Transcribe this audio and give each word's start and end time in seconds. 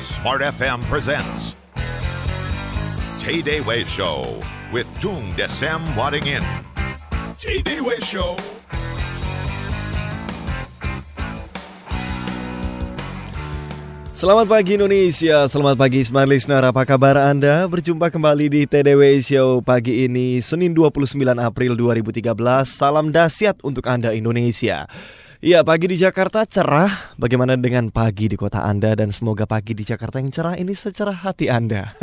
Smart 0.00 0.40
FM 0.40 0.80
presents 0.88 1.60
Tay 3.20 3.44
Day 3.44 3.60
Way 3.60 3.84
Show 3.84 4.32
with 4.72 4.88
Tung 4.96 5.36
Desem 5.36 5.76
Wadding 5.92 6.24
In. 6.24 6.40
Tay 7.36 7.60
Day 7.60 7.84
Way 7.84 8.00
Show. 8.00 8.40
Selamat 14.16 14.48
pagi 14.48 14.80
Indonesia, 14.80 15.44
selamat 15.44 15.76
pagi 15.76 16.00
Smart 16.00 16.32
Listener, 16.32 16.64
apa 16.64 16.80
kabar 16.88 17.20
Anda? 17.20 17.68
Berjumpa 17.68 18.08
kembali 18.08 18.48
di 18.48 18.62
TDW 18.64 19.20
Show 19.20 19.60
pagi 19.60 20.08
ini, 20.08 20.40
Senin 20.40 20.72
29 20.72 21.12
April 21.36 21.76
2013, 21.76 22.32
salam 22.64 23.12
dahsyat 23.12 23.60
untuk 23.60 23.84
Anda 23.84 24.16
Indonesia. 24.16 24.88
Iya, 25.40 25.64
pagi 25.64 25.88
di 25.88 25.96
Jakarta 25.96 26.44
cerah. 26.44 27.16
Bagaimana 27.16 27.56
dengan 27.56 27.88
pagi 27.88 28.28
di 28.28 28.36
kota 28.36 28.60
Anda 28.60 28.92
dan 28.92 29.08
semoga 29.08 29.48
pagi 29.48 29.72
di 29.72 29.88
Jakarta 29.88 30.20
yang 30.20 30.28
cerah 30.28 30.52
ini 30.60 30.76
secerah 30.76 31.16
hati 31.16 31.48
Anda. 31.48 31.96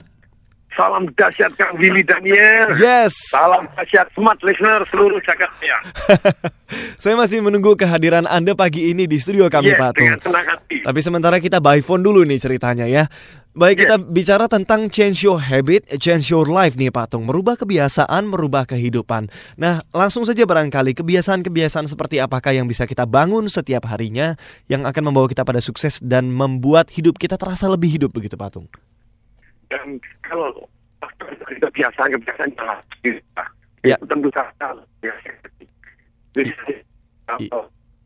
Salam 0.74 1.06
dahsyat 1.14 1.54
Kang 1.54 1.78
Willy 1.78 2.02
Daniel. 2.02 2.74
Yes. 2.82 3.14
Salam 3.30 3.70
dahsyat 3.78 4.10
smart 4.10 4.42
listener 4.42 4.82
seluruh 4.90 5.22
Jakarta. 5.22 5.62
Ya. 5.62 5.78
saya 7.02 7.14
masih 7.14 7.46
menunggu 7.46 7.78
kehadiran 7.78 8.26
Anda 8.26 8.58
pagi 8.58 8.90
ini 8.90 9.06
di 9.06 9.22
studio 9.22 9.46
kami 9.46 9.70
Yes, 9.70 9.78
Patung. 9.78 10.02
dengan 10.02 10.18
senang 10.18 10.46
hati. 10.50 10.82
Tapi 10.82 10.98
sementara 10.98 11.38
kita 11.38 11.62
by 11.62 11.78
phone 11.78 12.02
dulu 12.02 12.26
nih 12.26 12.42
ceritanya 12.42 12.90
ya. 12.90 13.06
Baik, 13.56 13.80
kita 13.82 13.96
bicara 13.96 14.44
tentang 14.46 14.86
change 14.92 15.24
your 15.24 15.40
habit, 15.40 15.88
change 15.98 16.28
your 16.28 16.44
life 16.46 16.76
nih 16.76 16.92
Patung. 16.92 17.24
Merubah 17.24 17.56
kebiasaan, 17.56 18.28
merubah 18.28 18.68
kehidupan. 18.68 19.32
Nah, 19.56 19.80
langsung 19.90 20.22
saja 20.22 20.44
barangkali 20.44 20.92
kebiasaan-kebiasaan 20.94 21.88
seperti 21.88 22.20
apakah 22.20 22.52
yang 22.54 22.68
bisa 22.68 22.84
kita 22.84 23.08
bangun 23.08 23.48
setiap 23.50 23.88
harinya 23.88 24.36
yang 24.68 24.84
akan 24.84 25.10
membawa 25.10 25.26
kita 25.26 25.42
pada 25.42 25.58
sukses 25.58 25.98
dan 25.98 26.28
membuat 26.30 26.92
hidup 26.92 27.16
kita 27.18 27.34
terasa 27.40 27.66
lebih 27.66 27.88
hidup 27.88 28.12
begitu 28.14 28.36
Patung. 28.38 28.68
Dan 29.72 29.96
kalau 30.22 30.68
kebiasaan-kebiasaan 31.48 32.52
Ya. 33.82 33.94
itu 33.94 34.06
tentu 34.10 34.28
saja. 34.34 34.74
ya. 35.02 35.14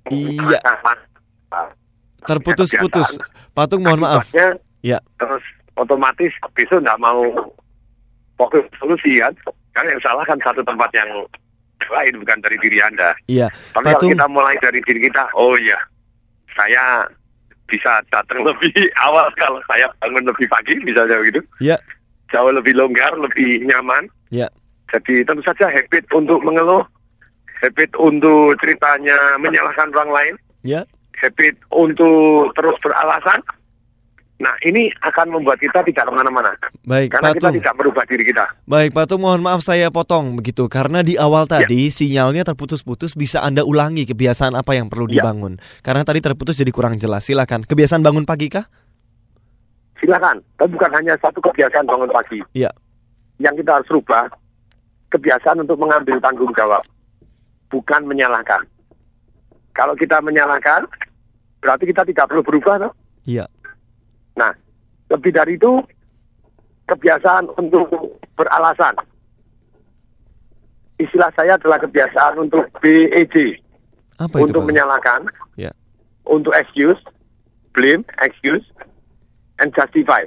Iya. 0.08 0.60
Terputus-putus. 2.24 3.18
Patung 3.52 3.82
mohon 3.84 4.00
maaf. 4.00 4.24
Akibatnya, 4.28 4.48
Ya. 4.82 4.98
Terus 5.18 5.42
otomatis 5.78 6.30
besok 6.52 6.82
nggak 6.82 7.00
mau 7.00 7.22
fokus 8.36 8.66
solusi 8.76 9.22
kan? 9.22 9.32
Karena 9.72 9.96
yang 9.96 10.02
salah 10.04 10.24
kan 10.26 10.38
satu 10.42 10.60
tempat 10.62 10.90
yang 10.92 11.08
lain 11.82 12.14
bukan 12.22 12.38
dari 12.42 12.56
diri 12.62 12.78
Anda. 12.78 13.10
Iya. 13.26 13.48
Tapi 13.74 13.84
kalau 13.86 13.98
Patung. 13.98 14.10
kita 14.14 14.26
mulai 14.30 14.54
dari 14.62 14.80
diri 14.84 15.00
kita, 15.08 15.24
oh 15.34 15.54
iya, 15.58 15.78
saya 16.54 17.06
bisa 17.66 18.04
datang 18.12 18.44
lebih 18.48 18.74
awal 19.00 19.26
kalau 19.40 19.58
saya 19.66 19.88
bangun 20.02 20.28
lebih 20.28 20.46
pagi, 20.46 20.76
misalnya 20.84 21.18
begitu. 21.18 21.40
Ya. 21.58 21.78
Jauh 22.30 22.52
lebih 22.52 22.76
longgar, 22.76 23.12
lebih 23.18 23.64
nyaman. 23.66 24.08
Ya. 24.32 24.48
Jadi 24.92 25.24
tentu 25.24 25.40
saja 25.44 25.72
habit 25.72 26.04
untuk 26.12 26.44
mengeluh, 26.44 26.84
habit 27.64 27.92
untuk 27.96 28.56
ceritanya 28.60 29.16
menyalahkan 29.40 29.88
orang 29.96 30.12
lain, 30.12 30.34
Ya. 30.62 30.84
habit 31.18 31.56
untuk 31.72 32.52
terus 32.54 32.76
beralasan. 32.84 33.40
Nah 34.42 34.58
ini 34.66 34.90
akan 34.98 35.38
membuat 35.38 35.62
kita 35.62 35.86
tidak 35.86 36.02
ke 36.02 36.12
mana-mana. 36.12 36.50
Baik, 36.82 37.14
Karena 37.14 37.30
kita 37.30 37.46
Patung. 37.46 37.54
tidak 37.62 37.74
merubah 37.78 38.04
diri 38.10 38.24
kita. 38.26 38.44
Baik, 38.66 38.90
Patung 38.90 39.22
mohon 39.22 39.38
maaf 39.38 39.62
saya 39.62 39.86
potong 39.88 40.34
begitu 40.34 40.66
karena 40.66 40.98
di 41.00 41.14
awal 41.14 41.46
Ya. 41.46 41.62
tadi 41.62 41.86
sinyalnya 41.88 42.42
terputus-putus 42.42 43.14
bisa 43.14 43.38
Anda 43.38 43.62
ulangi 43.62 44.02
kebiasaan 44.02 44.58
apa 44.58 44.74
yang 44.74 44.90
perlu 44.90 45.06
Ya. 45.06 45.22
dibangun. 45.22 45.62
Karena 45.80 46.02
tadi 46.02 46.18
terputus 46.18 46.58
jadi 46.58 46.74
kurang 46.74 46.98
jelas. 46.98 47.22
Silakan. 47.22 47.62
Kebiasaan 47.62 48.02
bangun 48.02 48.26
pagi 48.26 48.50
kah? 48.50 48.66
Silakan. 49.96 50.42
Tapi 50.58 50.70
bukan 50.74 50.90
hanya 50.90 51.14
satu 51.22 51.38
kebiasaan 51.38 51.86
bangun 51.86 52.10
pagi. 52.10 52.42
Iya. 52.50 52.74
Yang 53.38 53.62
kita 53.62 53.78
harus 53.78 53.88
rubah, 53.94 54.26
kebiasaan 55.08 55.62
untuk 55.62 55.78
mengambil 55.78 56.18
tanggung 56.18 56.50
jawab. 56.58 56.82
Bukan 57.70 58.10
menyalahkan. 58.10 58.66
Kalau 59.70 59.94
kita 59.94 60.18
menyalahkan, 60.18 60.84
berarti 61.62 61.86
kita 61.86 62.02
tidak 62.02 62.26
perlu 62.26 62.42
berubah. 62.42 62.90
Toh? 62.90 62.92
Iya. 63.22 63.46
Nah, 64.36 64.52
lebih 65.12 65.32
dari 65.32 65.60
itu, 65.60 65.82
kebiasaan 66.88 67.52
untuk 67.56 67.88
beralasan. 68.34 68.96
Istilah 71.00 71.32
saya 71.34 71.58
adalah 71.58 71.82
kebiasaan 71.82 72.38
untuk 72.38 72.68
BEJ. 72.78 73.58
Apa 74.20 74.38
itu? 74.38 74.44
untuk 74.50 74.62
Pak? 74.62 74.68
menyalahkan, 74.70 75.20
Ya. 75.58 75.72
untuk 76.28 76.54
excuse, 76.54 77.00
blame, 77.74 78.06
excuse, 78.22 78.62
and 79.58 79.74
justify. 79.74 80.22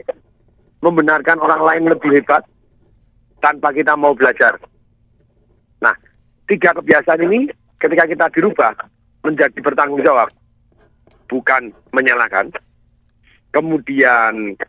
Membenarkan 0.83 1.39
orang 1.39 1.61
lain 1.63 1.83
lebih 1.95 2.11
hebat 2.19 2.43
tanpa 3.39 3.71
kita 3.71 3.95
mau 3.95 4.11
belajar. 4.11 4.59
Nah, 5.79 5.95
tiga 6.49 6.75
kebiasaan 6.75 7.23
ini 7.23 7.47
ketika 7.79 8.03
kita 8.05 8.25
dirubah 8.35 8.73
menjadi 9.23 9.57
bertanggung 9.63 10.03
jawab, 10.03 10.29
bukan 11.31 11.71
menyalahkan. 11.93 12.51
Kemudian 13.55 14.59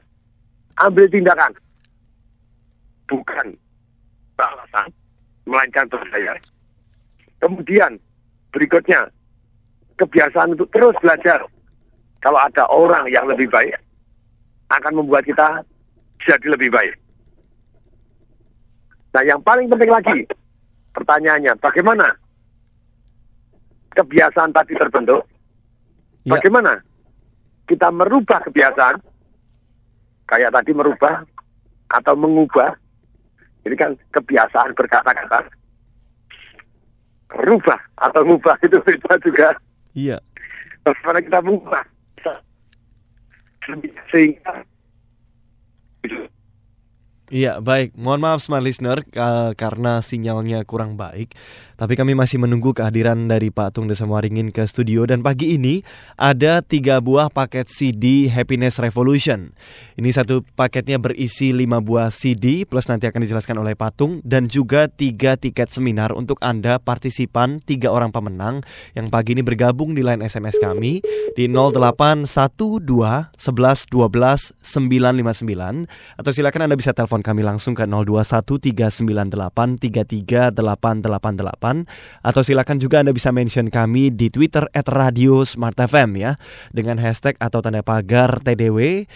ambil 0.79 1.11
tindakan, 1.11 1.51
bukan 3.11 3.59
alasan, 4.39 4.95
melainkan 5.43 5.91
berdaya. 5.91 6.39
Kemudian 7.43 7.99
berikutnya 8.55 9.11
kebiasaan 9.99 10.55
untuk 10.55 10.71
terus 10.71 10.95
belajar. 11.03 11.43
Kalau 12.23 12.39
ada 12.39 12.63
orang 12.71 13.11
yang 13.11 13.27
lebih 13.27 13.51
baik, 13.51 13.75
akan 14.71 15.03
membuat 15.03 15.27
kita 15.27 15.67
jadi 16.23 16.47
lebih 16.55 16.71
baik. 16.71 16.95
Nah, 19.19 19.27
yang 19.27 19.43
paling 19.43 19.67
penting 19.67 19.91
lagi, 19.91 20.19
pertanyaannya, 20.95 21.59
bagaimana 21.59 22.15
kebiasaan 23.99 24.55
tadi 24.55 24.79
terbentuk? 24.79 25.27
Ya. 26.23 26.39
Bagaimana 26.39 26.86
kita 27.67 27.91
merubah 27.91 28.41
kebiasaan? 28.47 29.03
Kayak 30.27 30.55
tadi 30.59 30.73
merubah 30.75 31.23
atau 31.91 32.15
mengubah. 32.19 32.75
Ini 33.67 33.75
kan 33.75 33.99
kebiasaan 34.15 34.75
berkata-kata. 34.75 35.51
Rubah 37.27 37.81
atau 37.99 38.23
ngubah 38.23 38.55
itu 38.63 38.79
beda 38.87 39.19
juga 39.19 39.51
Iya. 39.99 40.23
bagaimana 40.87 41.19
kita 41.19 41.39
mengubah 41.43 41.83
sehingga 44.15 44.63
Iya, 47.27 47.59
baik. 47.59 47.99
Mohon 47.99 48.21
maaf 48.23 48.39
smart 48.39 48.63
listener 48.63 49.03
karena 49.59 49.99
sinyalnya 49.99 50.63
kurang 50.63 50.95
baik. 50.95 51.35
Tapi 51.77 51.93
kami 51.93 52.17
masih 52.17 52.41
menunggu 52.41 52.73
kehadiran 52.73 53.29
dari 53.29 53.53
Pak 53.53 53.77
Tung 53.77 53.85
Desa 53.85 54.09
Waringin 54.09 54.49
ke 54.49 54.65
studio 54.65 55.05
dan 55.05 55.21
pagi 55.21 55.61
ini 55.61 55.85
ada 56.17 56.65
tiga 56.65 57.05
buah 57.05 57.29
paket 57.29 57.69
CD 57.69 58.33
Happiness 58.33 58.81
Revolution. 58.81 59.53
Ini 59.99 60.09
satu 60.09 60.41
paketnya 60.57 60.97
berisi 60.97 61.53
lima 61.53 61.85
buah 61.85 62.09
CD 62.09 62.65
plus 62.65 62.89
nanti 62.89 63.05
akan 63.05 63.21
dijelaskan 63.21 63.61
oleh 63.61 63.77
Pak 63.77 63.93
Tung 63.93 64.25
dan 64.25 64.49
juga 64.49 64.89
tiga 64.89 65.37
tiket 65.37 65.69
seminar 65.69 66.17
untuk 66.17 66.41
Anda 66.41 66.81
partisipan 66.81 67.61
tiga 67.61 67.93
orang 67.93 68.09
pemenang 68.09 68.65
yang 68.97 69.13
pagi 69.13 69.37
ini 69.37 69.45
bergabung 69.45 69.93
di 69.93 70.01
line 70.01 70.25
SMS 70.25 70.57
kami 70.57 71.05
di 71.37 71.45
0812 71.45 72.25
11 72.25 73.37
12 73.37 73.37
959 74.65 76.23
atau 76.23 76.31
silakan 76.33 76.73
Anda 76.73 76.77
bisa 76.81 76.97
telepon 76.97 77.16
kami 77.21 77.45
langsung 77.45 77.77
ke 77.77 77.85
021 77.85 78.45
398 78.73 79.79
33 79.79 80.53
atau 82.25 82.43
silakan 82.43 82.77
juga 82.81 83.05
Anda 83.05 83.13
bisa 83.13 83.31
mention 83.31 83.69
kami 83.69 84.13
di 84.13 84.33
Twitter 84.33 84.67
at 84.73 84.89
Radio 84.89 85.45
Smart 85.45 85.77
FM 85.77 86.17
ya 86.17 86.41
dengan 86.73 86.99
hashtag 86.99 87.37
atau 87.39 87.61
tanda 87.61 87.85
pagar 87.85 88.41
TDW 88.41 89.07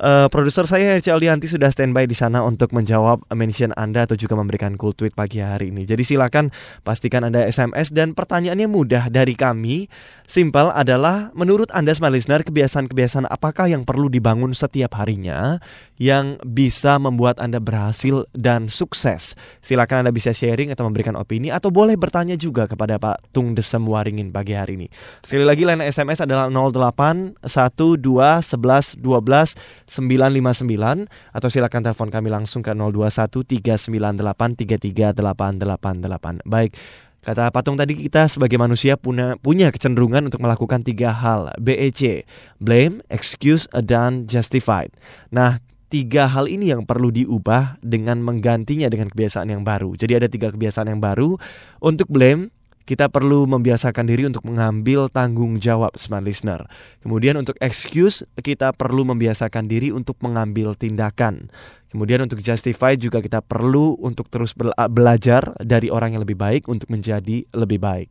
Uh, 0.00 0.32
produser 0.32 0.64
saya 0.64 0.96
Herci 0.96 1.12
Aldianti 1.12 1.44
sudah 1.44 1.68
standby 1.68 2.08
di 2.08 2.16
sana 2.16 2.40
untuk 2.40 2.72
menjawab 2.72 3.20
mention 3.36 3.76
Anda 3.76 4.08
atau 4.08 4.16
juga 4.16 4.32
memberikan 4.32 4.72
cool 4.80 4.96
tweet 4.96 5.12
pagi 5.12 5.44
hari 5.44 5.68
ini. 5.68 5.84
Jadi 5.84 6.00
silakan 6.00 6.48
pastikan 6.80 7.28
Anda 7.28 7.44
SMS 7.44 7.92
dan 7.92 8.16
pertanyaannya 8.16 8.64
mudah 8.64 9.12
dari 9.12 9.36
kami. 9.36 9.92
Simple 10.24 10.72
adalah 10.72 11.28
menurut 11.36 11.68
Anda 11.76 11.92
smart 11.92 12.16
listener 12.16 12.40
kebiasaan-kebiasaan 12.48 13.28
apakah 13.28 13.68
yang 13.68 13.84
perlu 13.84 14.08
dibangun 14.08 14.56
setiap 14.56 14.96
harinya 14.96 15.60
yang 16.00 16.40
bisa 16.48 16.96
membuat 16.96 17.36
Anda 17.36 17.60
berhasil 17.60 18.24
dan 18.32 18.72
sukses. 18.72 19.36
Silakan 19.60 20.08
Anda 20.08 20.16
bisa 20.16 20.32
sharing 20.32 20.72
atau 20.72 20.88
memberikan 20.88 21.12
opini 21.12 21.52
atau 21.52 21.68
boleh 21.68 22.00
bertanya 22.00 22.40
juga 22.40 22.64
kepada 22.64 22.96
Pak 22.96 23.36
Tung 23.36 23.52
Desem 23.52 23.84
Waringin 23.84 24.32
pagi 24.32 24.56
hari 24.56 24.80
ini. 24.80 24.88
Sekali 25.20 25.44
lagi 25.44 25.68
line 25.68 25.84
SMS 25.84 26.24
adalah 26.24 26.48
08 26.48 27.36
12 27.44 28.00
11 28.00 28.96
12 28.96 29.89
959 29.90 31.10
atau 31.34 31.48
silakan 31.50 31.82
telepon 31.82 32.08
kami 32.14 32.30
langsung 32.30 32.62
ke 32.62 32.70
021 32.70 33.26
398 33.42 34.54
33888. 34.62 36.46
Baik. 36.46 36.78
Kata 37.20 37.52
Patung 37.52 37.76
tadi 37.76 37.92
kita 38.08 38.32
sebagai 38.32 38.56
manusia 38.56 38.96
punya 38.96 39.36
punya 39.36 39.68
kecenderungan 39.68 40.32
untuk 40.32 40.40
melakukan 40.40 40.80
tiga 40.80 41.12
hal 41.12 41.52
BEC 41.60 42.24
blame, 42.56 43.04
excuse, 43.12 43.68
dan 43.84 44.24
justified. 44.24 44.88
Nah 45.28 45.60
tiga 45.92 46.30
hal 46.30 46.48
ini 46.48 46.72
yang 46.72 46.88
perlu 46.88 47.12
diubah 47.12 47.76
dengan 47.84 48.24
menggantinya 48.24 48.88
dengan 48.88 49.12
kebiasaan 49.12 49.52
yang 49.52 49.66
baru. 49.66 49.98
Jadi 50.00 50.16
ada 50.16 50.32
tiga 50.32 50.48
kebiasaan 50.48 50.88
yang 50.88 51.02
baru 51.02 51.36
untuk 51.84 52.08
blame 52.08 52.54
kita 52.90 53.06
perlu 53.06 53.46
membiasakan 53.46 54.02
diri 54.02 54.26
untuk 54.26 54.42
mengambil 54.50 55.06
tanggung 55.06 55.62
jawab 55.62 55.94
smart 55.94 56.26
listener. 56.26 56.66
Kemudian 57.06 57.38
untuk 57.38 57.54
excuse 57.62 58.26
kita 58.42 58.74
perlu 58.74 59.06
membiasakan 59.06 59.70
diri 59.70 59.94
untuk 59.94 60.18
mengambil 60.26 60.74
tindakan. 60.74 61.54
Kemudian 61.94 62.26
untuk 62.26 62.42
justify 62.42 62.98
juga 62.98 63.22
kita 63.22 63.46
perlu 63.46 63.94
untuk 64.02 64.26
terus 64.26 64.58
belajar 64.90 65.54
dari 65.62 65.86
orang 65.86 66.18
yang 66.18 66.26
lebih 66.26 66.34
baik 66.34 66.66
untuk 66.66 66.90
menjadi 66.90 67.46
lebih 67.54 67.78
baik. 67.78 68.10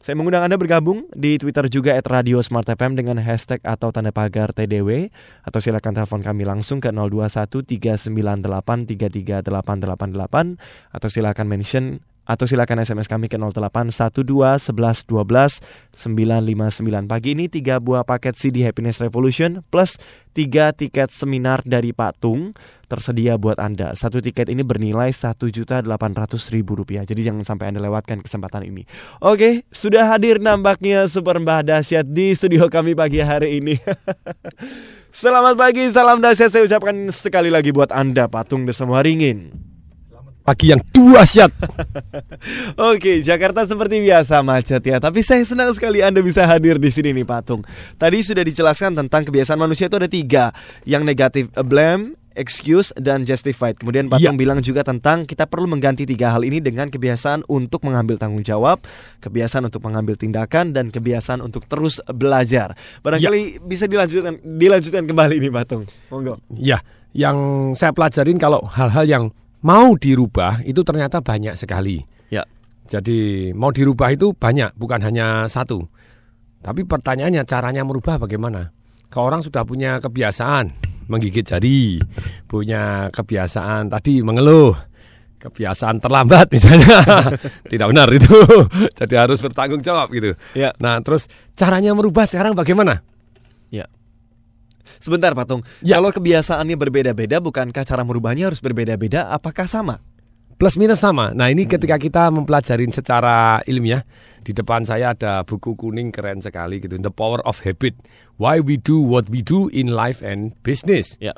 Saya 0.00 0.16
mengundang 0.16 0.46
Anda 0.48 0.56
bergabung 0.56 1.10
di 1.12 1.36
Twitter 1.36 1.68
juga 1.68 1.92
at 1.92 2.06
Radio 2.08 2.40
Smart 2.40 2.64
FM 2.64 2.96
dengan 2.96 3.20
hashtag 3.20 3.60
atau 3.66 3.92
tanda 3.92 4.14
pagar 4.16 4.54
TDW 4.56 5.12
atau 5.44 5.60
silakan 5.60 5.92
telepon 5.92 6.22
kami 6.24 6.48
langsung 6.48 6.80
ke 6.80 6.88
021 6.88 7.66
398 7.66 8.96
33888 8.96 10.56
atau 10.94 11.08
silakan 11.10 11.46
mention 11.50 12.00
atau 12.26 12.44
silakan 12.44 12.82
SMS 12.82 13.06
kami 13.06 13.30
ke 13.30 13.38
0812 13.38 14.74
11 14.74 15.06
12 15.06 15.62
959. 15.94 17.06
Pagi 17.06 17.38
ini 17.38 17.46
tiga 17.46 17.78
buah 17.78 18.02
paket 18.02 18.34
CD 18.34 18.66
Happiness 18.66 18.98
Revolution 18.98 19.62
plus 19.70 19.96
tiga 20.34 20.74
tiket 20.74 21.14
seminar 21.14 21.62
dari 21.64 21.94
Pak 21.94 22.20
Tung 22.20 22.52
tersedia 22.90 23.38
buat 23.38 23.56
Anda. 23.62 23.94
Satu 23.94 24.18
tiket 24.18 24.50
ini 24.50 24.66
bernilai 24.66 25.14
satu 25.14 25.48
juta 25.48 25.80
delapan 25.80 26.12
ratus 26.12 26.50
ribu 26.50 26.76
rupiah. 26.76 27.06
Jadi 27.06 27.24
jangan 27.24 27.46
sampai 27.46 27.72
Anda 27.72 27.80
lewatkan 27.80 28.20
kesempatan 28.20 28.66
ini. 28.66 28.84
Oke, 29.22 29.64
sudah 29.70 30.10
hadir 30.10 30.42
nampaknya 30.42 31.06
Super 31.06 31.38
Mbah 31.38 31.62
Dahsyat 31.62 32.04
di 32.10 32.34
studio 32.34 32.66
kami 32.66 32.98
pagi 32.98 33.22
hari 33.22 33.62
ini. 33.62 33.78
Selamat 35.16 35.56
pagi, 35.56 35.88
salam 35.96 36.20
dahsyat 36.20 36.52
saya 36.52 36.68
ucapkan 36.68 37.08
sekali 37.08 37.48
lagi 37.48 37.72
buat 37.72 37.88
Anda 37.88 38.28
Patung 38.28 38.68
Desa 38.68 38.84
Waringin 38.84 39.75
pagi 40.46 40.70
yang 40.70 40.78
dua 40.94 41.26
syat. 41.26 41.50
Oke, 42.94 43.18
Jakarta 43.26 43.66
seperti 43.66 43.98
biasa 43.98 44.46
macet 44.46 44.86
ya. 44.86 45.02
Tapi 45.02 45.18
saya 45.26 45.42
senang 45.42 45.74
sekali 45.74 46.06
Anda 46.06 46.22
bisa 46.22 46.46
hadir 46.46 46.78
di 46.78 46.86
sini 46.86 47.10
nih 47.10 47.26
Patung. 47.26 47.66
Tadi 47.98 48.22
sudah 48.22 48.46
dijelaskan 48.46 48.94
tentang 48.94 49.26
kebiasaan 49.26 49.58
manusia 49.58 49.90
itu 49.90 49.98
ada 49.98 50.06
tiga. 50.06 50.54
Yang 50.86 51.02
negatif, 51.02 51.44
blame, 51.66 52.14
excuse 52.38 52.94
dan 52.94 53.26
justified. 53.26 53.74
Kemudian 53.80 54.06
Patung 54.06 54.38
ya. 54.38 54.38
bilang 54.38 54.62
juga 54.62 54.86
tentang 54.86 55.26
kita 55.26 55.50
perlu 55.50 55.66
mengganti 55.66 56.06
tiga 56.06 56.30
hal 56.30 56.46
ini 56.46 56.62
dengan 56.62 56.92
kebiasaan 56.92 57.48
untuk 57.50 57.82
mengambil 57.82 58.14
tanggung 58.20 58.46
jawab, 58.46 58.78
kebiasaan 59.24 59.66
untuk 59.66 59.82
mengambil 59.82 60.14
tindakan 60.14 60.70
dan 60.70 60.94
kebiasaan 60.94 61.42
untuk 61.42 61.66
terus 61.66 61.98
belajar. 62.06 62.78
Barangkali 63.02 63.58
ya. 63.58 63.64
bisa 63.64 63.90
dilanjutkan 63.90 64.38
dilanjutkan 64.44 65.02
kembali 65.10 65.42
nih 65.42 65.50
Patung. 65.50 65.82
Monggo. 66.12 66.38
Ya, 66.54 66.84
yang 67.16 67.72
saya 67.74 67.90
pelajarin 67.90 68.38
kalau 68.38 68.62
hal-hal 68.62 69.08
yang 69.08 69.24
mau 69.66 69.98
dirubah 69.98 70.62
itu 70.62 70.86
ternyata 70.86 71.18
banyak 71.18 71.58
sekali. 71.58 71.98
Ya. 72.30 72.46
Jadi 72.86 73.50
mau 73.50 73.74
dirubah 73.74 74.14
itu 74.14 74.30
banyak, 74.30 74.78
bukan 74.78 75.02
hanya 75.02 75.50
satu. 75.50 75.82
Tapi 76.62 76.86
pertanyaannya 76.86 77.42
caranya 77.42 77.82
merubah 77.82 78.22
bagaimana? 78.22 78.70
Kalau 79.10 79.34
orang 79.34 79.42
sudah 79.42 79.66
punya 79.66 79.98
kebiasaan 79.98 80.70
menggigit 81.10 81.42
jari, 81.46 81.98
punya 82.46 83.10
kebiasaan 83.10 83.90
tadi 83.90 84.22
mengeluh, 84.22 84.74
kebiasaan 85.38 86.02
terlambat 86.02 86.50
misalnya, 86.50 87.02
tidak 87.70 87.86
benar 87.90 88.08
itu. 88.10 88.38
Jadi 89.02 89.14
harus 89.14 89.38
bertanggung 89.42 89.82
jawab 89.82 90.10
gitu. 90.14 90.34
Ya. 90.54 90.74
Nah 90.78 90.98
terus 91.02 91.26
caranya 91.58 91.94
merubah 91.94 92.26
sekarang 92.26 92.54
bagaimana? 92.54 93.02
Ya. 93.70 93.86
Sebentar 94.98 95.32
Patung, 95.36 95.62
ya. 95.84 96.00
kalau 96.00 96.10
kebiasaannya 96.12 96.76
berbeda-beda, 96.76 97.40
bukankah 97.42 97.84
cara 97.84 98.02
merubahnya 98.02 98.48
harus 98.52 98.60
berbeda-beda? 98.60 99.30
Apakah 99.32 99.68
sama? 99.68 100.00
Plus 100.56 100.80
minus 100.80 101.04
sama. 101.04 101.36
Nah 101.36 101.52
ini 101.52 101.68
ketika 101.68 102.00
kita 102.00 102.32
mempelajari 102.32 102.88
secara 102.88 103.60
ilmiah, 103.68 104.08
di 104.40 104.56
depan 104.56 104.88
saya 104.88 105.12
ada 105.12 105.44
buku 105.44 105.76
kuning 105.76 106.08
keren 106.08 106.40
sekali 106.40 106.80
gitu, 106.80 106.96
The 106.96 107.12
Power 107.12 107.44
of 107.44 107.60
Habit, 107.60 108.00
Why 108.40 108.64
We 108.64 108.80
Do 108.80 108.96
What 109.04 109.28
We 109.28 109.44
Do 109.44 109.68
in 109.68 109.92
Life 109.92 110.24
and 110.24 110.56
Business. 110.64 111.20
Ya. 111.20 111.36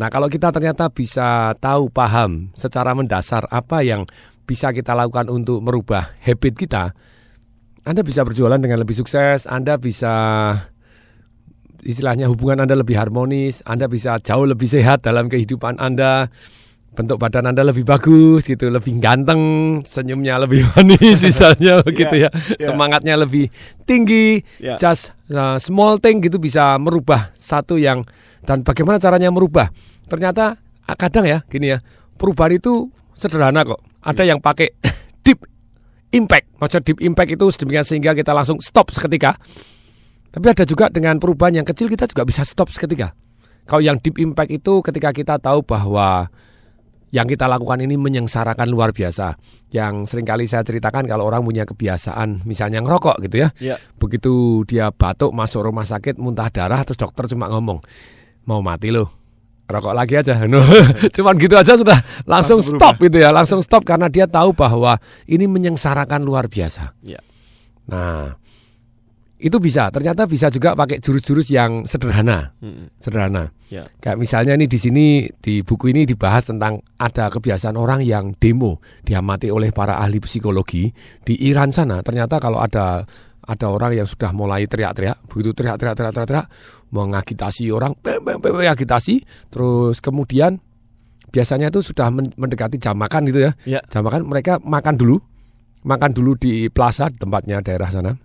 Nah 0.00 0.08
kalau 0.08 0.32
kita 0.32 0.52
ternyata 0.52 0.88
bisa 0.88 1.52
tahu 1.60 1.92
paham 1.92 2.52
secara 2.56 2.96
mendasar 2.96 3.44
apa 3.48 3.84
yang 3.84 4.08
bisa 4.46 4.72
kita 4.72 4.94
lakukan 4.94 5.28
untuk 5.28 5.60
merubah 5.60 6.16
habit 6.22 6.54
kita, 6.56 6.96
Anda 7.84 8.00
bisa 8.06 8.22
berjualan 8.22 8.60
dengan 8.60 8.80
lebih 8.80 8.94
sukses, 8.94 9.44
Anda 9.44 9.76
bisa 9.76 10.14
istilahnya 11.86 12.26
hubungan 12.26 12.66
Anda 12.66 12.74
lebih 12.74 12.98
harmonis, 12.98 13.62
Anda 13.62 13.86
bisa 13.86 14.18
jauh 14.18 14.44
lebih 14.44 14.66
sehat 14.66 15.06
dalam 15.06 15.30
kehidupan 15.30 15.78
Anda, 15.78 16.26
bentuk 16.96 17.20
badan 17.20 17.52
Anda 17.52 17.62
lebih 17.62 17.86
bagus 17.86 18.48
gitu, 18.48 18.72
lebih 18.72 18.98
ganteng, 18.98 19.40
senyumnya 19.86 20.40
lebih 20.42 20.64
manis 20.74 21.22
misalnya 21.22 21.78
iya, 21.80 21.84
begitu 21.84 22.14
ya, 22.16 22.28
yeah. 22.32 22.58
semangatnya 22.58 23.14
lebih 23.20 23.52
tinggi, 23.84 24.42
yeah. 24.58 24.80
just 24.80 25.14
uh, 25.30 25.60
small 25.60 26.00
thing 26.02 26.24
gitu 26.24 26.40
bisa 26.40 26.74
merubah 26.80 27.30
satu 27.38 27.78
yang 27.78 28.02
dan 28.42 28.66
bagaimana 28.66 28.96
caranya 28.98 29.28
merubah? 29.28 29.70
Ternyata 30.10 30.56
ah, 30.88 30.96
kadang 30.96 31.28
ya 31.28 31.44
gini 31.46 31.76
ya, 31.76 31.78
perubahan 32.16 32.56
itu 32.56 32.88
sederhana 33.12 33.62
kok. 33.62 33.78
Ada 34.02 34.24
yeah. 34.24 34.34
yang 34.34 34.40
pakai 34.40 34.74
deep 35.26 35.44
impact, 36.16 36.48
maksud 36.58 36.82
deep 36.82 36.98
impact 37.04 37.30
itu 37.36 37.46
sedemikian 37.52 37.84
sehingga 37.84 38.16
kita 38.16 38.32
langsung 38.32 38.58
stop 38.58 38.90
seketika 38.90 39.36
tapi 40.36 40.52
ada 40.52 40.68
juga 40.68 40.92
dengan 40.92 41.16
perubahan 41.16 41.64
yang 41.64 41.66
kecil 41.66 41.88
kita 41.88 42.04
juga 42.04 42.28
bisa 42.28 42.44
stop 42.44 42.68
seketika. 42.68 43.16
Kalau 43.64 43.80
yang 43.80 43.96
deep 43.96 44.20
impact 44.20 44.52
itu 44.52 44.84
ketika 44.84 45.08
kita 45.16 45.40
tahu 45.40 45.64
bahwa 45.64 46.28
yang 47.08 47.24
kita 47.24 47.48
lakukan 47.48 47.80
ini 47.80 47.96
menyengsarakan 47.96 48.68
luar 48.68 48.92
biasa. 48.92 49.40
Yang 49.72 50.12
sering 50.12 50.28
kali 50.28 50.44
saya 50.44 50.60
ceritakan 50.60 51.08
kalau 51.08 51.24
orang 51.24 51.40
punya 51.40 51.64
kebiasaan 51.64 52.44
misalnya 52.44 52.84
ngerokok 52.84 53.16
gitu 53.24 53.48
ya. 53.48 53.48
ya. 53.56 53.80
Begitu 53.96 54.60
dia 54.68 54.92
batuk 54.92 55.32
masuk 55.32 55.64
rumah 55.72 55.88
sakit 55.88 56.20
muntah 56.20 56.52
darah 56.52 56.84
terus 56.84 57.00
dokter 57.00 57.32
cuma 57.32 57.48
ngomong 57.48 57.80
mau 58.44 58.60
mati 58.60 58.92
loh. 58.92 59.08
Rokok 59.72 59.96
lagi 59.96 60.20
aja. 60.20 60.36
No. 60.52 60.60
Cuman 61.16 61.40
gitu 61.40 61.56
aja 61.56 61.80
sudah 61.80 61.96
langsung, 62.28 62.60
langsung 62.60 62.76
stop 62.76 63.00
gitu 63.00 63.24
ya, 63.24 63.32
langsung 63.32 63.64
stop 63.64 63.88
karena 63.88 64.12
dia 64.12 64.28
tahu 64.28 64.52
bahwa 64.52 65.00
ini 65.24 65.48
menyengsarakan 65.48 66.20
luar 66.20 66.52
biasa. 66.52 66.92
Ya. 67.00 67.24
Nah, 67.88 68.36
Itu 69.36 69.60
bisa. 69.60 69.92
Ternyata 69.92 70.24
bisa 70.24 70.48
juga 70.48 70.72
pakai 70.72 70.96
jurus-jurus 70.96 71.52
yang 71.52 71.84
sederhana. 71.84 72.56
Mm-mm. 72.64 72.88
Sederhana. 72.96 73.52
Ya. 73.68 73.84
Kayak 74.00 74.16
misalnya 74.16 74.56
nih 74.56 74.64
di 74.64 74.78
sini 74.80 75.04
di 75.28 75.60
buku 75.60 75.92
ini 75.92 76.08
dibahas 76.08 76.48
tentang 76.48 76.80
ada 76.96 77.28
kebiasaan 77.28 77.76
orang 77.76 78.00
yang 78.00 78.32
demo 78.40 78.80
diamati 79.04 79.52
oleh 79.52 79.76
para 79.76 80.00
ahli 80.00 80.16
psikologi 80.24 80.88
di 81.20 81.34
Iran 81.44 81.68
sana. 81.68 82.00
Ternyata 82.00 82.40
kalau 82.40 82.64
ada 82.64 83.04
ada 83.46 83.66
orang 83.70 83.94
yang 83.94 84.08
sudah 84.08 84.34
mulai 84.34 84.66
teriak-teriak, 84.66 85.30
begitu 85.30 85.54
teriak-teriak 85.54 85.94
teriak-teriak 85.94 86.46
mengagitasi 86.90 87.70
orang, 87.70 87.94
beng, 88.02 88.18
beng, 88.24 88.42
beng, 88.42 88.58
agitasi, 88.66 89.22
terus 89.54 90.02
kemudian 90.02 90.58
biasanya 91.30 91.70
itu 91.70 91.78
sudah 91.78 92.10
men- 92.10 92.34
mendekati 92.34 92.80
jam 92.80 92.98
makan 92.98 93.30
gitu 93.30 93.46
ya. 93.46 93.52
Ya. 93.62 93.80
Jam 93.86 94.02
makan 94.02 94.26
mereka 94.26 94.58
makan 94.64 94.98
dulu, 94.98 95.22
makan 95.86 96.10
dulu 96.10 96.34
di 96.34 96.66
plaza 96.74 97.06
tempatnya 97.12 97.62
daerah 97.62 97.86
sana. 97.86 98.18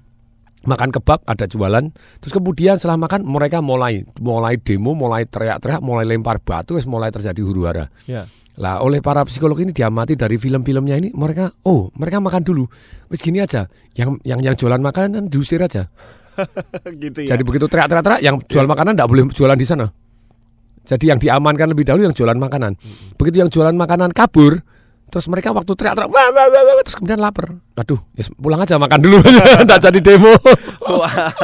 Makan 0.62 0.94
kebab 0.94 1.26
ada 1.26 1.50
jualan, 1.50 1.90
terus 2.22 2.34
kemudian 2.38 2.78
setelah 2.78 3.02
makan 3.02 3.26
mereka 3.26 3.66
mulai 3.66 4.06
mulai 4.22 4.62
demo, 4.62 4.94
mulai 4.94 5.26
teriak-teriak, 5.26 5.82
mulai 5.82 6.06
lempar 6.06 6.38
batu, 6.38 6.78
wis 6.78 6.86
mulai 6.86 7.10
terjadi 7.10 7.42
huru 7.42 7.66
hara. 7.66 7.90
Ya. 8.06 8.30
Lah 8.62 8.84
oleh 8.86 9.02
para 9.02 9.26
psikolog 9.26 9.58
ini 9.58 9.74
diamati 9.74 10.14
dari 10.14 10.38
film-filmnya 10.38 11.02
ini 11.02 11.10
mereka 11.18 11.50
oh 11.66 11.90
mereka 11.98 12.22
makan 12.22 12.46
dulu. 12.46 12.70
Wis 13.10 13.26
gini 13.26 13.42
aja. 13.42 13.66
Yang 13.98 14.22
yang 14.22 14.40
yang 14.44 14.54
jualan 14.54 14.78
makanan 14.78 15.34
diusir 15.34 15.66
aja. 15.66 15.90
gitu 17.02 17.26
ya. 17.26 17.34
Jadi 17.34 17.42
begitu 17.42 17.66
teriak-teriak 17.66 18.22
yang 18.22 18.38
jual 18.46 18.70
makanan 18.70 18.94
tidak 18.94 19.10
boleh 19.10 19.24
jualan 19.34 19.58
di 19.58 19.66
sana. 19.66 19.90
Jadi 20.82 21.14
yang 21.14 21.20
diamankan 21.22 21.74
lebih 21.74 21.86
dahulu 21.86 22.10
yang 22.10 22.16
jualan 22.16 22.38
makanan. 22.38 22.74
Begitu 23.18 23.38
yang 23.46 23.50
jualan 23.54 23.74
makanan 23.78 24.14
kabur, 24.18 24.62
terus 25.12 25.28
mereka 25.28 25.52
waktu 25.52 25.76
teriak-teriak 25.76 26.08
wah, 26.08 26.28
wah, 26.32 26.48
wah, 26.48 26.62
wah, 26.66 26.82
terus 26.82 26.96
kemudian 26.96 27.20
lapar. 27.20 27.52
Aduh, 27.76 28.00
ya 28.16 28.24
pulang 28.34 28.64
aja 28.64 28.80
makan 28.80 29.00
dulu. 29.04 29.20
Tidak 29.68 29.80
jadi 29.84 30.00
demo. 30.00 30.32
Wah, 30.82 31.36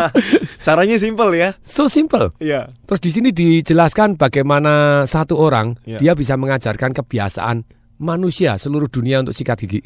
sarannya 0.57 0.95
simpel 0.95 1.36
ya. 1.36 1.51
so 1.59 1.86
simple. 1.86 2.31
Iya. 2.39 2.71
Terus 2.88 3.01
di 3.03 3.12
sini 3.12 3.29
dijelaskan 3.29 4.15
bagaimana 4.15 5.03
satu 5.03 5.36
orang 5.36 5.75
Ya. 5.83 6.00
dia 6.00 6.15
bisa 6.15 6.39
mengajarkan 6.39 6.95
kebiasaan 6.95 7.67
manusia 7.97 8.55
seluruh 8.55 8.88
dunia 8.88 9.19
untuk 9.19 9.36
sikat 9.36 9.59
gigi. 9.59 9.81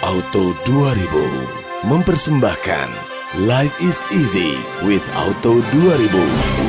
Auto 0.08 0.56
2000 0.64 1.92
mempersembahkan 1.92 3.17
Life 3.38 3.78
is 3.78 4.02
easy 4.10 4.58
with 4.82 5.06
Auto 5.14 5.62
2000. 5.70 6.10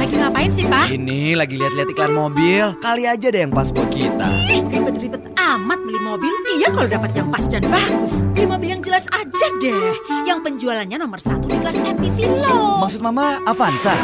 Lagi 0.04 0.20
ngapain 0.20 0.52
sih, 0.52 0.68
Pak? 0.68 0.92
Ini 0.92 1.32
lagi 1.32 1.56
lihat-lihat 1.56 1.88
iklan 1.96 2.12
mobil, 2.12 2.76
kali 2.84 3.08
aja 3.08 3.32
deh 3.32 3.40
yang 3.40 3.56
pas 3.56 3.72
buat 3.72 3.88
kita. 3.88 4.28
Ribet-ribet 4.68 5.32
amat 5.32 5.80
beli 5.80 5.96
mobil. 5.96 6.28
Iya 6.60 6.68
kalau 6.68 6.84
dapat 6.84 7.16
yang 7.16 7.32
pas 7.32 7.48
dan 7.48 7.64
bagus. 7.72 8.20
Beli 8.36 8.44
mobil 8.44 8.68
yang 8.76 8.84
jelas 8.84 9.08
aja 9.16 9.46
deh. 9.64 9.96
Yang 10.28 10.44
penjualannya 10.44 11.00
nomor 11.00 11.24
satu 11.24 11.48
di 11.48 11.56
kelas 11.56 11.72
MPV 11.72 12.18
loh. 12.44 12.84
Maksud 12.84 13.00
mama 13.00 13.40
Avanza? 13.48 13.96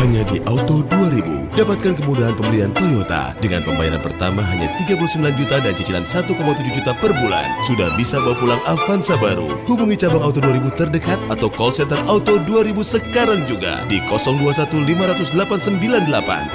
Hanya 0.00 0.24
di 0.28 0.40
Auto 0.48 0.80
2000 0.80 1.56
dapatkan 1.60 1.92
kemudahan 1.92 2.32
pembelian 2.32 2.72
Toyota 2.72 3.36
dengan 3.42 3.60
pembayaran 3.60 4.00
pertama 4.00 4.40
hanya 4.40 4.72
39 4.80 5.36
juta 5.36 5.60
dan 5.60 5.72
cicilan 5.76 6.04
1,7 6.08 6.30
juta 6.72 6.92
per 6.96 7.12
bulan. 7.20 7.48
Sudah 7.68 7.92
bisa 8.00 8.16
bawa 8.16 8.32
pulang 8.38 8.62
Avanza 8.64 9.20
baru. 9.20 9.50
Hubungi 9.68 10.00
cabang 10.00 10.24
Auto 10.24 10.40
2000 10.40 10.72
terdekat 10.72 11.20
atau 11.28 11.52
call 11.52 11.74
center 11.74 12.00
Auto 12.10 12.42
2000 12.42 12.74
sekarang 12.82 13.46
juga 13.46 13.86
di 13.86 14.02
021 14.02 14.82
500 14.82 15.30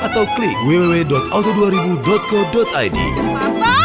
atau 0.03 0.27
klik 0.35 0.51
www.auto2000.co.id. 0.67 2.97
Papa, 3.31 3.79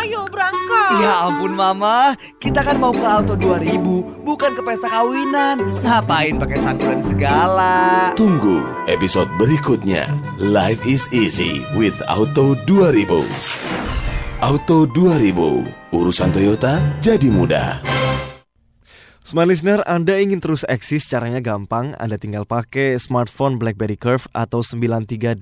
ayo 0.00 0.24
berangkat. 0.32 1.04
Ya 1.04 1.28
ampun 1.28 1.52
mama, 1.52 2.16
kita 2.40 2.64
kan 2.64 2.80
mau 2.80 2.96
ke 2.96 3.04
Auto 3.04 3.36
2000, 3.36 4.24
bukan 4.24 4.56
ke 4.56 4.64
pesta 4.64 4.88
kawinan. 4.88 5.60
Ngapain 5.84 6.40
pakai 6.40 6.56
santunan 6.56 7.04
segala? 7.04 8.16
Tunggu 8.16 8.64
episode 8.88 9.28
berikutnya. 9.36 10.08
Life 10.40 10.80
is 10.88 11.04
easy 11.12 11.68
with 11.76 12.00
Auto 12.08 12.56
2000. 12.64 13.28
Auto 14.40 14.88
2000, 14.88 15.68
urusan 15.92 16.32
Toyota 16.32 16.80
jadi 17.04 17.28
mudah. 17.28 17.84
Smart 19.20 19.52
listener, 19.52 19.84
Anda 19.84 20.16
ingin 20.16 20.40
terus 20.40 20.64
eksis 20.64 21.04
caranya 21.04 21.44
gampang. 21.44 21.92
Anda 22.00 22.16
tinggal 22.16 22.48
pakai 22.48 22.96
smartphone 22.96 23.60
BlackBerry 23.60 24.00
Curve 24.00 24.24
atau 24.32 24.64
9320. 24.64 25.36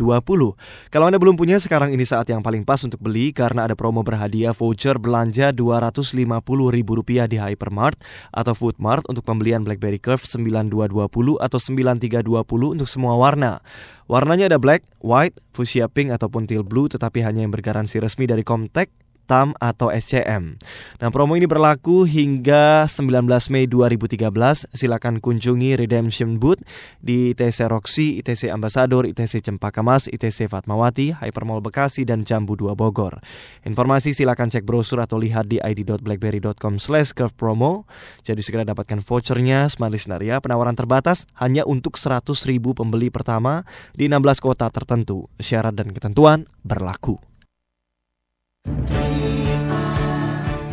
Kalau 0.90 1.06
Anda 1.06 1.22
belum 1.22 1.38
punya, 1.38 1.62
sekarang 1.62 1.94
ini 1.94 2.02
saat 2.02 2.26
yang 2.26 2.42
paling 2.42 2.66
pas 2.66 2.82
untuk 2.82 2.98
beli 2.98 3.30
karena 3.30 3.70
ada 3.70 3.78
promo 3.78 4.02
berhadiah 4.02 4.50
voucher 4.50 4.98
belanja 4.98 5.54
Rp250.000 5.54 7.30
di 7.30 7.38
Hypermart 7.38 8.02
atau 8.34 8.52
Foodmart 8.58 9.06
untuk 9.06 9.22
pembelian 9.22 9.62
BlackBerry 9.62 10.02
Curve 10.02 10.26
9220 10.26 11.38
atau 11.38 11.58
9320 11.62 12.74
untuk 12.74 12.88
semua 12.90 13.14
warna. 13.14 13.62
Warnanya 14.10 14.50
ada 14.50 14.58
black, 14.58 14.90
white, 15.06 15.38
fuchsia 15.54 15.86
pink 15.86 16.10
ataupun 16.10 16.50
teal 16.50 16.66
blue 16.66 16.90
tetapi 16.90 17.22
hanya 17.22 17.46
yang 17.46 17.54
bergaransi 17.54 18.02
resmi 18.02 18.26
dari 18.26 18.42
Comtech 18.42 18.90
TAM 19.28 19.52
atau 19.60 19.92
SCM. 19.92 20.56
Nah, 21.04 21.12
promo 21.12 21.36
ini 21.36 21.44
berlaku 21.44 22.08
hingga 22.08 22.88
19 22.88 23.52
Mei 23.52 23.68
2013. 23.68 24.72
Silakan 24.72 25.20
kunjungi 25.20 25.76
Redemption 25.76 26.40
Booth 26.40 26.64
di 27.04 27.36
ITC 27.36 27.68
Roxy, 27.68 28.24
ITC 28.24 28.48
Ambassador, 28.48 29.04
ITC 29.04 29.44
Cempaka 29.44 29.84
Mas, 29.84 30.08
ITC 30.08 30.48
Fatmawati, 30.48 31.12
Hypermall 31.12 31.60
Bekasi, 31.60 32.08
dan 32.08 32.24
Jambu 32.24 32.56
2 32.56 32.72
Bogor. 32.72 33.20
Informasi 33.68 34.16
silakan 34.16 34.48
cek 34.48 34.64
brosur 34.64 35.04
atau 35.04 35.20
lihat 35.20 35.44
di 35.52 35.60
id.blackberry.com 35.60 36.80
slash 36.80 37.12
curve 37.12 37.36
promo. 37.36 37.84
Jadi 38.24 38.40
segera 38.40 38.64
dapatkan 38.64 39.04
vouchernya, 39.04 39.68
smart 39.68 39.92
listener 39.92 40.24
ya. 40.24 40.40
Penawaran 40.40 40.72
terbatas 40.72 41.28
hanya 41.36 41.68
untuk 41.68 42.00
100 42.00 42.32
ribu 42.48 42.72
pembeli 42.72 43.12
pertama 43.12 43.68
di 43.92 44.08
16 44.08 44.40
kota 44.40 44.72
tertentu. 44.72 45.28
Syarat 45.36 45.76
dan 45.76 45.92
ketentuan 45.92 46.48
berlaku. 46.64 47.27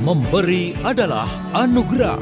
Memberi 0.06 0.78
adalah 0.86 1.26
anugerah. 1.58 2.22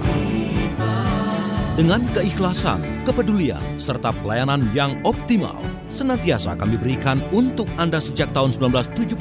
Dengan 1.74 2.06
keikhlasan, 2.14 3.02
kepedulian, 3.02 3.60
serta 3.82 4.14
pelayanan 4.22 4.70
yang 4.78 4.94
optimal, 5.02 5.58
senantiasa 5.90 6.54
kami 6.54 6.78
berikan 6.78 7.18
untuk 7.34 7.66
Anda 7.82 7.98
sejak 7.98 8.30
tahun 8.32 8.54
1978 8.54 9.18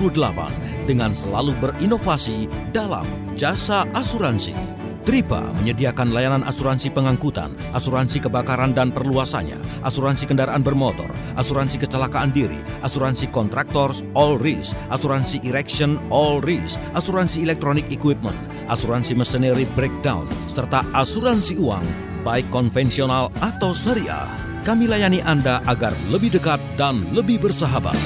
dengan 0.84 1.16
selalu 1.16 1.56
berinovasi 1.64 2.46
dalam 2.76 3.08
jasa 3.40 3.88
asuransi. 3.96 4.81
Tripa 5.02 5.50
menyediakan 5.58 6.14
layanan 6.14 6.46
asuransi 6.46 6.94
pengangkutan, 6.94 7.50
asuransi 7.74 8.22
kebakaran 8.22 8.70
dan 8.70 8.94
perluasannya, 8.94 9.58
asuransi 9.82 10.30
kendaraan 10.30 10.62
bermotor, 10.62 11.10
asuransi 11.34 11.82
kecelakaan 11.82 12.30
diri, 12.30 12.62
asuransi 12.86 13.26
kontraktor 13.34 13.90
all 14.14 14.38
risk, 14.38 14.78
asuransi 14.94 15.42
erection 15.42 15.98
all 16.14 16.38
risk, 16.38 16.78
asuransi 16.94 17.42
electronic 17.42 17.90
equipment, 17.90 18.38
asuransi 18.70 19.18
machinery 19.18 19.66
breakdown, 19.74 20.30
serta 20.46 20.86
asuransi 20.94 21.58
uang, 21.58 21.82
baik 22.22 22.46
konvensional 22.54 23.34
atau 23.42 23.74
syariah. 23.74 24.30
Kami 24.62 24.86
layani 24.86 25.18
Anda 25.26 25.58
agar 25.66 25.90
lebih 26.14 26.38
dekat 26.38 26.62
dan 26.78 27.02
lebih 27.10 27.42
bersahabat. 27.42 27.98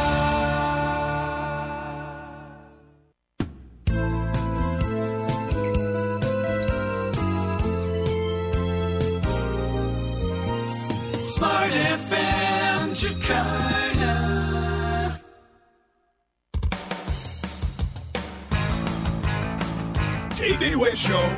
Smart 11.29 11.73
FM 11.77 12.97
Chicago. 12.97 13.58
Show 20.99 21.31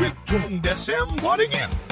with 0.00 0.16
Tung 0.24 0.62
Desem 0.62 1.20
Waddingin. 1.20 1.85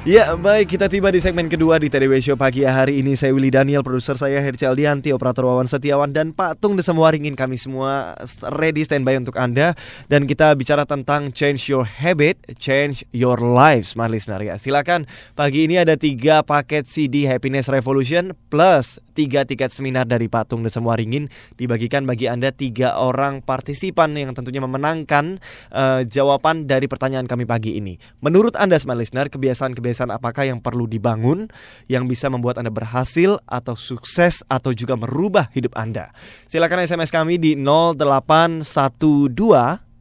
Ya 0.00 0.32
baik 0.32 0.72
kita 0.72 0.88
tiba 0.88 1.12
di 1.12 1.20
segmen 1.20 1.44
kedua 1.44 1.76
di 1.76 1.92
TDW 1.92 2.24
Show 2.24 2.32
pagi 2.32 2.64
hari 2.64 3.04
ini. 3.04 3.12
Saya 3.12 3.36
Willy 3.36 3.52
Daniel, 3.52 3.84
produser 3.84 4.16
saya 4.16 4.40
Herci 4.40 4.64
Aldianti, 4.64 5.12
operator 5.12 5.44
Wawan 5.44 5.68
Setiawan 5.68 6.16
Dan 6.16 6.32
Pak 6.32 6.56
Tung 6.56 6.72
Desem 6.72 6.96
Waringin 6.96 7.36
kami 7.36 7.60
semua. 7.60 8.16
Ready 8.56 8.80
standby 8.80 9.20
untuk 9.20 9.36
Anda. 9.36 9.76
Dan 10.08 10.24
kita 10.24 10.56
bicara 10.56 10.88
tentang 10.88 11.36
change 11.36 11.68
your 11.68 11.84
habit, 11.84 12.40
change 12.56 13.04
your 13.12 13.36
life 13.44 13.84
Smart 13.84 14.08
listener 14.08 14.40
ya. 14.40 14.56
Silakan 14.56 15.04
pagi 15.36 15.68
ini 15.68 15.76
ada 15.76 16.00
tiga 16.00 16.40
paket 16.48 16.88
CD 16.88 17.28
Happiness 17.28 17.68
Revolution 17.68 18.32
Plus 18.48 19.04
tiga 19.12 19.44
tiket 19.44 19.68
seminar 19.68 20.08
dari 20.08 20.32
Pak 20.32 20.48
Tung 20.48 20.64
Desem 20.64 20.80
Waringin 20.80 21.28
Dibagikan 21.60 22.08
bagi 22.08 22.24
Anda 22.24 22.56
tiga 22.56 22.96
orang 22.96 23.44
partisipan 23.44 24.16
yang 24.16 24.32
tentunya 24.32 24.64
memenangkan 24.64 25.36
eh, 25.76 26.08
jawaban 26.08 26.64
dari 26.64 26.88
pertanyaan 26.88 27.28
kami 27.28 27.44
pagi 27.44 27.76
ini. 27.76 28.00
Menurut 28.24 28.56
Anda 28.56 28.80
Smart 28.80 28.96
listener 28.96 29.28
kebiasaan-kebiasaan 29.28 29.89
apakah 29.98 30.46
yang 30.46 30.62
perlu 30.62 30.86
dibangun 30.86 31.50
yang 31.90 32.06
bisa 32.06 32.30
membuat 32.30 32.62
Anda 32.62 32.70
berhasil 32.70 33.42
atau 33.50 33.74
sukses 33.74 34.46
atau 34.46 34.70
juga 34.70 34.94
merubah 34.94 35.50
hidup 35.50 35.74
Anda. 35.74 36.14
Silakan 36.46 36.86
SMS 36.86 37.10
kami 37.10 37.42
di 37.42 37.58
0812 37.58 38.62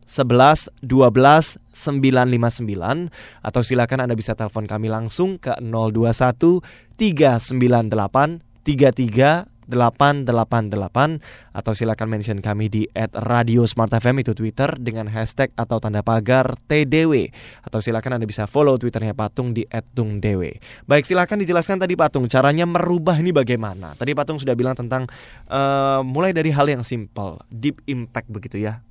11 0.10 0.70
12 0.86 1.58
959 1.70 3.14
atau 3.46 3.62
silakan 3.66 4.00
Anda 4.06 4.14
bisa 4.14 4.34
telepon 4.38 4.70
kami 4.70 4.90
langsung 4.90 5.42
ke 5.42 5.58
021 5.58 6.62
398 6.98 8.46
33 8.66 9.59
888 9.70 11.22
atau 11.54 11.72
silakan 11.78 12.08
mention 12.10 12.42
kami 12.42 12.68
di 12.68 12.84
@radio 13.14 13.64
Smart 13.64 13.94
FM 13.94 14.26
itu 14.26 14.34
Twitter 14.34 14.74
dengan 14.82 15.08
hashtag 15.08 15.54
atau 15.54 15.78
tanda 15.78 16.02
pagar 16.02 16.58
TDW 16.68 17.30
atau 17.64 17.80
silakan 17.80 18.18
Anda 18.18 18.26
bisa 18.26 18.50
follow 18.50 18.76
Twitternya 18.76 19.14
Patung 19.14 19.54
di 19.54 19.64
@tungdewe. 19.70 20.58
Baik, 20.90 21.06
silakan 21.06 21.40
dijelaskan 21.46 21.80
tadi 21.80 21.94
Patung 21.94 22.26
caranya 22.26 22.66
merubah 22.66 23.16
ini 23.22 23.30
bagaimana. 23.30 23.94
Tadi 23.94 24.12
Patung 24.18 24.42
sudah 24.42 24.58
bilang 24.58 24.74
tentang 24.74 25.06
eh, 25.48 26.02
mulai 26.02 26.34
dari 26.34 26.50
hal 26.50 26.68
yang 26.68 26.82
simple, 26.82 27.40
deep 27.48 27.80
impact 27.86 28.28
begitu 28.28 28.60
ya. 28.60 28.82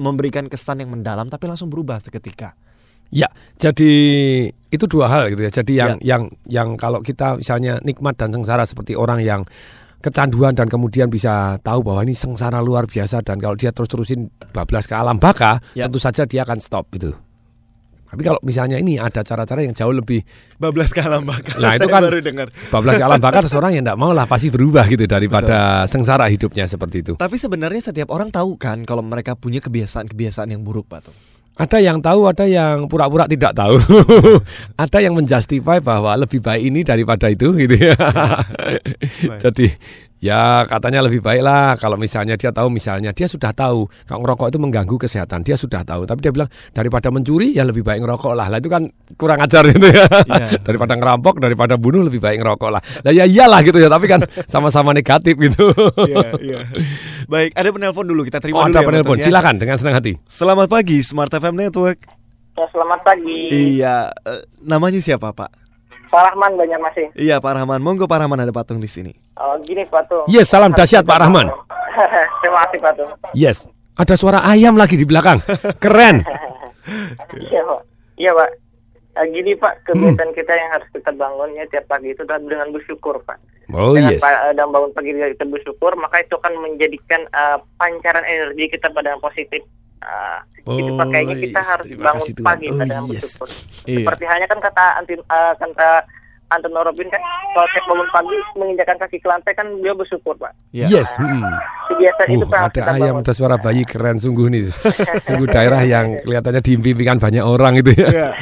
Memberikan 0.00 0.48
kesan 0.48 0.80
yang 0.80 0.90
mendalam 0.90 1.28
tapi 1.28 1.44
langsung 1.46 1.68
berubah 1.68 2.00
seketika. 2.00 2.56
Ya, 3.10 3.26
jadi 3.58 3.90
itu 4.70 4.84
dua 4.86 5.10
hal 5.10 5.34
gitu 5.34 5.42
ya. 5.42 5.50
Jadi 5.50 5.72
yang 5.82 5.98
Ya. 5.98 6.14
yang 6.14 6.22
yang 6.46 6.68
kalau 6.78 7.02
kita 7.02 7.42
misalnya 7.42 7.82
nikmat 7.82 8.14
dan 8.14 8.30
sengsara 8.30 8.62
seperti 8.62 8.94
orang 8.94 9.18
yang 9.18 9.42
kecanduan 10.00 10.52
dan 10.52 10.66
kemudian 10.66 11.06
bisa 11.06 11.56
tahu 11.60 11.84
bahwa 11.84 12.02
ini 12.02 12.12
sengsara 12.12 12.58
luar 12.58 12.84
biasa 12.84 13.20
dan 13.20 13.36
kalau 13.36 13.54
dia 13.54 13.70
terus-terusin 13.70 14.32
bablas 14.50 14.84
ke 14.84 14.96
alam 14.96 15.16
baka, 15.16 15.60
Ya. 15.72 15.86
tentu 15.86 16.00
saja 16.00 16.24
dia 16.24 16.42
akan 16.42 16.58
stop 16.58 16.88
itu. 16.92 17.12
Tapi 18.10 18.26
kalau 18.26 18.42
misalnya 18.42 18.74
ini 18.74 18.98
ada 18.98 19.22
cara-cara 19.22 19.62
yang 19.62 19.70
jauh 19.70 19.94
lebih 19.94 20.26
Bablas 20.58 20.90
kalam 20.90 21.22
bakal. 21.22 21.62
Nah, 21.62 21.78
itu 21.78 21.86
Saya 21.86 21.94
kan 21.94 22.02
baru 22.02 22.18
dengar. 22.18 22.50
bablas 22.68 22.98
ke 22.98 23.04
alam 23.06 23.22
baka 23.22 23.38
seorang 23.46 23.70
yang 23.78 23.86
tidak 23.86 24.02
mau 24.02 24.10
lah 24.10 24.26
pasti 24.26 24.50
berubah 24.50 24.82
gitu 24.90 25.06
daripada 25.06 25.86
sengsara 25.86 26.26
hidupnya 26.26 26.66
seperti 26.66 27.06
itu. 27.06 27.12
Tapi 27.14 27.38
sebenarnya 27.38 27.94
setiap 27.94 28.10
orang 28.10 28.34
tahu 28.34 28.58
kan 28.58 28.82
kalau 28.82 29.06
mereka 29.06 29.38
punya 29.38 29.62
kebiasaan-kebiasaan 29.62 30.50
yang 30.50 30.66
buruk, 30.66 30.90
Patung. 30.90 31.14
Ada 31.60 31.76
yang 31.76 32.00
tahu, 32.00 32.24
ada 32.24 32.48
yang 32.48 32.88
pura-pura 32.88 33.28
tidak 33.28 33.52
tahu. 33.52 33.76
ada 34.88 34.98
yang 35.04 35.12
menjustify 35.12 35.84
bahwa 35.84 36.16
lebih 36.16 36.40
baik 36.40 36.72
ini 36.72 36.80
daripada 36.80 37.28
itu 37.28 37.52
gitu 37.52 37.76
ya. 37.76 37.96
Jadi 39.44 39.68
ya 40.20 40.68
katanya 40.68 41.00
lebih 41.00 41.24
baik 41.24 41.40
lah 41.40 41.74
kalau 41.80 41.96
misalnya 41.96 42.36
dia 42.36 42.52
tahu 42.52 42.68
misalnya 42.68 43.10
dia 43.16 43.24
sudah 43.24 43.56
tahu 43.56 43.88
kalau 44.04 44.20
ngerokok 44.20 44.52
itu 44.52 44.58
mengganggu 44.60 44.96
kesehatan, 45.00 45.40
dia 45.42 45.56
sudah 45.56 45.82
tahu. 45.82 46.04
Tapi 46.04 46.20
dia 46.20 46.32
bilang 46.32 46.48
daripada 46.76 47.08
mencuri 47.08 47.56
ya 47.56 47.64
lebih 47.64 47.80
baik 47.80 48.04
ngerokok 48.04 48.32
lah. 48.36 48.46
Lah 48.52 48.60
itu 48.60 48.68
kan 48.68 48.86
kurang 49.16 49.40
ajar 49.40 49.64
gitu 49.66 49.88
ya. 49.88 50.04
Iya. 50.28 50.48
daripada 50.68 50.94
ngerampok, 50.94 51.40
daripada 51.40 51.74
bunuh 51.80 52.04
lebih 52.04 52.20
baik 52.20 52.44
ngerokok 52.44 52.70
lah. 52.70 52.82
Lah 53.02 53.12
ya 53.12 53.24
iyalah 53.24 53.64
gitu 53.64 53.80
ya, 53.80 53.88
tapi 53.88 54.06
kan 54.06 54.20
sama-sama 54.44 54.92
negatif 54.92 55.34
gitu. 55.40 55.72
Iya, 56.04 56.28
iya. 56.44 56.58
Baik, 57.30 57.56
ada 57.56 57.68
penelpon 57.70 58.06
dulu 58.06 58.22
kita 58.26 58.42
terima 58.42 58.60
Oh, 58.60 58.68
dulu 58.68 58.76
ada 58.76 58.80
ya, 58.82 58.88
penelpon. 58.88 59.16
Ya. 59.18 59.24
Silakan 59.30 59.54
dengan 59.56 59.76
senang 59.80 59.96
hati. 59.96 60.18
Selamat 60.28 60.68
pagi 60.68 61.00
Smart 61.00 61.32
FM 61.32 61.56
Network. 61.56 61.98
Ya, 62.58 62.66
selamat 62.68 63.00
pagi. 63.06 63.40
Iya, 63.78 64.12
eh, 64.26 64.42
namanya 64.60 65.00
siapa, 65.00 65.32
Pak? 65.32 65.69
Pak 66.10 66.34
Rahman 66.34 66.58
Banjarmasin. 66.58 67.14
Iya, 67.14 67.38
Pak 67.38 67.54
Rahman. 67.54 67.78
Monggo 67.78 68.10
Pak 68.10 68.26
Rahman 68.26 68.42
ada 68.42 68.50
patung 68.50 68.82
di 68.82 68.90
sini. 68.90 69.14
Oh, 69.38 69.54
gini 69.62 69.86
Pak 69.86 70.10
Tung. 70.10 70.26
Yes, 70.26 70.50
salam 70.50 70.74
dahsyat 70.74 71.06
Pak 71.06 71.22
Rahman. 71.22 71.46
Terima 72.42 72.66
kasih 72.66 72.78
Pak 72.82 72.92
Tung. 72.98 73.10
Yes. 73.30 73.70
Ada 73.94 74.18
suara 74.18 74.42
ayam 74.42 74.74
lagi 74.74 74.98
di 74.98 75.06
belakang. 75.06 75.38
Keren. 75.78 76.22
Iya 77.30 77.62
Pak. 77.62 77.80
Iya 78.18 78.32
Pak. 78.34 78.50
Eh, 79.20 79.26
gini 79.30 79.52
Pak, 79.54 79.84
kegiatan 79.86 80.30
kita 80.32 80.52
yang 80.54 80.70
harus 80.74 80.88
kita 80.90 81.12
bangun 81.14 81.54
ya 81.54 81.68
tiap 81.68 81.86
pagi 81.86 82.10
itu 82.10 82.24
adalah 82.24 82.40
dengan 82.40 82.68
bersyukur 82.74 83.20
Pak. 83.22 83.38
Oh 83.70 83.94
dengan 83.94 84.16
yes. 84.16 84.22
pa- 84.24 84.50
dan 84.56 84.72
bangun 84.72 84.90
pagi 84.96 85.14
kita 85.14 85.46
bersyukur, 85.46 85.94
maka 86.00 86.24
itu 86.24 86.34
akan 86.40 86.54
menjadikan 86.58 87.22
eh, 87.30 87.58
pancaran 87.78 88.24
energi 88.26 88.74
kita 88.74 88.90
pada 88.90 89.14
yang 89.14 89.22
positif. 89.22 89.62
Ah, 90.00 90.40
itu 90.66 90.90
Pak, 90.90 91.04
Oh, 91.04 91.08
kayaknya 91.08 91.36
kita 91.38 91.60
yes. 91.60 91.68
harus 91.68 91.84
Terima 91.86 92.04
bangun 92.08 92.20
kasih, 92.24 92.34
pagi 92.40 92.66
Oh, 92.66 92.74
pada 92.74 92.94
yes. 92.94 93.04
bersyukur. 93.04 93.48
Iya. 93.84 93.96
Seperti 94.00 94.24
hanya 94.26 94.46
kan 94.46 94.58
kata 94.58 94.84
anti 94.96 95.14
eh, 95.14 95.52
kata 95.54 95.90
Anton 96.50 96.74
Robin 96.74 97.06
kan 97.06 97.22
kalau 97.52 97.68
tiap 97.70 97.84
bangun 97.86 98.08
pagi 98.10 98.36
menginjakan 98.56 98.96
kaki 98.98 99.16
ke 99.16 99.28
lantai 99.28 99.52
kan 99.54 99.66
beliau 99.70 99.94
bersyukur 99.94 100.34
Pak. 100.34 100.50
Iya. 100.72 100.86
Yes. 100.90 101.14
hmm. 101.14 101.46
Kebiasaan 101.86 102.28
itu 102.28 102.42
Uh, 102.42 102.50
Pak 102.50 102.58
harus 102.58 102.74
ada 102.74 102.82
ayam, 102.90 103.14
bangun. 103.14 103.22
ada 103.22 103.32
suara 103.32 103.56
bayi 103.56 103.82
keren 103.84 104.16
sungguh 104.16 104.46
nih. 104.48 104.62
Sungguh 105.26 105.46
daerah 105.46 105.78
yang 105.80 106.18
kelihatannya 106.18 106.58
diimpikan 106.58 107.16
banyak 107.16 107.44
orang 107.44 107.78
itu 107.78 107.94
ya. 107.94 108.08
Iya. 108.08 108.28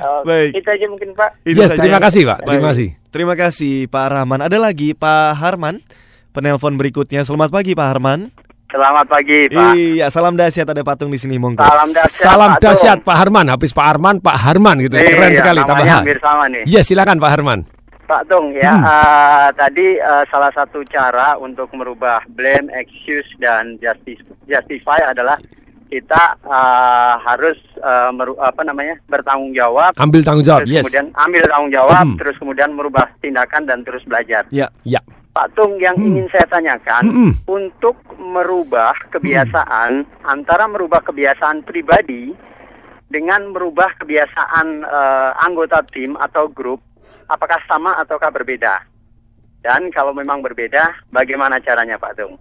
Oh, 0.00 0.24
Baik. 0.24 0.56
Itu 0.56 0.64
aja 0.64 0.86
mungkin 0.88 1.12
Pak. 1.12 1.44
Itu 1.44 1.60
Yes, 1.60 1.76
saja. 1.76 1.84
terima 1.84 2.00
kasih, 2.00 2.24
Pak. 2.24 2.38
Terima 2.40 2.64
kasih. 2.72 2.88
Terima 3.12 3.34
kasih 3.36 3.74
Pak 3.84 4.06
Rahman. 4.08 4.40
Ada 4.40 4.56
lagi 4.56 4.96
Pak 4.96 5.36
Harman. 5.36 5.84
Penelpon 6.32 6.80
berikutnya. 6.80 7.20
Selamat 7.20 7.52
pagi 7.52 7.76
Pak 7.76 7.84
Harman. 7.84 8.32
Selamat 8.68 9.08
pagi, 9.08 9.48
Pak. 9.48 9.72
Iya, 9.72 10.12
salam 10.12 10.36
dahsyat 10.36 10.68
ada 10.68 10.84
patung 10.84 11.08
di 11.08 11.16
sini 11.16 11.40
monggo. 11.40 11.64
Salam 11.64 11.88
dahsyat. 11.88 12.20
Salam 12.20 12.50
Pak 12.52 12.60
dahsyat. 12.60 12.98
Pak 13.00 13.16
Harman, 13.16 13.46
habis 13.48 13.72
Pak 13.72 13.86
Harman, 13.86 14.20
Pak 14.20 14.36
Harman 14.36 14.76
gitu. 14.84 14.92
Iya, 14.92 15.08
Keren 15.08 15.32
sekali 15.32 15.60
tambah 15.62 15.72
namanya 15.80 15.88
H. 15.88 15.98
hampir 16.04 16.18
sama 16.20 16.44
nih. 16.46 16.62
Yes, 16.68 16.84
silakan 16.84 17.16
Pak 17.16 17.30
Harman. 17.32 17.60
Pak 18.04 18.22
Tung 18.24 18.52
ya, 18.52 18.72
Hmm. 18.72 18.84
eh, 18.84 19.48
tadi 19.54 19.86
eh, 19.96 20.24
salah 20.28 20.48
satu 20.50 20.84
cara 20.84 21.36
untuk 21.36 21.72
merubah 21.72 22.20
blame, 22.26 22.68
excuse 22.74 23.28
dan 23.36 23.76
justice, 23.78 24.20
justify 24.44 25.00
adalah 25.02 25.40
kita 25.88 26.22
eh, 26.38 27.14
harus 27.22 27.56
meru- 28.12 28.36
apa 28.36 28.60
namanya 28.60 29.00
bertanggung 29.06 29.52
jawab, 29.52 29.96
Ambil 29.96 30.20
tanggung 30.20 30.44
jawab. 30.44 30.64
terus 30.64 30.72
Yes. 30.74 30.84
kemudian 30.84 31.06
ambil 31.14 31.42
tanggung 31.46 31.72
jawab, 31.72 32.04
Hmm. 32.04 32.16
terus 32.16 32.36
kemudian 32.36 32.70
merubah 32.72 33.08
tindakan 33.18 33.64
dan 33.64 33.80
terus 33.80 34.04
belajar. 34.04 34.44
Ya. 34.48 34.68
Ya. 34.84 35.00
Pak 35.38 35.54
Tung 35.54 35.78
yang 35.78 35.94
Hmm. 35.94 36.10
ingin 36.10 36.26
saya 36.34 36.50
tanyakan 36.50 37.06
untuk 37.46 37.94
merubah 38.18 38.90
kebiasaan 39.14 40.02
antara 40.26 40.66
merubah 40.66 40.98
kebiasaan 41.06 41.62
pribadi 41.62 42.34
dengan 43.06 43.54
merubah 43.54 43.94
kebiasaan 44.02 44.82
eh, 44.82 45.30
anggota 45.38 45.86
tim 45.86 46.18
atau 46.18 46.50
grup, 46.50 46.82
apakah 47.30 47.62
sama 47.70 47.94
ataukah 48.02 48.34
berbeda? 48.34 48.82
Dan 49.62 49.94
kalau 49.94 50.10
memang 50.10 50.42
berbeda, 50.42 51.06
bagaimana 51.14 51.62
caranya 51.62 51.94
Pak 52.02 52.18
Tung? 52.18 52.34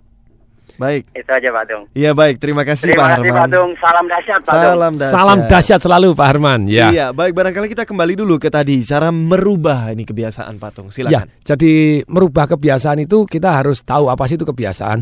Baik. 0.77 1.09
Itu 1.09 1.29
aja 1.33 1.49
Pak 1.49 1.63
Tung. 1.65 1.83
Iya 1.97 2.13
baik, 2.13 2.37
terima 2.37 2.61
kasih 2.61 2.93
Terima 2.93 3.01
Pak 3.01 3.09
kasih 3.17 3.29
Harman. 3.33 3.41
Pak 3.41 3.49
Tung. 3.57 3.71
Salam 3.81 4.05
dahsyat 4.05 4.41
Pak 4.45 4.53
Tung. 4.53 4.61
Salam 4.61 4.93
dahsyat. 4.93 5.13
Salam 5.17 5.39
dahsyat 5.49 5.79
selalu 5.81 6.07
Pak 6.13 6.27
Harman. 6.29 6.61
Ya. 6.69 6.87
Iya, 6.93 7.05
baik 7.17 7.33
barangkali 7.33 7.67
kita 7.73 7.83
kembali 7.89 8.13
dulu 8.13 8.37
ke 8.37 8.53
tadi 8.53 8.85
cara 8.85 9.09
merubah 9.09 9.89
ini 9.89 10.05
kebiasaan 10.05 10.61
patung. 10.61 10.93
Ya, 10.93 11.25
Silakan. 11.25 11.27
jadi 11.41 11.73
merubah 12.05 12.45
kebiasaan 12.45 13.01
itu 13.01 13.25
kita 13.25 13.57
harus 13.57 13.81
tahu 13.81 14.13
apa 14.13 14.23
sih 14.29 14.37
itu 14.37 14.45
kebiasaan. 14.45 15.01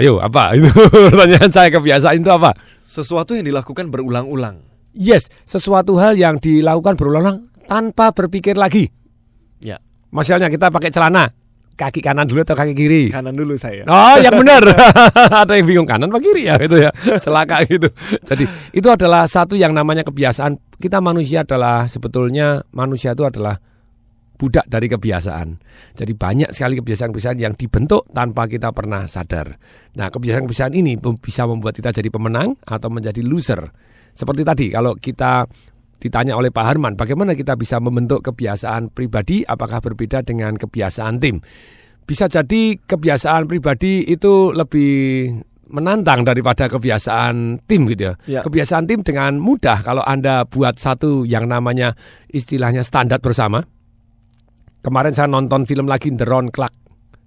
Ayo, 0.00 0.18
apa? 0.24 0.50
Itu 0.56 0.72
pertanyaan 0.88 1.52
saya 1.52 1.68
kebiasaan 1.68 2.24
itu 2.24 2.32
apa? 2.32 2.56
Sesuatu 2.80 3.36
yang 3.36 3.44
dilakukan 3.44 3.92
berulang-ulang. 3.92 4.64
Yes, 4.96 5.28
sesuatu 5.44 6.00
hal 6.00 6.16
yang 6.16 6.40
dilakukan 6.40 6.96
berulang 6.96 7.52
tanpa 7.68 8.08
berpikir 8.16 8.56
lagi. 8.56 8.88
Ya. 9.60 9.76
Misalnya 10.08 10.48
kita 10.48 10.72
pakai 10.72 10.88
celana, 10.88 11.28
kaki 11.82 11.98
kanan 11.98 12.30
dulu 12.30 12.46
atau 12.46 12.54
kaki 12.54 12.72
kiri? 12.78 13.10
Kanan 13.10 13.34
dulu 13.34 13.58
saya. 13.58 13.82
Oh, 13.90 14.16
yang 14.22 14.38
benar. 14.38 14.62
Ada 15.42 15.58
yang 15.58 15.66
bingung 15.66 15.88
kanan 15.88 16.14
apa 16.14 16.22
kiri 16.22 16.46
ya 16.46 16.54
itu 16.62 16.78
ya. 16.78 16.90
Celaka 17.18 17.66
gitu. 17.66 17.90
Jadi, 18.22 18.46
itu 18.70 18.86
adalah 18.86 19.26
satu 19.26 19.58
yang 19.58 19.74
namanya 19.74 20.06
kebiasaan. 20.06 20.78
Kita 20.78 21.02
manusia 21.02 21.42
adalah 21.42 21.90
sebetulnya 21.90 22.62
manusia 22.70 23.18
itu 23.18 23.26
adalah 23.26 23.58
budak 24.42 24.66
dari 24.66 24.90
kebiasaan. 24.90 25.48
Jadi 25.94 26.12
banyak 26.18 26.50
sekali 26.50 26.74
kebiasaan-kebiasaan 26.82 27.38
yang 27.38 27.54
dibentuk 27.54 28.10
tanpa 28.10 28.50
kita 28.50 28.74
pernah 28.74 29.06
sadar. 29.06 29.54
Nah, 29.94 30.10
kebiasaan-kebiasaan 30.10 30.74
ini 30.74 30.98
bisa 30.98 31.46
membuat 31.46 31.78
kita 31.78 31.94
jadi 31.94 32.10
pemenang 32.10 32.58
atau 32.66 32.90
menjadi 32.90 33.22
loser. 33.22 33.62
Seperti 34.10 34.42
tadi, 34.42 34.66
kalau 34.74 34.98
kita 34.98 35.46
ditanya 36.02 36.34
oleh 36.34 36.50
Pak 36.50 36.64
Harman, 36.66 36.98
bagaimana 36.98 37.38
kita 37.38 37.54
bisa 37.54 37.78
membentuk 37.78 38.26
kebiasaan 38.26 38.90
pribadi 38.90 39.46
apakah 39.46 39.78
berbeda 39.78 40.26
dengan 40.26 40.58
kebiasaan 40.58 41.22
tim? 41.22 41.38
Bisa 42.02 42.26
jadi 42.26 42.74
kebiasaan 42.82 43.46
pribadi 43.46 44.02
itu 44.10 44.50
lebih 44.50 45.30
menantang 45.70 46.26
daripada 46.26 46.66
kebiasaan 46.66 47.62
tim 47.64 47.86
gitu 47.86 48.10
ya. 48.10 48.14
Ya. 48.26 48.40
Kebiasaan 48.42 48.90
tim 48.90 49.06
dengan 49.06 49.38
mudah 49.38 49.78
kalau 49.80 50.02
Anda 50.02 50.42
buat 50.44 50.82
satu 50.82 51.22
yang 51.22 51.46
namanya 51.46 51.94
istilahnya 52.28 52.82
standar 52.82 53.22
bersama. 53.22 53.62
Kemarin 54.82 55.14
saya 55.14 55.30
nonton 55.30 55.62
film 55.62 55.86
lagi 55.86 56.10
The 56.10 56.26
Ron 56.26 56.50
Clark 56.50 56.74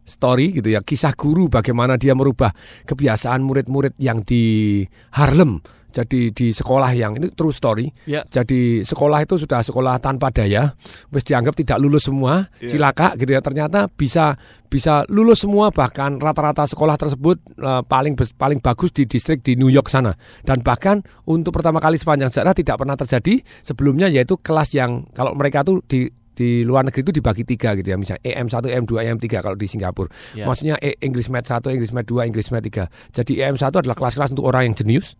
Story 0.05 0.53
gitu 0.53 0.69
ya, 0.69 0.85
kisah 0.85 1.17
guru 1.17 1.49
bagaimana 1.49 1.97
dia 1.97 2.13
merubah 2.13 2.53
kebiasaan 2.85 3.41
murid-murid 3.41 3.97
yang 3.97 4.21
di 4.21 4.83
Harlem. 5.15 5.63
Jadi 5.95 6.35
di 6.35 6.51
sekolah 6.51 6.91
yang 6.91 7.15
ini 7.15 7.31
true 7.31 7.55
story. 7.55 7.87
Ya. 8.03 8.27
Jadi 8.27 8.83
sekolah 8.83 9.23
itu 9.23 9.39
sudah 9.39 9.63
sekolah 9.63 9.95
tanpa 10.03 10.27
daya, 10.27 10.75
wis 11.07 11.23
dianggap 11.23 11.55
tidak 11.55 11.79
lulus 11.79 12.11
semua, 12.11 12.51
Iya. 12.59 12.75
cilaka 12.75 13.15
gitu 13.15 13.31
ya. 13.31 13.39
Ternyata 13.39 13.87
bisa 13.87 14.35
bisa 14.67 15.07
lulus 15.07 15.47
semua 15.47 15.71
bahkan 15.71 16.19
rata-rata 16.19 16.67
sekolah 16.67 16.99
tersebut 16.99 17.39
eh, 17.55 17.81
paling 17.87 18.19
paling 18.35 18.59
bagus 18.59 18.91
di 18.91 19.07
distrik 19.07 19.39
di 19.39 19.55
New 19.55 19.71
York 19.71 19.87
sana. 19.87 20.11
Dan 20.43 20.59
bahkan 20.59 20.99
untuk 21.23 21.55
pertama 21.55 21.79
kali 21.79 21.95
sepanjang 21.95 22.27
sejarah 22.27 22.51
tidak 22.51 22.75
pernah 22.75 22.99
terjadi 22.99 23.39
sebelumnya 23.63 24.11
yaitu 24.11 24.35
kelas 24.35 24.75
yang 24.75 25.07
kalau 25.15 25.31
mereka 25.31 25.63
tuh 25.63 25.79
di 25.87 26.11
di 26.35 26.67
luar 26.67 26.83
negeri 26.83 27.07
itu 27.07 27.15
dibagi 27.15 27.47
tiga 27.47 27.71
gitu 27.79 27.87
ya 27.87 27.95
misalnya 27.95 28.19
EM1, 28.27 28.67
EM2, 28.67 28.91
EM3 29.07 29.25
kalau 29.39 29.55
di 29.55 29.71
Singapura. 29.71 30.11
Ya. 30.35 30.43
Maksudnya 30.43 30.75
E- 30.83 30.99
English 30.99 31.31
Math 31.31 31.47
1, 31.47 31.71
English 31.71 31.95
Math 31.95 32.11
2, 32.11 32.27
English 32.27 32.51
Math 32.51 32.67
3. 32.67 32.91
Jadi 33.15 33.39
EM1 33.39 33.71
adalah 33.71 33.95
kelas-kelas 33.95 34.35
untuk 34.35 34.43
orang 34.43 34.67
yang 34.67 34.75
jenius. 34.75 35.15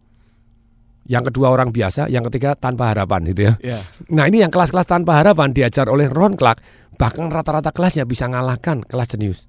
Yang 1.06 1.30
kedua 1.30 1.54
orang 1.54 1.70
biasa, 1.70 2.10
yang 2.10 2.26
ketiga 2.30 2.58
tanpa 2.58 2.90
harapan 2.90 3.30
gitu 3.30 3.42
ya. 3.46 3.54
Ya. 3.62 3.80
Nah 4.10 4.26
ini 4.26 4.42
yang 4.42 4.50
kelas-kelas 4.50 4.90
tanpa 4.90 5.22
harapan 5.22 5.54
diajar 5.54 5.86
oleh 5.86 6.10
Ron 6.10 6.34
Clark, 6.34 6.62
bahkan 6.98 7.30
rata-rata 7.30 7.70
kelasnya 7.70 8.10
bisa 8.10 8.26
ngalahkan 8.26 8.82
kelas 8.82 9.14
jenius. 9.14 9.46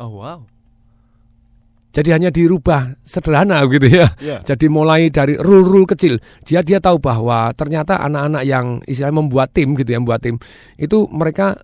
Oh 0.00 0.18
wow. 0.18 0.42
Jadi 1.90 2.14
hanya 2.14 2.30
dirubah 2.30 3.02
sederhana 3.02 3.66
gitu 3.66 3.90
ya. 3.90 4.14
Ya. 4.22 4.38
Jadi 4.46 4.70
mulai 4.70 5.10
dari 5.10 5.34
rule-rule 5.34 5.90
kecil, 5.90 6.22
dia 6.46 6.62
dia 6.62 6.78
tahu 6.78 7.02
bahwa 7.02 7.50
ternyata 7.58 7.98
anak-anak 7.98 8.42
yang 8.46 8.78
istilahnya 8.86 9.18
membuat 9.18 9.50
tim 9.50 9.74
gitu 9.74 9.90
ya, 9.94 9.98
membuat 9.98 10.22
tim 10.22 10.38
itu 10.78 11.10
mereka 11.10 11.58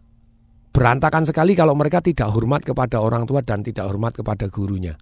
berantakan 0.74 1.22
sekali 1.22 1.54
kalau 1.54 1.78
mereka 1.78 2.02
tidak 2.02 2.28
hormat 2.34 2.66
kepada 2.66 2.98
orang 3.00 3.22
tua 3.24 3.40
dan 3.40 3.62
tidak 3.62 3.86
hormat 3.86 4.18
kepada 4.18 4.50
gurunya. 4.50 4.98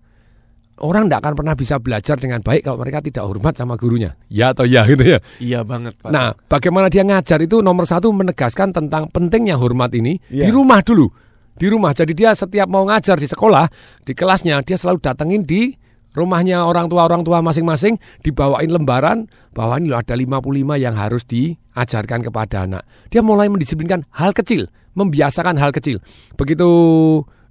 Orang 0.83 1.07
tidak 1.07 1.23
akan 1.23 1.35
pernah 1.39 1.55
bisa 1.55 1.79
belajar 1.79 2.19
dengan 2.19 2.43
baik 2.43 2.67
kalau 2.67 2.83
mereka 2.83 2.99
tidak 2.99 3.23
hormat 3.23 3.55
sama 3.55 3.79
gurunya. 3.79 4.19
Ya 4.27 4.51
atau 4.51 4.67
ya 4.67 4.83
gitu 4.91 5.07
ya. 5.07 5.19
Iya 5.39 5.61
banget 5.63 5.95
Pak. 6.03 6.11
Nah, 6.11 6.35
bagaimana 6.51 6.91
dia 6.91 7.07
ngajar 7.07 7.39
itu 7.39 7.63
nomor 7.63 7.87
satu 7.87 8.11
menegaskan 8.11 8.75
tentang 8.75 9.07
pentingnya 9.07 9.55
hormat 9.55 9.95
ini 9.95 10.19
Iya. 10.35 10.47
di 10.47 10.51
rumah 10.51 10.83
dulu. 10.83 11.07
Di 11.55 11.71
rumah. 11.71 11.95
Jadi 11.95 12.19
dia 12.19 12.35
setiap 12.35 12.67
mau 12.67 12.83
ngajar 12.91 13.15
di 13.15 13.31
sekolah, 13.31 13.71
di 14.03 14.11
kelasnya, 14.19 14.59
dia 14.67 14.75
selalu 14.75 14.99
datengin 14.99 15.47
di 15.47 15.71
rumahnya 16.15 16.67
orang 16.67 16.91
tua 16.91 17.07
orang 17.07 17.23
tua 17.23 17.39
masing-masing, 17.43 17.95
dibawain 18.27 18.71
lembaran 18.71 19.31
bahwa 19.55 19.79
ini 19.79 19.95
loh 19.95 20.03
ada 20.03 20.15
55 20.19 20.75
yang 20.75 20.95
harus 20.99 21.23
diajarkan 21.23 22.27
kepada 22.27 22.67
anak. 22.67 22.83
Dia 23.11 23.23
mulai 23.23 23.47
mendisiplinkan 23.47 24.07
hal 24.19 24.35
kecil, 24.35 24.67
membiasakan 24.99 25.55
hal 25.55 25.71
kecil. 25.71 26.03
Begitu 26.35 26.67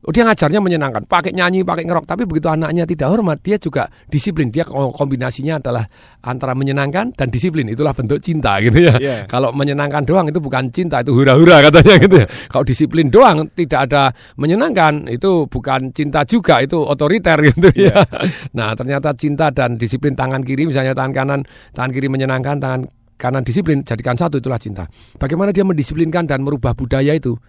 Oh, 0.04 0.12
dia 0.12 0.28
ngajarnya 0.28 0.60
menyenangkan, 0.60 1.08
pakai 1.08 1.32
nyanyi, 1.32 1.64
pakai 1.64 1.88
ngerok. 1.88 2.04
Tapi 2.04 2.28
begitu 2.28 2.52
anaknya 2.52 2.84
tidak 2.84 3.08
hormat, 3.08 3.40
dia 3.40 3.56
juga 3.56 3.88
disiplin. 4.12 4.52
Dia 4.52 4.68
kombinasinya 4.68 5.64
adalah 5.64 5.88
antara 6.28 6.52
menyenangkan 6.52 7.16
dan 7.16 7.28
disiplin. 7.32 7.72
Itulah 7.72 7.96
bentuk 7.96 8.20
cinta 8.20 8.60
gitu 8.60 8.84
ya. 8.84 9.00
Iya. 9.00 9.18
Kalau 9.32 9.56
menyenangkan 9.56 10.04
doang 10.04 10.28
itu 10.28 10.44
bukan 10.44 10.68
cinta, 10.76 11.00
itu 11.00 11.16
hura-hura 11.16 11.64
katanya 11.64 11.96
gitu 12.04 12.16
ya. 12.20 12.28
Kalau 12.52 12.66
disiplin 12.68 13.08
doang 13.08 13.48
tidak 13.56 13.88
ada 13.88 14.12
menyenangkan, 14.36 15.08
itu 15.08 15.48
bukan 15.48 15.96
cinta 15.96 16.28
juga, 16.28 16.60
itu 16.60 16.76
otoriter 16.84 17.40
gitu 17.40 17.72
ya. 17.72 18.04
Nah, 18.54 18.76
ternyata 18.78 19.16
cinta 19.16 19.50
dan 19.50 19.80
disiplin 19.80 20.14
tangan 20.14 20.44
kiri 20.44 20.68
misalnya 20.68 20.92
tangan 20.92 21.14
kanan, 21.16 21.40
tangan 21.72 21.92
kiri 21.96 22.08
menyenangkan, 22.12 22.60
tangan 22.60 22.82
kanan 23.18 23.44
disiplin 23.48 23.80
jadikan 23.88 24.20
satu 24.20 24.44
itulah 24.44 24.60
cinta. 24.60 24.84
Bagaimana 25.16 25.56
dia 25.56 25.64
mendisiplinkan 25.64 26.28
dan 26.28 26.44
merubah 26.44 26.76
budaya 26.76 27.16
itu? 27.16 27.40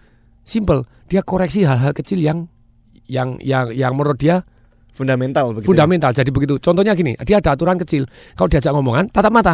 Simple, 0.45 0.85
dia 1.09 1.25
koreksi 1.25 1.65
hal-hal 1.65 1.91
kecil 1.91 2.21
yang 2.21 2.45
yang 3.09 3.41
yang 3.41 3.73
yang 3.73 3.97
menurut 3.97 4.21
dia 4.21 4.45
Fundamental 4.95 5.51
begitu. 5.51 5.65
ya? 5.65 5.69
fundamental. 5.73 6.11
Jadi 6.15 6.29
begitu. 6.31 6.55
Contohnya 6.61 6.95
gini, 6.95 7.17
dia 7.27 7.43
ada 7.43 7.51
aturan 7.57 7.75
kecil. 7.75 8.07
Kalau 8.37 8.47
diajak 8.47 8.71
ngomongan, 8.71 9.11
tatap 9.11 9.33
mata. 9.33 9.53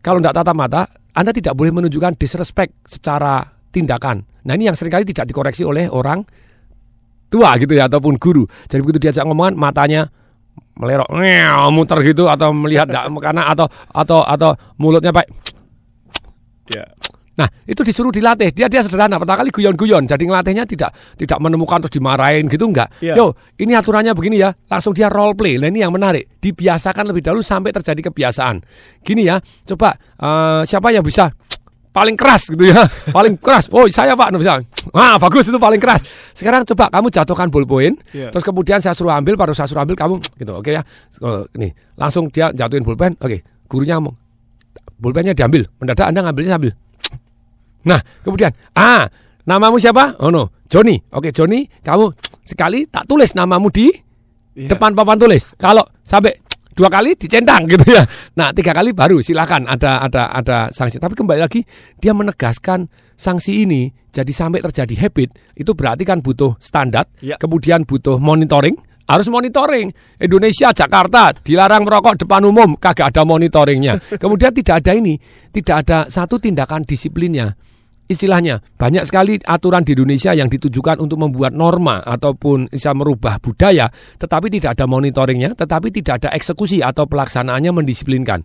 Kalau 0.00 0.16
tidak 0.22 0.32
tatap 0.40 0.56
mata, 0.56 0.80
Anda 1.12 1.34
tidak 1.36 1.52
boleh 1.52 1.74
menunjukkan 1.76 2.16
disrespect 2.16 2.72
secara 2.88 3.44
tindakan. 3.68 4.24
Nah 4.48 4.56
ini 4.56 4.72
yang 4.72 4.76
sering 4.78 4.96
kali 4.96 5.04
tidak 5.04 5.28
dikoreksi 5.28 5.66
oleh 5.68 5.92
orang 5.92 6.24
tua 7.28 7.52
gitu 7.60 7.76
ya 7.76 7.84
ataupun 7.90 8.16
guru. 8.16 8.48
Jadi 8.64 8.80
begitu 8.80 8.98
diajak 9.04 9.28
ngomongan, 9.28 9.60
matanya 9.60 10.08
melerok, 10.80 11.12
muter 11.68 12.00
gitu 12.08 12.24
atau 12.32 12.56
melihat 12.56 12.88
kanan 13.20 13.44
atau 13.44 13.68
atau 13.92 14.24
atau 14.24 14.50
mulutnya 14.80 15.12
pak 15.12 15.28
Ya. 16.70 16.86
Nah, 17.40 17.48
itu 17.64 17.80
disuruh 17.80 18.12
dilatih. 18.12 18.52
Dia 18.52 18.68
dia 18.68 18.84
sederhana. 18.84 19.16
Pertama 19.16 19.40
kali 19.40 19.48
guyon-guyon. 19.48 20.04
Jadi 20.04 20.28
ngelatihnya 20.28 20.68
tidak 20.68 20.92
tidak 21.16 21.40
menemukan 21.40 21.80
terus 21.80 21.96
dimarahin 21.96 22.44
gitu 22.52 22.68
enggak. 22.68 22.92
Iya. 23.00 23.16
Yo, 23.16 23.32
ini 23.56 23.72
aturannya 23.72 24.12
begini 24.12 24.36
ya. 24.44 24.52
Langsung 24.68 24.92
dia 24.92 25.08
role 25.08 25.32
play. 25.32 25.56
Nah, 25.56 25.72
ini 25.72 25.80
yang 25.80 25.88
menarik. 25.88 26.36
Dibiasakan 26.36 27.08
lebih 27.08 27.24
dahulu 27.24 27.40
sampai 27.40 27.72
terjadi 27.72 28.12
kebiasaan. 28.12 28.60
Gini 29.00 29.24
ya. 29.24 29.40
Coba 29.64 29.96
eh, 29.96 30.62
siapa 30.68 30.92
yang 30.92 31.00
bisa 31.00 31.32
paling 31.96 32.12
keras 32.12 32.52
gitu 32.52 32.68
ya. 32.68 32.84
Paling 33.16 33.40
keras. 33.40 33.72
Oh, 33.72 33.88
saya 33.88 34.12
Pak 34.12 34.36
bisa. 34.36 34.60
Wah, 34.92 35.16
bagus 35.16 35.48
itu 35.48 35.58
paling 35.58 35.80
keras. 35.80 36.04
Sekarang 36.36 36.62
coba 36.62 36.86
kamu 36.88 37.10
jatuhkan 37.10 37.48
ballpoint, 37.50 37.98
Iya. 38.14 38.30
terus 38.32 38.46
kemudian 38.46 38.78
saya 38.80 38.94
suruh 38.96 39.12
ambil, 39.12 39.34
baru 39.36 39.52
saya 39.52 39.66
suruh 39.68 39.82
ambil 39.84 39.98
kamu 39.98 40.16
gitu. 40.38 40.52
Oke 40.56 40.72
ya. 40.72 40.82
Oh, 41.20 41.44
nih, 41.58 41.74
langsung 41.98 42.30
dia 42.30 42.54
jatuhin 42.54 42.86
pulpen. 42.86 43.18
Oke, 43.20 43.42
gurunya 43.68 43.98
ngomong. 43.98 44.14
Pulpennya 45.02 45.34
diambil. 45.34 45.66
Mendadak 45.82 46.14
Anda 46.14 46.20
ngambilnya 46.24 46.54
sambil 46.56 46.72
Nah, 47.86 48.00
kemudian, 48.20 48.52
ah, 48.72 49.08
namamu 49.42 49.80
siapa? 49.80 50.20
Oh 50.20 50.28
no, 50.28 50.52
Joni. 50.66 51.00
Oke, 51.12 51.32
Joni, 51.32 51.64
kamu 51.80 52.12
sekali 52.44 52.84
tak 52.86 53.06
tulis 53.06 53.32
namamu 53.32 53.70
di 53.70 53.88
Iya. 54.50 54.74
depan 54.74 54.92
papan 54.92 55.14
tulis. 55.16 55.46
Kalau 55.54 55.86
sampai 56.02 56.34
dua 56.74 56.90
kali 56.90 57.14
dicentang 57.14 57.64
gitu 57.70 57.86
ya. 57.86 58.02
Nah, 58.34 58.50
tiga 58.50 58.74
kali 58.74 58.90
baru 58.90 59.22
silakan 59.22 59.64
ada 59.64 60.02
ada 60.02 60.26
ada 60.28 60.58
sanksi. 60.68 60.98
Tapi 60.98 61.14
kembali 61.14 61.40
lagi 61.40 61.62
dia 61.96 62.10
menegaskan 62.10 62.90
sanksi 63.14 63.62
ini 63.62 63.88
jadi 64.10 64.28
sampai 64.34 64.58
terjadi 64.58 65.06
habit 65.06 65.38
itu 65.54 65.70
berarti 65.70 66.02
kan 66.02 66.18
butuh 66.18 66.58
standar, 66.58 67.06
Ya. 67.22 67.38
kemudian 67.38 67.86
butuh 67.86 68.18
monitoring. 68.18 68.74
Harus 69.06 69.26
monitoring. 69.26 69.90
Indonesia, 70.22 70.70
Jakarta 70.70 71.34
dilarang 71.34 71.82
merokok 71.82 72.14
depan 72.22 72.46
umum, 72.46 72.78
kagak 72.78 73.10
ada 73.10 73.26
monitoringnya. 73.26 73.98
Kemudian 74.22 74.54
tidak 74.54 74.86
ada 74.86 74.94
ini, 74.94 75.18
tidak 75.50 75.82
ada 75.82 76.06
satu 76.06 76.38
tindakan 76.38 76.86
disiplinnya 76.86 77.58
istilahnya 78.10 78.58
banyak 78.74 79.06
sekali 79.06 79.38
aturan 79.38 79.86
di 79.86 79.94
Indonesia 79.94 80.34
yang 80.34 80.50
ditujukan 80.50 80.98
untuk 80.98 81.22
membuat 81.22 81.54
norma 81.54 82.02
ataupun 82.02 82.66
bisa 82.66 82.90
merubah 82.90 83.38
budaya 83.38 83.86
tetapi 84.18 84.50
tidak 84.50 84.74
ada 84.74 84.90
monitoringnya 84.90 85.54
tetapi 85.54 85.94
tidak 85.94 86.26
ada 86.26 86.34
eksekusi 86.34 86.82
atau 86.82 87.06
pelaksanaannya 87.06 87.70
mendisiplinkan 87.70 88.42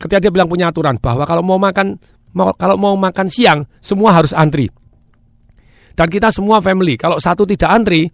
ketika 0.00 0.24
dia 0.24 0.32
bilang 0.32 0.48
punya 0.48 0.72
aturan 0.72 0.96
bahwa 0.96 1.28
kalau 1.28 1.44
mau 1.44 1.60
makan 1.60 2.00
mau, 2.32 2.56
kalau 2.56 2.80
mau 2.80 2.96
makan 2.96 3.28
siang 3.28 3.68
semua 3.84 4.16
harus 4.16 4.32
antri 4.32 4.72
dan 5.92 6.08
kita 6.08 6.32
semua 6.32 6.64
family 6.64 6.96
kalau 6.96 7.20
satu 7.20 7.44
tidak 7.44 7.68
antri 7.68 8.08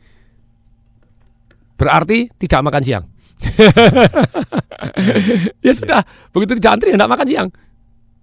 berarti 1.79 2.35
tidak 2.35 2.67
makan 2.67 2.83
siang 2.83 3.05
ya 5.65 5.73
sudah 5.73 6.03
begitu 6.35 6.59
tidak 6.59 6.73
antri 6.77 6.93
tidak 6.93 7.09
makan 7.09 7.29
siang 7.31 7.49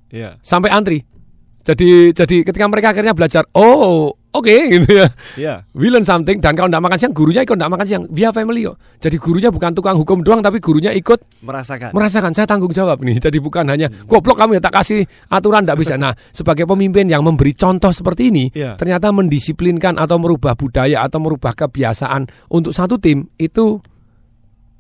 Iya. 0.08 0.40
sampai 0.40 0.72
antri. 0.72 1.04
Jadi 1.68 2.16
jadi 2.16 2.36
ketika 2.48 2.64
mereka 2.72 2.96
akhirnya 2.96 3.12
belajar, 3.12 3.44
oh 3.52 4.16
oke 4.32 4.48
gitu 4.72 4.88
ya, 4.88 5.08
Iya. 5.36 5.54
we 5.76 5.92
learn 5.92 6.08
something 6.08 6.40
dan 6.40 6.56
kalau 6.56 6.72
tidak 6.72 6.80
makan 6.80 6.96
siang 6.96 7.12
gurunya 7.12 7.44
ikut 7.44 7.58
tidak 7.58 7.72
makan 7.74 7.84
siang 7.84 8.04
via 8.08 8.30
family 8.32 8.64
kok. 8.64 8.80
Jadi 9.04 9.18
gurunya 9.20 9.50
bukan 9.52 9.76
tukang 9.76 9.98
hukum 9.98 10.24
doang 10.24 10.40
tapi 10.40 10.64
gurunya 10.64 10.96
ikut 10.96 11.44
Merasakan. 11.44 11.92
merasakan 11.92 12.32
saya 12.32 12.48
tanggung 12.48 12.72
jawab 12.72 13.04
nih. 13.04 13.20
Jadi 13.20 13.44
bukan 13.44 13.68
hanya 13.68 13.92
goblok 14.08 14.40
kamu 14.40 14.56
ya 14.56 14.62
tak 14.64 14.80
kasih 14.80 15.04
aturan 15.28 15.68
tidak 15.68 15.84
bisa. 15.84 16.00
Nah 16.00 16.16
sebagai 16.32 16.64
pemimpin 16.64 17.10
yang 17.10 17.20
memberi 17.20 17.52
contoh 17.52 17.92
seperti 17.92 18.32
ini, 18.32 18.46
Iya. 18.56 18.80
ternyata 18.80 19.12
mendisiplinkan 19.12 20.00
atau 20.00 20.16
merubah 20.16 20.56
budaya 20.56 21.04
atau 21.04 21.20
merubah 21.20 21.52
kebiasaan 21.52 22.32
untuk 22.48 22.72
satu 22.72 22.96
tim 22.96 23.28
itu 23.36 23.82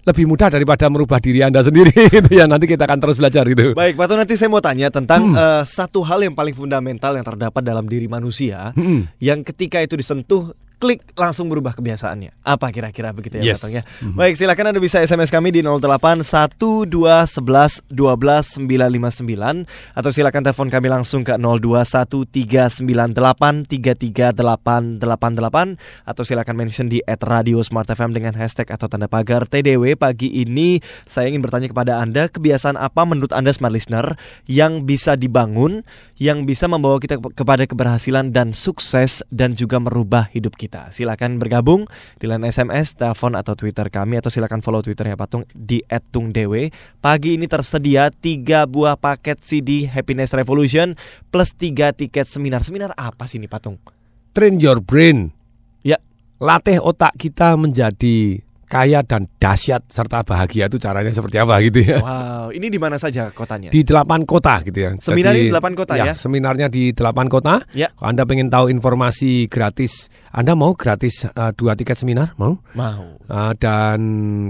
lebih 0.07 0.23
mudah 0.23 0.47
daripada 0.47 0.87
merubah 0.87 1.19
diri 1.19 1.43
anda 1.43 1.59
sendiri 1.59 1.91
itu 2.23 2.31
ya 2.31 2.47
nanti 2.47 2.63
kita 2.63 2.87
akan 2.87 2.99
terus 3.03 3.19
belajar 3.19 3.43
gitu. 3.43 3.75
Baik, 3.75 3.99
Pak 3.99 4.05
Tuh, 4.07 4.15
nanti 4.15 4.33
saya 4.39 4.47
mau 4.47 4.63
tanya 4.63 4.87
tentang 4.87 5.27
Hmm. 5.27 5.35
eh, 5.35 5.63
satu 5.67 5.99
hal 6.01 6.23
yang 6.23 6.31
paling 6.31 6.55
fundamental 6.55 7.11
yang 7.13 7.25
terdapat 7.27 7.59
dalam 7.59 7.83
diri 7.83 8.07
manusia 8.07 8.71
Hmm. 8.71 9.11
yang 9.19 9.43
ketika 9.43 9.83
itu 9.83 9.99
disentuh 9.99 10.55
klik 10.77 11.01
langsung 11.13 11.45
berubah 11.47 11.73
kebiasaannya. 11.73 12.29
Apa 12.41 12.69
kira-kira 12.69 13.09
begitu 13.09 13.37
ya 13.37 13.53
Yes. 13.53 13.61
Ya? 13.65 13.81
Baik, 14.13 14.37
silakan 14.37 14.69
Anda 14.69 14.77
bisa 14.77 14.99
SMS 14.99 15.27
kami 15.27 15.49
di 15.49 15.59
08 15.61 16.21
12 16.21 16.85
11 16.85 17.81
12 17.89 18.61
959 18.61 19.65
atau 19.93 20.09
silakan 20.09 20.41
telepon 20.43 20.67
kami 20.69 20.87
langsung 20.87 21.21
ke 21.21 21.33
02 21.33 21.81
1398 21.81 23.65
338888 23.67 26.05
atau 26.05 26.21
silakan 26.21 26.55
mention 26.55 26.85
di 26.87 26.99
@radio 27.03 27.59
Smart 27.61 27.87
FM 27.87 28.13
dengan 28.13 28.33
hashtag 28.35 28.69
atau 28.69 28.85
tanda 28.85 29.07
pagar 29.07 29.45
TDW. 29.45 29.95
Pagi 29.95 30.29
ini 30.37 30.77
saya 31.05 31.27
ingin 31.27 31.41
bertanya 31.41 31.67
kepada 31.67 31.97
Anda, 31.97 32.27
kebiasaan 32.27 32.75
apa 32.75 33.03
menurut 33.03 33.31
Anda 33.31 33.49
smart 33.49 33.73
listener 33.73 34.15
yang 34.45 34.83
bisa 34.83 35.15
dibangun, 35.15 35.81
yang 36.17 36.43
bisa 36.43 36.67
membawa 36.67 36.97
kita 36.97 37.17
ke- 37.17 37.33
kepada 37.33 37.63
keberhasilan 37.65 38.29
dan 38.29 38.51
sukses 38.51 39.21
dan 39.29 39.53
juga 39.53 39.79
merubah 39.79 40.27
hidup 40.29 40.53
kita. 40.53 40.66
Silakan 40.91 41.39
bergabung 41.39 41.87
di 42.19 42.27
line 42.27 42.47
SMS, 42.47 42.99
telepon 42.99 43.33
atau 43.39 43.55
Twitter 43.55 43.87
kami 43.87 44.19
atau 44.19 44.27
silakan 44.27 44.59
follow 44.59 44.83
Twitternya 44.83 45.15
Patung 45.15 45.47
di 45.55 45.79
@tungdewe. 45.87 46.69
Pagi 46.99 47.39
ini 47.39 47.47
tersedia 47.47 48.11
tiga 48.11 48.67
buah 48.67 48.99
paket 48.99 49.39
CD 49.39 49.87
Happiness 49.87 50.35
Revolution 50.35 50.93
plus 51.31 51.55
tiga 51.55 51.95
tiket 51.95 52.27
seminar. 52.27 52.61
Seminar 52.67 52.91
apa 52.99 53.25
sih 53.25 53.39
ini 53.39 53.47
Patung? 53.47 53.79
Train 54.35 54.59
your 54.59 54.83
brain. 54.83 55.31
Ya. 55.81 55.97
Latih 56.37 56.77
otak 56.77 57.17
kita 57.17 57.57
menjadi 57.57 58.45
kaya 58.67 58.99
dan 58.99 59.31
dahsyat 59.39 59.87
serta 59.87 60.27
bahagia 60.27 60.67
itu 60.67 60.75
caranya 60.75 61.11
seperti 61.15 61.39
apa 61.39 61.55
gitu 61.63 61.79
ya. 61.87 62.03
Wow, 62.03 62.51
ini 62.51 62.67
di 62.67 62.75
mana 62.75 62.99
saja 62.99 63.31
kotanya? 63.31 63.71
Di 63.71 63.81
delapan 63.87 64.27
kota 64.27 64.59
gitu 64.63 64.75
ya. 64.75 64.91
Seminar 64.99 65.33
di 65.33 65.47
delapan 65.47 65.73
kota 65.73 65.93
ya? 65.95 66.11
Seminarnya 66.11 66.67
di 66.67 66.91
delapan 66.91 67.31
kota. 67.31 67.63
Ya. 67.71 67.87
Kalau 67.95 68.11
Anda 68.11 68.27
pengen 68.27 68.51
tahu 68.51 68.67
informasi 68.67 69.47
gratis, 69.47 70.11
Anda 70.35 70.53
mau 70.59 70.75
gratis 70.75 71.23
eh, 71.27 71.51
dua 71.55 71.79
tiket 71.79 71.95
seminar? 71.95 72.35
Mau? 72.35 72.59
Mau. 72.75 73.17
Eh, 73.27 73.53
dan 73.59 73.99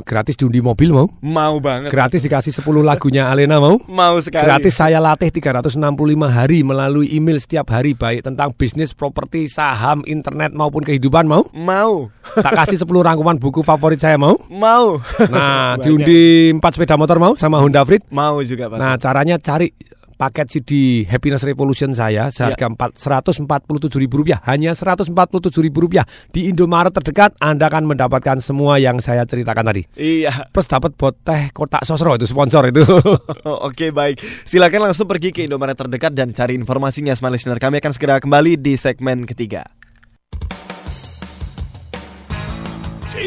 gratis 0.02 0.38
diundi 0.38 0.62
mobil 0.62 0.94
mau? 0.94 1.10
Mau 1.22 1.58
banget. 1.58 1.90
Gratis 1.90 2.22
dikasih 2.24 2.54
10 2.54 2.86
lagunya 2.86 3.30
Alena 3.30 3.58
mau? 3.58 3.82
Mau 3.90 4.16
sekali. 4.24 4.46
Gratis 4.46 4.78
saya 4.78 5.02
latih 5.04 5.34
365 5.34 5.82
hari 6.30 6.62
melalui 6.64 7.10
email 7.14 7.42
setiap 7.42 7.74
hari 7.74 7.98
baik 7.98 8.24
tentang 8.24 8.54
bisnis, 8.54 8.94
properti, 8.94 9.50
saham, 9.50 10.06
internet 10.06 10.54
maupun 10.54 10.86
kehidupan 10.86 11.26
mau? 11.26 11.44
Mau. 11.58 12.14
Tak 12.38 12.54
kasih 12.64 12.80
10 12.86 12.90
rangkuman 13.02 13.36
buku 13.42 13.66
favorit 13.66 14.00
saya 14.00 14.07
mau? 14.15 14.39
Mau. 14.48 15.04
Nah, 15.28 15.76
diundi 15.84 16.56
4 16.56 16.63
sepeda 16.63 16.96
motor 16.96 17.20
mau 17.20 17.36
sama 17.36 17.60
Honda 17.60 17.84
Freed? 17.84 18.08
Mau 18.08 18.39
juga 18.48 18.72
Patung. 18.72 18.80
Nah, 18.80 18.96
caranya 18.96 19.36
cari 19.36 19.67
paket 20.17 20.50
CD 20.50 20.72
Happiness 21.06 21.46
Revolution 21.46 21.93
saya 21.93 22.34
seharga 22.34 22.65
empat 22.65 22.98
seratus 22.98 23.38
empat 23.38 23.70
puluh 23.70 23.78
tujuh 23.78 24.02
ribu 24.02 24.26
rupiah 24.26 24.41
hanya 24.50 24.74
seratus 24.74 25.13
empat 25.13 25.30
puluh 25.30 25.46
tujuh 25.46 25.62
ribu 25.62 25.86
rupiah 25.86 26.10
di 26.34 26.50
Indomaret 26.50 26.89
terdekat 26.89 27.38
Anda 27.38 27.70
akan 27.70 27.86
mendapatkan 27.86 28.41
semua 28.41 28.82
yang 28.82 28.98
saya 28.98 29.30
ceritakan 29.30 29.70
tadi 29.70 29.86
Iya. 29.93 30.50
plus 30.50 30.65
dapat 30.65 30.98
bot 30.98 31.22
teh 31.22 31.54
kotak 31.54 31.86
sosro 31.86 32.17
itu 32.17 32.26
sponsor 32.26 32.65
itu 32.65 32.82
Oh, 33.46 33.70
Oke 33.70 33.93
baik. 33.93 34.17
Silakan 34.50 34.89
langsung 34.89 35.06
pergi 35.06 35.30
ke 35.30 35.46
Indomaret 35.46 35.78
terdekat 35.78 36.10
dan 36.17 36.34
cari 36.34 36.58
informasinya. 36.58 37.13
Smart 37.13 37.38
listener 37.38 37.62
kami 37.62 37.78
akan 37.78 37.93
segera 37.93 38.17
kembali 38.17 38.58
di 38.58 38.74
segmen 38.74 39.22
ketiga. 39.30 39.70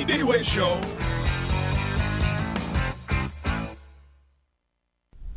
TDW 0.01 0.43
Show. 0.43 1.00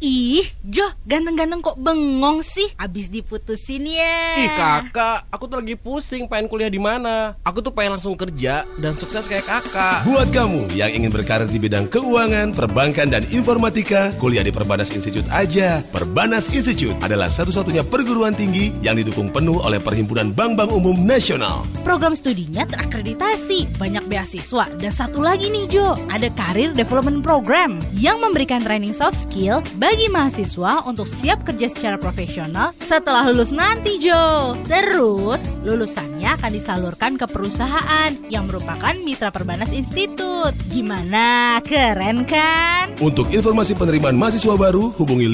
Ih, 0.03 0.43
Jo, 0.67 0.83
ganteng-ganteng 1.07 1.63
kok 1.63 1.79
bengong 1.79 2.43
sih? 2.43 2.67
Abis 2.75 3.07
diputusin 3.07 3.87
ya. 3.87 4.35
Ih 4.35 4.51
kakak, 4.51 5.23
aku 5.31 5.47
tuh 5.47 5.63
lagi 5.63 5.79
pusing 5.79 6.27
pengen 6.27 6.51
kuliah 6.51 6.67
di 6.67 6.75
mana. 6.75 7.39
Aku 7.47 7.63
tuh 7.63 7.71
pengen 7.71 7.95
langsung 7.95 8.19
kerja 8.19 8.67
dan 8.83 8.99
sukses 8.99 9.23
kayak 9.31 9.47
kakak. 9.47 10.03
Buat 10.03 10.27
kamu 10.35 10.75
yang 10.75 10.91
ingin 10.91 11.07
berkarir 11.07 11.47
di 11.47 11.55
bidang 11.55 11.87
keuangan, 11.87 12.51
perbankan, 12.51 13.15
dan 13.15 13.23
informatika, 13.31 14.11
kuliah 14.19 14.43
di 14.43 14.51
Perbanas 14.51 14.91
Institute 14.91 15.23
aja. 15.31 15.79
Perbanas 15.95 16.51
Institute 16.51 16.99
adalah 16.99 17.31
satu-satunya 17.31 17.87
perguruan 17.87 18.35
tinggi 18.35 18.75
yang 18.83 18.99
didukung 18.99 19.31
penuh 19.31 19.63
oleh 19.63 19.79
Perhimpunan 19.79 20.35
Bank-Bank 20.35 20.67
Umum 20.75 20.99
Nasional. 20.99 21.63
Program 21.87 22.11
studinya 22.11 22.67
terakreditasi, 22.67 23.79
banyak 23.79 24.03
beasiswa, 24.11 24.67
dan 24.83 24.91
satu 24.91 25.23
lagi 25.23 25.47
nih 25.47 25.71
Jo, 25.71 25.95
ada 26.11 26.27
Career 26.35 26.75
Development 26.75 27.23
Program 27.23 27.79
yang 27.95 28.19
memberikan 28.19 28.59
training 28.59 28.91
soft 28.91 29.15
skill 29.15 29.63
bagi 29.79 29.92
mahasiswa 30.13 30.85
untuk 30.85 31.09
siap 31.09 31.41
kerja 31.43 31.67
secara 31.67 31.97
profesional 31.97 32.71
setelah 32.77 33.25
lulus 33.29 33.49
nanti 33.49 33.97
Jo. 33.97 34.53
Terus, 34.65 35.41
lulusannya 35.65 36.37
akan 36.39 36.51
disalurkan 36.53 37.17
ke 37.17 37.25
perusahaan 37.27 38.13
yang 38.29 38.47
merupakan 38.47 38.93
mitra 39.01 39.33
Perbanas 39.33 39.73
Institute. 39.73 40.53
Gimana? 40.69 41.57
Keren 41.65 42.29
kan? 42.29 42.93
Untuk 43.01 43.33
informasi 43.33 43.73
penerimaan 43.75 44.15
mahasiswa 44.15 44.55
baru, 44.55 44.93
hubungi 44.95 45.27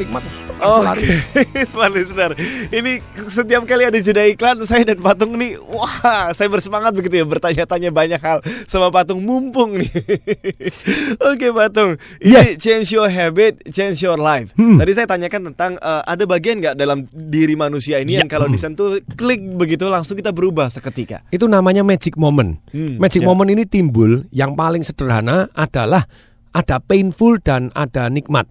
Nikmat 0.00 0.24
Oke, 0.60 1.08
smart 1.72 1.92
listener. 1.92 2.36
Ini 2.68 3.00
setiap 3.26 3.64
kali 3.64 3.88
ada 3.88 3.96
jeda 3.96 4.28
iklan, 4.28 4.60
saya 4.62 4.84
dan 4.84 5.00
Patung 5.00 5.32
nih, 5.34 5.56
wah, 5.56 6.28
saya 6.30 6.48
bersemangat 6.48 6.92
begitu 6.92 7.16
ya 7.16 7.24
bertanya-tanya 7.24 7.88
banyak 7.88 8.20
hal 8.20 8.44
sama 8.68 8.92
Patung 8.92 9.24
mumpung 9.24 9.80
nih. 9.80 9.88
Oke, 11.32 11.48
Patung. 11.50 11.96
Ini 12.20 12.28
Yes. 12.30 12.56
change 12.56 12.92
your 12.92 13.08
habit, 13.08 13.64
change 13.68 14.00
your 14.00 14.16
life. 14.16 14.52
Hmm. 14.52 14.76
Tadi 14.76 14.92
saya 14.92 15.08
tanyakan 15.08 15.52
tentang 15.52 15.72
eh, 15.76 16.02
ada 16.04 16.24
bagian 16.24 16.60
nggak 16.60 16.76
dalam 16.76 17.08
diri 17.08 17.56
manusia 17.56 17.96
ini 17.98 18.16
Ya. 18.16 18.24
yang 18.24 18.28
kalau 18.28 18.44
Hmm. 18.44 18.54
disentuh 18.54 19.00
klik 19.16 19.40
begitu 19.56 19.88
langsung 19.88 20.14
kita 20.14 20.30
berubah 20.30 20.68
seketika. 20.68 21.24
Itu 21.28 21.48
namanya 21.48 21.80
magic 21.80 22.20
moment. 22.20 22.60
Hmm, 22.68 23.00
magic 23.00 23.24
ya. 23.24 23.26
moment 23.26 23.48
ini 23.48 23.64
timbul 23.64 24.28
yang 24.28 24.52
paling 24.52 24.84
sederhana 24.84 25.48
adalah 25.52 26.04
ada 26.50 26.76
painful 26.78 27.40
dan 27.40 27.72
ada 27.72 28.06
nikmat. 28.06 28.44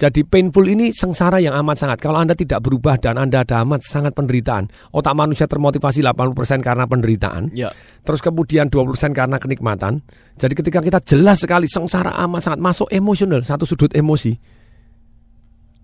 Jadi 0.00 0.24
painful 0.24 0.64
ini 0.64 0.96
sengsara 0.96 1.44
yang 1.44 1.52
amat 1.60 1.76
sangat. 1.84 2.00
Kalau 2.00 2.16
Anda 2.16 2.32
tidak 2.32 2.64
berubah 2.64 2.96
dan 2.96 3.20
Anda 3.20 3.44
ada 3.44 3.60
amat 3.68 3.84
sangat 3.84 4.16
penderitaan. 4.16 4.72
Otak 4.96 5.12
manusia 5.12 5.44
termotivasi 5.44 6.00
80% 6.00 6.64
karena 6.64 6.88
penderitaan. 6.88 7.52
Ya. 7.52 7.68
Terus 8.00 8.24
kemudian 8.24 8.72
20% 8.72 9.12
karena 9.12 9.36
kenikmatan. 9.36 10.00
Jadi 10.40 10.56
ketika 10.56 10.80
kita 10.80 11.04
jelas 11.04 11.44
sekali 11.44 11.68
sengsara 11.68 12.16
amat 12.24 12.40
sangat 12.40 12.60
masuk 12.64 12.88
emosional, 12.88 13.44
satu 13.44 13.68
sudut 13.68 13.92
emosi. 13.92 14.32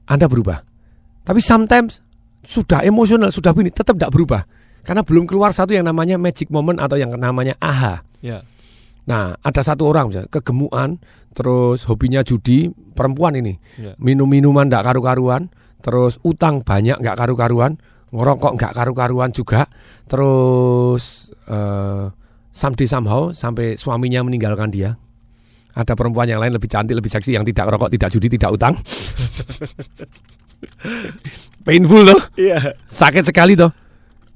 Anda 0.08 0.32
berubah. 0.32 0.64
Tapi 1.20 1.44
sometimes 1.44 2.00
sudah 2.40 2.88
emosional, 2.88 3.28
sudah 3.28 3.52
begini, 3.52 3.68
tetap 3.68 4.00
tidak 4.00 4.16
berubah. 4.16 4.48
Karena 4.80 5.04
belum 5.04 5.28
keluar 5.28 5.52
satu 5.52 5.76
yang 5.76 5.84
namanya 5.84 6.16
magic 6.16 6.48
moment 6.48 6.80
atau 6.80 6.96
yang 6.96 7.12
namanya 7.12 7.52
aha. 7.60 8.00
Ya. 8.24 8.40
Nah, 9.06 9.38
ada 9.38 9.62
satu 9.62 9.86
orang 9.86 10.10
misalnya, 10.10 10.30
kegemuan, 10.30 10.98
terus 11.30 11.86
hobinya 11.86 12.26
judi, 12.26 12.66
perempuan 12.70 13.38
ini. 13.38 13.54
Ya. 13.78 13.94
Minum-minuman 14.02 14.66
nggak 14.66 14.82
karu-karuan, 14.82 15.46
terus 15.78 16.18
utang 16.26 16.66
banyak 16.66 16.98
nggak 16.98 17.14
karu-karuan, 17.14 17.78
ngerokok 18.10 18.52
nggak 18.58 18.72
karu-karuan 18.74 19.30
juga, 19.30 19.70
terus 20.10 21.30
eh 21.46 22.10
someday 22.56 22.88
somehow 22.88 23.30
sampai 23.30 23.78
suaminya 23.78 24.26
meninggalkan 24.26 24.74
dia. 24.74 24.98
Ada 25.76 25.92
perempuan 25.92 26.24
yang 26.24 26.40
lain 26.40 26.56
lebih 26.56 26.72
cantik, 26.72 26.96
lebih 26.96 27.12
seksi 27.12 27.36
yang 27.36 27.44
tidak 27.44 27.68
rokok, 27.68 27.92
tidak 27.92 28.08
judi, 28.08 28.32
tidak 28.32 28.56
utang. 28.56 28.80
Painful 31.68 32.08
loh. 32.08 32.16
Iya. 32.32 32.80
Sakit 32.88 33.28
sekali 33.28 33.60
toh. 33.60 33.68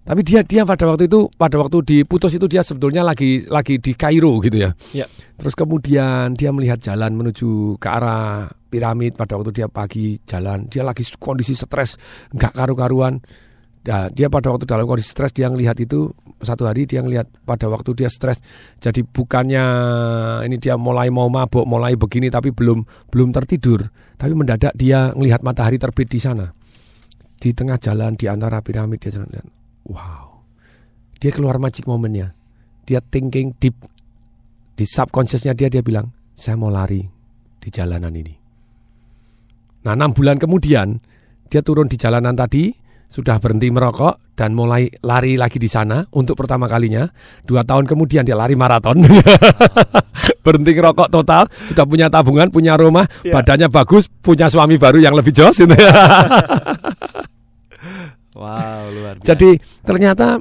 Tapi 0.01 0.21
dia 0.25 0.41
dia 0.41 0.65
pada 0.65 0.89
waktu 0.89 1.07
itu 1.07 1.29
pada 1.37 1.61
waktu 1.61 1.85
diputus 1.85 2.33
itu 2.35 2.49
dia 2.49 2.65
sebetulnya 2.65 3.05
lagi 3.05 3.45
lagi 3.47 3.77
di 3.77 3.93
Kairo 3.93 4.41
gitu 4.41 4.57
ya. 4.57 4.71
Ya. 4.97 5.07
Terus 5.37 5.53
kemudian 5.53 6.33
dia 6.35 6.51
melihat 6.51 6.81
jalan 6.81 7.15
menuju 7.15 7.77
ke 7.77 7.89
arah 7.89 8.49
piramid 8.73 9.15
pada 9.19 9.37
waktu 9.37 9.53
dia 9.53 9.69
pagi 9.69 10.17
jalan. 10.25 10.71
Dia 10.71 10.87
lagi 10.87 11.05
kondisi 11.21 11.53
stres, 11.53 12.01
nggak 12.33 12.57
karu-karuan. 12.57 13.21
Nah, 13.81 14.13
dia 14.13 14.29
pada 14.29 14.53
waktu 14.53 14.69
dalam 14.69 14.85
kondisi 14.85 15.09
stres 15.13 15.33
dia 15.33 15.49
ngelihat 15.49 15.77
itu 15.81 16.13
satu 16.41 16.69
hari 16.69 16.85
dia 16.85 17.01
ngelihat 17.05 17.29
pada 17.45 17.69
waktu 17.69 17.93
dia 17.93 18.09
stres. 18.09 18.41
Jadi 18.81 19.05
bukannya 19.05 19.65
ini 20.49 20.57
dia 20.57 20.81
mulai 20.81 21.13
mau 21.13 21.29
mabuk, 21.29 21.65
mulai 21.69 21.97
begini 21.97 22.33
tapi 22.33 22.53
belum 22.57 22.85
belum 23.13 23.29
tertidur. 23.37 23.85
Tapi 24.17 24.33
mendadak 24.33 24.73
dia 24.77 25.13
ngelihat 25.13 25.45
matahari 25.45 25.77
terbit 25.77 26.09
di 26.09 26.21
sana. 26.21 26.49
Di 27.41 27.57
tengah 27.57 27.81
jalan 27.81 28.17
di 28.17 28.29
antara 28.29 28.61
piramid 28.61 29.01
dia 29.01 29.17
jalan 29.17 29.29
lihat. 29.33 29.60
Wow. 29.91 30.47
Dia 31.19 31.35
keluar 31.35 31.59
magic 31.59 31.85
momennya. 31.85 32.31
Dia 32.87 33.03
thinking 33.03 33.59
deep 33.59 33.75
di 34.73 34.87
subconsciousnya 34.87 35.53
dia 35.53 35.69
dia 35.69 35.83
bilang, 35.85 36.09
"Saya 36.33 36.57
mau 36.57 36.71
lari 36.73 37.03
di 37.61 37.69
jalanan 37.69 38.15
ini." 38.15 38.35
Nah, 39.85 39.93
enam 39.99 40.15
bulan 40.15 40.39
kemudian 40.41 40.97
dia 41.51 41.61
turun 41.61 41.91
di 41.91 41.99
jalanan 41.99 42.33
tadi, 42.39 42.73
sudah 43.11 43.43
berhenti 43.43 43.69
merokok 43.69 44.39
dan 44.39 44.55
mulai 44.55 44.87
lari 45.03 45.35
lagi 45.35 45.59
di 45.59 45.67
sana 45.67 46.07
untuk 46.15 46.39
pertama 46.39 46.71
kalinya. 46.71 47.11
Dua 47.43 47.67
tahun 47.67 47.85
kemudian 47.91 48.23
dia 48.25 48.39
lari 48.39 48.55
maraton, 48.55 49.03
berhenti 50.47 50.71
ngerokok 50.73 51.09
total, 51.11 51.51
sudah 51.67 51.85
punya 51.85 52.07
tabungan, 52.09 52.49
punya 52.49 52.79
rumah, 52.79 53.05
Ya. 53.27 53.35
badannya 53.37 53.69
bagus, 53.69 54.07
punya 54.09 54.47
suami 54.49 54.79
baru 54.79 55.03
yang 55.03 55.13
lebih 55.19 55.35
jos. 55.35 55.59
Wow, 58.41 58.89
luar 58.97 59.15
biasa. 59.21 59.27
Jadi 59.29 59.61
ternyata 59.85 60.41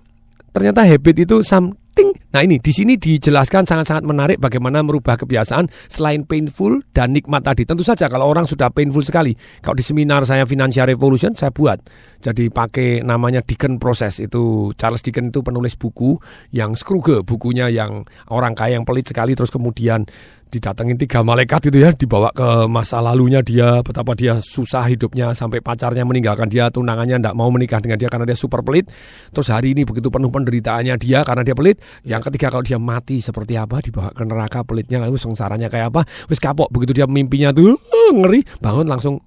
ternyata 0.55 0.88
habit 0.88 1.27
itu 1.27 1.43
something. 1.43 2.15
Nah 2.31 2.45
ini 2.45 2.62
di 2.63 2.71
sini 2.71 2.95
dijelaskan 2.95 3.67
sangat-sangat 3.67 4.07
menarik 4.07 4.38
bagaimana 4.39 4.79
merubah 4.79 5.19
kebiasaan 5.19 5.67
selain 5.91 6.23
painful 6.23 6.79
dan 6.95 7.12
nikmat 7.12 7.43
tadi. 7.43 7.67
Tentu 7.67 7.83
saja 7.83 8.07
kalau 8.07 8.31
orang 8.31 8.47
sudah 8.47 8.71
painful 8.71 9.03
sekali. 9.03 9.35
Kalau 9.59 9.75
di 9.75 9.83
seminar 9.83 10.23
saya 10.23 10.47
Financial 10.47 10.88
Revolution 10.88 11.35
saya 11.35 11.51
buat. 11.51 11.83
Jadi 12.23 12.47
pakai 12.47 13.03
namanya 13.03 13.43
Dickens 13.43 13.83
Process 13.83 14.23
itu 14.23 14.71
Charles 14.79 15.03
Dickens 15.03 15.35
itu 15.35 15.43
penulis 15.43 15.75
buku 15.75 16.15
yang 16.55 16.79
Scrooge 16.79 17.27
bukunya 17.27 17.67
yang 17.67 18.07
orang 18.31 18.55
kaya 18.55 18.79
yang 18.79 18.88
pelit 18.88 19.12
sekali 19.12 19.35
terus 19.35 19.51
kemudian 19.51 20.07
didatengin 20.49 20.97
tiga 20.97 21.21
malaikat 21.21 21.69
itu 21.69 21.77
ya 21.77 21.93
dibawa 21.93 22.33
ke 22.33 22.65
masa 22.65 22.97
lalunya 22.99 23.45
dia 23.45 23.85
betapa 23.85 24.17
dia 24.17 24.41
susah 24.41 24.89
hidupnya 24.89 25.31
sampai 25.38 25.62
pacarnya 25.62 26.01
meninggalkan 26.01 26.49
dia 26.49 26.73
tunangannya 26.73 27.21
tidak 27.21 27.35
mau 27.38 27.53
menikah 27.53 27.77
dengan 27.77 28.01
dia 28.01 28.09
karena 28.09 28.25
dia 28.25 28.38
super 28.38 28.65
pelit. 28.65 28.89
Terus 29.29 29.53
hari 29.53 29.77
ini 29.77 29.85
begitu 29.85 30.09
penuh 30.09 30.33
penderitaannya 30.33 30.97
dia 30.97 31.21
karena 31.21 31.45
dia 31.45 31.53
pelit 31.53 31.77
yang 32.01 32.19
ketiga 32.25 32.49
kalau 32.49 32.65
dia 32.65 32.81
mati 32.81 33.21
seperti 33.21 33.55
apa 33.62 33.77
dibawa 33.79 34.09
ke 34.09 34.25
neraka 34.25 34.65
pelitnya 34.65 35.05
lalu 35.05 35.21
sengsaranya 35.21 35.69
kayak 35.69 35.93
apa 35.93 36.01
wis 36.27 36.41
kapok 36.41 36.73
begitu 36.73 36.97
dia 36.97 37.05
mimpinya 37.05 37.53
tuh 37.53 37.77
eh, 37.77 38.12
ngeri 38.17 38.41
bangun 38.57 38.89
langsung 38.89 39.21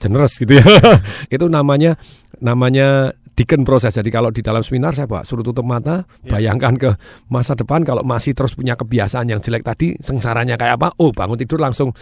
generous 0.00 0.38
gitu 0.40 0.56
ya. 0.56 0.64
Itu 1.34 1.50
namanya 1.50 1.98
namanya 2.38 3.17
Dickens 3.38 3.62
proses. 3.62 3.94
Jadi 3.94 4.10
kalau 4.10 4.34
di 4.34 4.42
dalam 4.42 4.66
seminar 4.66 4.98
saya 4.98 5.06
bawa 5.06 5.22
suruh 5.22 5.46
tutup 5.46 5.62
mata, 5.62 6.02
bayangkan 6.26 6.74
ke 6.74 6.90
masa 7.30 7.54
depan 7.54 7.86
kalau 7.86 8.02
masih 8.02 8.34
terus 8.34 8.58
punya 8.58 8.74
kebiasaan 8.74 9.30
yang 9.30 9.38
jelek 9.38 9.62
tadi, 9.62 9.94
sengsaranya 10.02 10.58
kayak 10.58 10.82
apa? 10.82 10.90
Oh, 10.98 11.14
bangun 11.14 11.38
tidur 11.38 11.62
langsung 11.62 11.94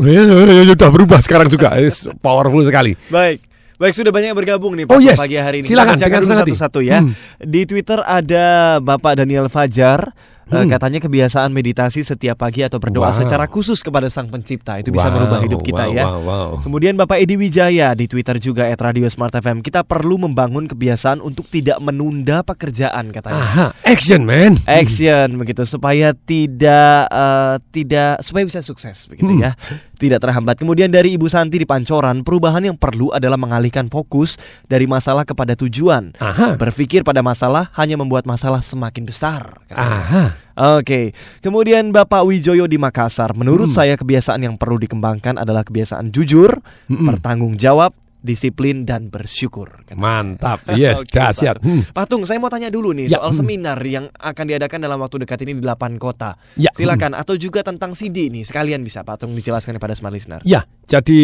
"Eh, 0.00 0.64
sudah 0.64 0.88
berubah 0.88 1.20
sekarang 1.20 1.52
juga. 1.52 1.76
Powerful 2.24 2.64
sekali. 2.64 2.96
Baik. 3.12 3.44
Baik 3.80 3.96
sudah 3.96 4.12
banyak 4.12 4.36
yang 4.36 4.40
bergabung 4.40 4.76
nih 4.76 4.84
Oh, 4.84 5.00
Pak, 5.00 5.00
yes. 5.00 5.16
pagi 5.16 5.40
hari 5.40 5.64
ini. 5.64 5.68
Silakan, 5.72 5.96
Kita 5.96 6.20
dengan 6.20 6.44
satu-satu 6.44 6.80
ya. 6.84 7.00
Hmm. 7.00 7.16
Di 7.40 7.64
Twitter 7.64 8.00
ada 8.04 8.76
Bapak 8.76 9.24
Daniel 9.24 9.48
Fajar. 9.48 10.12
Eh, 10.50 10.56
Hmm. 10.56 10.66
katanya 10.68 10.98
kebiasaan 10.98 11.48
meditasi 11.48 12.02
setiap 12.02 12.34
pagi 12.36 12.60
atau 12.60 12.76
berdoa 12.76 13.08
Wow. 13.08 13.16
secara 13.16 13.46
khusus 13.46 13.80
kepada 13.80 14.06
Sang 14.06 14.26
Pencipta 14.26 14.76
itu 14.76 14.90
bisa 14.90 15.06
Wow, 15.06 15.14
merubah 15.16 15.38
hidup 15.40 15.60
kita 15.60 15.86
wow, 15.86 15.94
ya. 15.94 16.04
wow, 16.04 16.18
wow. 16.20 16.48
Kemudian 16.60 16.94
Bapak 16.94 17.18
Edi 17.18 17.34
Wijaya 17.34 17.92
di 17.92 18.04
Twitter 18.04 18.34
juga 18.36 18.66
at 18.66 18.76
Radio 18.76 19.06
Smart 19.06 19.30
FM. 19.32 19.60
Kita 19.60 19.80
perlu 19.80 20.18
membangun 20.18 20.66
kebiasaan 20.66 21.18
untuk 21.18 21.46
tidak 21.46 21.78
menunda 21.78 22.42
pekerjaan 22.42 23.08
katanya. 23.08 23.38
Aha, 23.40 23.66
action 23.84 24.22
man. 24.22 24.58
Action 24.64 25.34
begitu 25.36 25.62
supaya 25.64 26.10
tidak 26.12 27.06
eh, 27.06 27.56
tidak 27.70 28.18
supaya 28.20 28.42
bisa 28.42 28.58
sukses 28.58 29.06
begitu 29.06 29.30
Hmm. 29.30 29.40
ya. 29.40 29.52
Tidak 29.94 30.18
terhambat. 30.18 30.56
Kemudian 30.56 30.88
dari 30.88 31.12
Ibu 31.12 31.28
Santi 31.28 31.56
di 31.56 31.64
Pancoran, 31.64 32.20
perubahan 32.20 32.64
yang 32.64 32.74
perlu 32.74 33.12
adalah 33.12 33.36
mengalihkan 33.36 33.86
fokus 33.86 34.34
dari 34.64 34.84
masalah 34.84 35.22
kepada 35.22 35.52
tujuan. 35.54 36.16
Aha. 36.16 36.56
Berpikir 36.56 37.04
pada 37.04 37.20
masalah 37.20 37.68
hanya 37.76 37.94
membuat 37.94 38.24
masalah 38.24 38.58
semakin 38.58 39.04
besar. 39.04 39.60
katanya. 39.68 40.00
Aha. 40.00 40.24
Oke, 40.56 41.16
kemudian 41.40 41.88
Bapak 41.88 42.26
Wijoyo 42.26 42.68
di 42.68 42.76
Makassar. 42.76 43.32
Menurut 43.32 43.72
Hmm. 43.72 43.76
saya 43.80 43.94
kebiasaan 43.96 44.44
yang 44.44 44.54
perlu 44.60 44.76
dikembangkan 44.76 45.40
adalah 45.40 45.64
kebiasaan 45.64 46.12
jujur, 46.12 46.60
Mm-mm. 46.86 47.06
bertanggung 47.08 47.56
jawab, 47.56 47.96
disiplin 48.20 48.84
dan 48.84 49.08
bersyukur. 49.08 49.80
Mantap. 49.96 50.60
Yes, 50.76 51.00
dahsyat. 51.08 51.56
Hmm. 51.64 51.88
Patung, 51.88 52.28
saya 52.28 52.36
mau 52.36 52.52
tanya 52.52 52.68
dulu 52.68 52.92
nih 52.92 53.08
Ya, 53.08 53.16
soal 53.16 53.32
hmm. 53.32 53.40
seminar 53.40 53.80
yang 53.80 54.12
akan 54.12 54.44
diadakan 54.44 54.76
dalam 54.84 55.00
waktu 55.00 55.24
dekat 55.24 55.40
ini 55.48 55.56
di 55.56 55.64
8 55.64 55.96
kota. 55.96 56.36
Ya, 56.60 56.68
Silakan 56.76 57.16
atau 57.16 57.40
juga 57.40 57.64
tentang 57.64 57.96
CD 57.96 58.28
nih, 58.28 58.44
sekalian 58.44 58.84
bisa 58.84 59.00
Patung 59.08 59.32
dijelaskan 59.32 59.80
kepada 59.80 59.96
smart 59.96 60.12
listener. 60.12 60.44
Ya, 60.44 60.68
jadi 60.84 61.20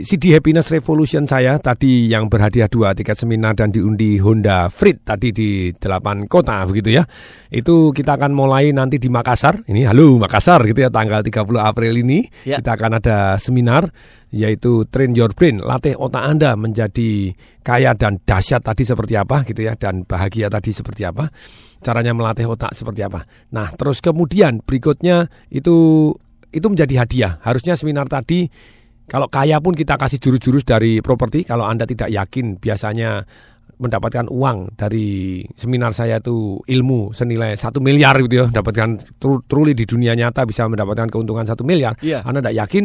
CD 0.00 0.32
Happiness 0.32 0.72
Revolution 0.72 1.28
saya 1.28 1.60
tadi 1.60 2.08
yang 2.08 2.32
berhadiah 2.32 2.72
dua 2.72 2.96
tiket 2.96 3.20
seminar 3.20 3.52
dan 3.52 3.68
diundi 3.68 4.16
Honda 4.16 4.72
Freed 4.72 5.04
tadi 5.04 5.36
di 5.36 5.48
8 5.76 6.24
kota 6.24 6.64
begitu 6.64 6.96
ya. 6.96 7.04
Itu 7.50 7.90
kita 7.90 8.14
akan 8.14 8.30
mulai 8.30 8.70
nanti 8.70 9.02
di 9.02 9.10
Makassar. 9.10 9.66
Ini 9.66 9.90
halo 9.90 10.22
Makassar 10.22 10.62
gitu 10.70 10.86
ya 10.86 10.90
tanggal 10.90 11.26
30 11.26 11.42
April 11.58 11.92
ini. 11.98 12.22
Ya. 12.46 12.62
Kita 12.62 12.78
akan 12.78 13.02
ada 13.02 13.34
seminar 13.42 13.90
yaitu 14.30 14.86
Train 14.86 15.10
Your 15.18 15.34
Brain, 15.34 15.58
latih 15.58 15.98
otak 15.98 16.22
Anda 16.22 16.54
menjadi 16.54 17.34
kaya 17.66 17.98
dan 17.98 18.22
dahsyat 18.22 18.62
tadi 18.62 18.86
seperti 18.86 19.18
apa 19.18 19.42
gitu 19.42 19.66
ya 19.66 19.74
dan 19.74 20.06
bahagia 20.06 20.46
tadi 20.46 20.70
seperti 20.70 21.02
apa. 21.02 21.26
Caranya 21.82 22.14
melatih 22.14 22.46
otak 22.46 22.70
seperti 22.70 23.02
apa. 23.02 23.26
Nah, 23.50 23.74
terus 23.74 23.98
kemudian 23.98 24.62
berikutnya 24.62 25.26
itu 25.50 26.10
itu 26.54 26.66
menjadi 26.70 27.02
hadiah. 27.02 27.32
Harusnya 27.42 27.74
seminar 27.74 28.06
tadi 28.06 28.46
kalau 29.10 29.26
kaya 29.26 29.58
pun 29.58 29.74
kita 29.74 29.98
kasih 29.98 30.22
jurus-jurus 30.22 30.62
dari 30.62 31.02
properti. 31.02 31.42
Kalau 31.42 31.66
Anda 31.66 31.82
tidak 31.82 32.14
yakin 32.14 32.62
biasanya 32.62 33.26
mendapatkan 33.80 34.28
uang 34.28 34.76
dari 34.76 35.40
seminar 35.56 35.96
saya 35.96 36.20
itu 36.20 36.60
ilmu 36.68 37.16
senilai 37.16 37.56
satu 37.56 37.80
miliar 37.80 38.20
gitu 38.20 38.44
ya. 38.44 38.46
Dapatkan 38.52 39.00
tru- 39.16 39.42
truly 39.48 39.72
di 39.72 39.88
dunia 39.88 40.12
nyata 40.12 40.44
bisa 40.44 40.68
mendapatkan 40.68 41.08
keuntungan 41.08 41.48
satu 41.48 41.64
miliar. 41.64 41.96
Iya. 42.04 42.20
Anda 42.22 42.44
tidak 42.44 42.68
yakin 42.68 42.84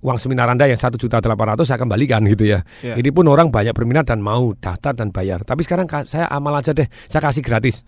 uang 0.00 0.16
seminar 0.16 0.48
Anda 0.48 0.64
yang 0.64 0.76
satu 0.76 0.96
juta 0.96 1.20
delapan 1.20 1.52
ratus 1.52 1.68
saya 1.68 1.76
kembalikan 1.76 2.24
gitu 2.24 2.48
ya. 2.48 2.64
Iya. 2.80 2.96
Ini 2.96 3.10
pun 3.12 3.28
orang 3.28 3.52
banyak 3.52 3.72
berminat 3.72 4.08
dan 4.08 4.20
mau 4.20 4.56
daftar 4.56 4.96
dan 4.96 5.12
bayar. 5.12 5.44
Tapi 5.44 5.60
sekarang 5.60 5.84
ka- 5.84 6.08
saya 6.08 6.24
amal 6.26 6.56
aja 6.56 6.72
deh, 6.72 6.88
saya 7.04 7.20
kasih 7.20 7.44
gratis. 7.44 7.84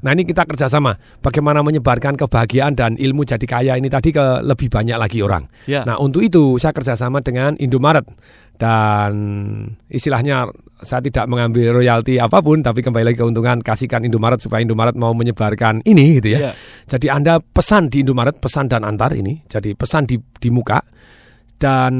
Nah 0.00 0.14
ini 0.14 0.22
kita 0.22 0.46
kerjasama, 0.46 0.94
bagaimana 1.18 1.60
menyebarkan 1.60 2.14
kebahagiaan 2.14 2.74
dan 2.74 2.94
ilmu 2.94 3.22
jadi 3.22 3.42
kaya 3.42 3.74
ini 3.74 3.90
tadi 3.90 4.10
ke 4.10 4.42
lebih 4.42 4.70
banyak 4.70 4.94
lagi 4.94 5.20
orang. 5.20 5.50
Ya. 5.66 5.82
Nah 5.82 5.98
untuk 5.98 6.22
itu 6.22 6.54
saya 6.56 6.70
kerjasama 6.70 7.18
dengan 7.18 7.58
Indomaret 7.58 8.06
dan 8.60 9.12
istilahnya 9.88 10.46
saya 10.80 11.00
tidak 11.00 11.28
mengambil 11.28 11.76
royalti 11.76 12.16
apa 12.16 12.40
pun, 12.40 12.60
tapi 12.60 12.80
kembali 12.80 13.12
lagi 13.12 13.18
keuntungan 13.18 13.60
kasihkan 13.60 14.04
Indomaret 14.04 14.40
supaya 14.40 14.60
Indomaret 14.60 14.96
mau 14.96 15.12
menyebarkan 15.12 15.80
ini 15.82 16.20
gitu 16.20 16.36
Ya. 16.36 16.38
ya. 16.40 16.52
Jadi 16.86 17.06
Anda 17.08 17.40
pesan 17.40 17.88
di 17.88 18.04
Indomaret, 18.04 18.36
pesan 18.36 18.68
dan 18.68 18.84
antar 18.84 19.12
ini, 19.12 19.44
jadi 19.44 19.72
pesan 19.72 20.04
di, 20.08 20.16
di 20.16 20.48
muka 20.48 20.80
dan 21.60 21.92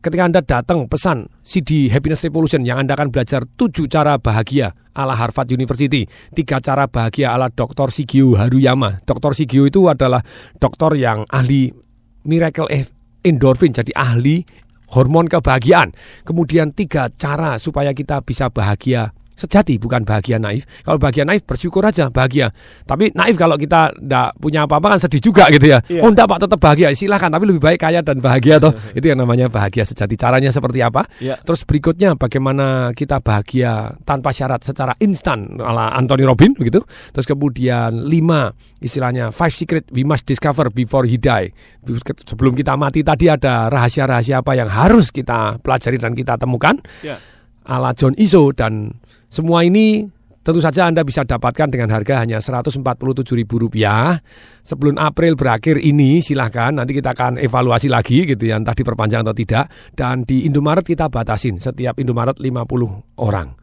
ketika 0.00 0.22
Anda 0.24 0.40
datang 0.40 0.88
pesan 0.88 1.28
CD 1.44 1.92
Happiness 1.92 2.24
Revolution 2.24 2.64
yang 2.64 2.80
Anda 2.80 2.96
akan 2.96 3.12
belajar 3.12 3.44
tujuh 3.44 3.92
cara 3.92 4.16
bahagia 4.16 4.72
ala 4.96 5.12
Harvard 5.12 5.52
University, 5.52 6.08
tiga 6.32 6.58
cara 6.64 6.88
bahagia 6.88 7.36
ala 7.36 7.52
Dr. 7.52 7.92
Shigeo 7.92 8.40
Haruyama. 8.40 9.04
Dr. 9.04 9.36
Shigeo 9.36 9.68
itu 9.68 9.86
adalah 9.86 10.24
dokter 10.56 10.96
yang 10.96 11.28
ahli 11.28 11.68
miracle 12.24 12.72
e- 12.72 12.88
endorphin, 13.20 13.76
jadi 13.76 13.92
ahli 13.92 14.40
hormon 14.96 15.28
kebahagiaan. 15.28 15.92
Kemudian 16.24 16.72
tiga 16.72 17.12
cara 17.12 17.60
supaya 17.60 17.92
kita 17.92 18.24
bisa 18.24 18.48
bahagia 18.48 19.12
sejati 19.40 19.80
bukan 19.80 20.04
bahagia 20.04 20.36
naif. 20.36 20.68
Kalau 20.84 21.00
bahagia 21.00 21.24
naif 21.24 21.48
bersyukur 21.48 21.80
aja 21.80 22.12
bahagia. 22.12 22.52
Tapi 22.84 23.16
naif 23.16 23.40
kalau 23.40 23.56
kita 23.56 23.96
tidak 23.96 24.36
punya 24.36 24.68
apa-apa 24.68 24.96
kan 24.96 25.00
sedih 25.00 25.24
juga 25.24 25.48
gitu 25.48 25.72
ya. 25.72 25.80
Iya. 25.88 26.04
Oh 26.04 26.12
enggak 26.12 26.28
Pak 26.28 26.44
tetap 26.44 26.60
bahagia 26.60 26.92
silahkan 26.92 27.32
tapi 27.32 27.48
lebih 27.48 27.64
baik 27.64 27.80
kaya 27.80 28.04
dan 28.04 28.20
bahagia 28.20 28.60
toh. 28.60 28.76
Itu 28.98 29.08
yang 29.08 29.24
namanya 29.24 29.48
bahagia 29.48 29.88
sejati. 29.88 30.20
Caranya 30.20 30.52
seperti 30.52 30.84
apa? 30.84 31.08
Iya. 31.16 31.40
Terus 31.40 31.64
berikutnya 31.64 32.12
bagaimana 32.20 32.92
kita 32.92 33.24
bahagia 33.24 33.96
tanpa 34.04 34.36
syarat 34.36 34.60
secara 34.60 34.92
instan 35.00 35.56
ala 35.56 35.96
Anthony 35.96 36.28
Robin 36.28 36.52
begitu. 36.52 36.84
Terus 37.16 37.24
kemudian 37.24 38.04
lima 38.04 38.52
istilahnya 38.84 39.32
five 39.32 39.54
secret 39.56 39.88
we 39.94 40.04
must 40.04 40.28
discover 40.28 40.68
before 40.68 41.08
he 41.08 41.16
die. 41.16 41.48
Sebelum 42.28 42.52
kita 42.52 42.76
mati 42.76 43.00
tadi 43.00 43.32
ada 43.32 43.72
rahasia-rahasia 43.72 44.44
apa 44.44 44.52
yang 44.52 44.68
harus 44.68 45.08
kita 45.08 45.56
pelajari 45.62 45.96
dan 45.96 46.12
kita 46.12 46.36
temukan 46.36 46.76
Ya. 47.00 47.16
ala 47.64 47.94
John 47.94 48.12
Iso 48.18 48.50
dan 48.50 48.98
semua 49.30 49.62
ini 49.62 50.10
tentu 50.42 50.58
saja 50.58 50.90
Anda 50.90 51.06
bisa 51.06 51.22
dapatkan 51.22 51.70
dengan 51.70 51.94
harga 51.94 52.18
hanya 52.18 52.42
Rp147.000. 52.42 53.78
Sebelum 54.66 54.98
April 54.98 55.38
berakhir 55.38 55.78
ini 55.78 56.18
silahkan 56.18 56.74
nanti 56.74 56.98
kita 56.98 57.14
akan 57.14 57.38
evaluasi 57.38 57.86
lagi 57.86 58.26
gitu 58.26 58.50
ya 58.50 58.58
entah 58.58 58.74
diperpanjang 58.74 59.22
atau 59.22 59.36
tidak 59.36 59.70
dan 59.94 60.26
di 60.26 60.50
Indomaret 60.50 60.82
kita 60.82 61.06
batasin 61.06 61.62
setiap 61.62 62.02
Indomaret 62.02 62.42
50 62.42 63.22
orang. 63.22 63.54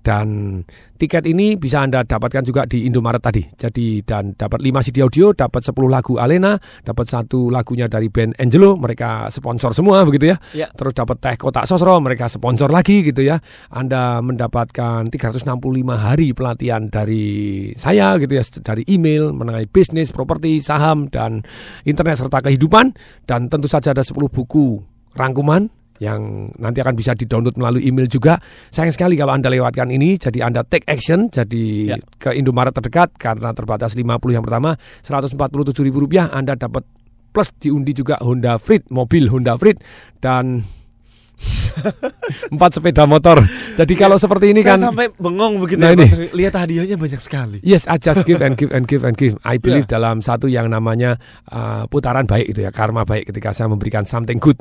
Dan 0.00 0.60
tiket 0.96 1.28
ini 1.28 1.60
bisa 1.60 1.84
Anda 1.84 2.00
dapatkan 2.04 2.44
juga 2.44 2.64
di 2.64 2.88
Indomaret 2.88 3.20
tadi. 3.20 3.44
Jadi 3.44 4.00
dan 4.00 4.32
dapat 4.32 4.64
5 4.64 4.80
CD 4.84 5.04
audio, 5.04 5.36
dapat 5.36 5.60
10 5.60 5.76
lagu 5.92 6.16
Alena, 6.16 6.56
dapat 6.84 7.04
satu 7.04 7.52
lagunya 7.52 7.84
dari 7.84 8.08
band 8.08 8.36
Angelo, 8.40 8.80
mereka 8.80 9.28
sponsor 9.28 9.76
semua 9.76 10.04
begitu 10.08 10.32
ya. 10.32 10.36
Ya. 10.56 10.68
Terus 10.72 10.96
dapat 10.96 11.20
teh 11.20 11.36
kotak 11.36 11.68
sosro, 11.68 12.00
mereka 12.00 12.32
sponsor 12.32 12.72
lagi 12.72 13.04
gitu 13.04 13.20
ya. 13.20 13.40
Anda 13.68 14.24
mendapatkan 14.24 15.08
365 15.12 15.60
hari 15.96 16.32
pelatihan 16.32 16.88
dari 16.88 17.70
saya 17.76 18.16
gitu 18.16 18.36
ya, 18.36 18.44
dari 18.64 18.84
email 18.88 19.36
mengenai 19.36 19.68
bisnis, 19.68 20.12
properti, 20.12 20.60
saham 20.64 21.08
dan 21.12 21.44
internet 21.84 22.20
serta 22.20 22.40
kehidupan 22.40 22.96
dan 23.28 23.48
tentu 23.52 23.68
saja 23.68 23.92
ada 23.92 24.04
10 24.04 24.16
buku 24.32 24.80
rangkuman 25.16 25.79
yang 26.00 26.48
nanti 26.56 26.80
akan 26.80 26.96
bisa 26.96 27.12
di-download 27.12 27.60
melalui 27.60 27.84
email 27.84 28.08
juga. 28.08 28.40
Sayang 28.72 28.90
sekali 28.90 29.20
kalau 29.20 29.36
Anda 29.36 29.52
lewatkan 29.52 29.92
ini, 29.92 30.16
jadi 30.16 30.48
Anda 30.48 30.64
take 30.64 30.88
action, 30.88 31.28
jadi 31.28 31.92
Ya. 31.92 31.96
ke 32.16 32.32
Indomaret 32.32 32.72
terdekat 32.72 33.14
karena 33.20 33.52
terbatas 33.52 33.92
50 33.92 34.32
yang 34.32 34.44
pertama, 34.44 34.74
Rp147.000 35.04 36.32
Anda 36.32 36.56
dapat 36.56 36.88
plus 37.30 37.52
diundi 37.60 37.92
juga 37.94 38.18
Honda 38.24 38.58
Freed, 38.58 38.88
mobil 38.90 39.30
Honda 39.30 39.54
Freed 39.54 39.78
dan 40.18 40.64
empat 42.54 42.70
sepeda 42.78 43.04
motor. 43.08 43.40
Jadi 43.76 43.94
kalau 43.96 44.20
seperti 44.20 44.52
ini 44.52 44.60
Saya 44.60 44.76
kan 44.76 44.92
sampai 44.92 45.08
bengong 45.16 45.60
begitu 45.60 45.80
Nah, 45.80 45.92
ya, 45.92 45.96
ini. 45.96 46.06
Lihat 46.36 46.54
hadiahnya 46.56 46.96
banyak 47.00 47.20
sekali. 47.20 47.58
Yes, 47.64 47.88
I 47.88 47.96
just 47.96 48.26
give 48.28 48.44
and 48.44 48.54
give 48.54 48.70
and 48.74 48.84
give 48.84 49.02
and 49.06 49.16
give. 49.16 49.38
I 49.46 49.56
believe 49.56 49.88
dalam 49.88 50.20
satu 50.20 50.46
yang 50.50 50.68
namanya 50.68 51.16
uh, 51.48 51.88
putaran 51.88 52.28
baik 52.28 52.52
itu 52.52 52.60
ya, 52.66 52.70
karma 52.74 53.08
baik 53.08 53.32
ketika 53.32 53.56
saya 53.56 53.72
memberikan 53.72 54.04
something 54.04 54.36
good. 54.36 54.60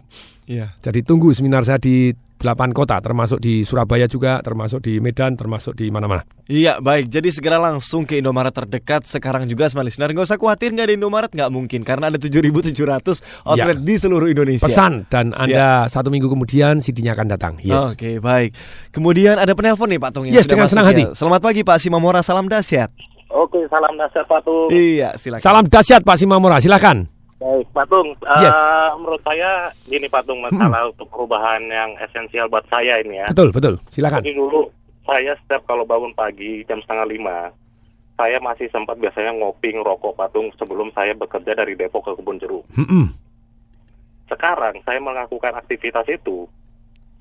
Iya. 0.49 0.73
Jadi 0.82 1.03
tunggu 1.05 1.30
seminar 1.36 1.67
saya 1.67 1.77
di 1.82 2.15
delapan 2.39 2.71
kota, 2.71 2.97
termasuk 2.97 3.37
di 3.37 3.61
Surabaya 3.61 4.07
juga, 4.07 4.39
termasuk 4.39 4.79
di 4.79 4.97
Medan, 4.97 5.35
termasuk 5.35 5.75
di 5.75 5.91
mana-mana. 5.91 6.23
Iya 6.47 6.79
baik, 6.79 7.11
jadi 7.11 7.29
segera 7.29 7.59
langsung 7.59 8.07
ke 8.07 8.17
Indomaret 8.17 8.49
terdekat 8.49 9.03
sekarang 9.03 9.45
juga 9.45 9.67
Smart 9.67 9.85
Listener 9.85 10.09
Nggak 10.09 10.25
usah 10.25 10.39
khawatir 10.39 10.71
nggak 10.71 10.87
ada 10.87 10.95
Indomaret, 10.95 11.29
nggak 11.29 11.51
mungkin 11.51 11.85
Karena 11.85 12.09
ada 12.09 12.17
7.700 12.17 13.21
outlet 13.43 13.77
Ya. 13.77 13.85
di 13.85 13.95
seluruh 13.95 14.25
Indonesia 14.25 14.63
Pesan 14.63 15.05
dan 15.11 15.35
Anda 15.35 15.85
Ya. 15.85 15.91
satu 15.91 16.09
minggu 16.09 16.25
kemudian 16.25 16.79
CD-nya 16.79 17.13
akan 17.13 17.27
datang. 17.29 17.53
Yes. 17.61 17.93
Oke 17.93 18.17
baik 18.17 18.55
Kemudian 18.89 19.37
ada 19.37 19.51
penelpon 19.53 19.91
nih 19.91 19.99
Pak 19.99 20.09
Tung 20.09 20.25
yang 20.25 20.33
Yes, 20.33 20.47
sudah 20.47 20.55
dengan 20.55 20.65
masuk 20.65 20.73
senang 20.73 20.87
ya. 20.87 20.89
hati. 20.89 21.03
Selamat 21.13 21.41
pagi 21.43 21.61
Pak 21.61 21.77
Simamora, 21.77 22.21
salam 22.23 22.47
dahsyat 22.47 22.89
Oke, 23.29 23.61
salam 23.69 23.93
nasihat 23.93 24.25
Pak 24.25 24.41
Tung. 24.41 24.73
Iya 24.73 25.13
silakan 25.13 25.43
Salam 25.43 25.63
dahsyat 25.69 26.01
Pak 26.01 26.17
Simamora, 26.17 26.57
silakan. 26.57 27.18
Baik, 27.39 27.71
Pak 27.71 27.85
Tung. 27.87 28.11
Yes. 28.43 28.51
eh, 28.51 28.91
menurut 28.99 29.21
saya 29.23 29.71
gini 29.87 30.11
Pak 30.11 30.27
Tung, 30.27 30.43
masalah 30.43 30.91
untuk 30.91 31.07
perubahan 31.07 31.63
yang 31.71 31.95
esensial 32.03 32.51
buat 32.51 32.67
saya 32.67 32.99
ini 32.99 33.15
ya. 33.15 33.31
Betul, 33.31 33.55
betul. 33.55 33.79
Silakan. 33.87 34.19
Jadi 34.19 34.35
dulu 34.35 34.67
saya 35.07 35.39
setiap 35.39 35.63
kalau 35.63 35.87
bangun 35.87 36.11
pagi 36.11 36.67
jam 36.67 36.83
setengah 36.83 37.07
lima, 37.07 37.47
saya 38.19 38.43
masih 38.43 38.67
sempat 38.75 38.99
biasanya 38.99 39.31
ngopi 39.39 39.71
ngerokok 39.71 40.19
patung 40.19 40.51
sebelum 40.59 40.91
saya 40.91 41.15
bekerja 41.15 41.55
dari 41.55 41.79
Depok 41.79 42.11
ke 42.11 42.19
Kebun 42.19 42.43
Jeruk. 42.43 42.67
Mm-mm. 42.75 43.07
Sekarang 44.27 44.75
saya 44.83 44.99
melakukan 44.99 45.55
aktivitas 45.55 46.11
itu, 46.11 46.43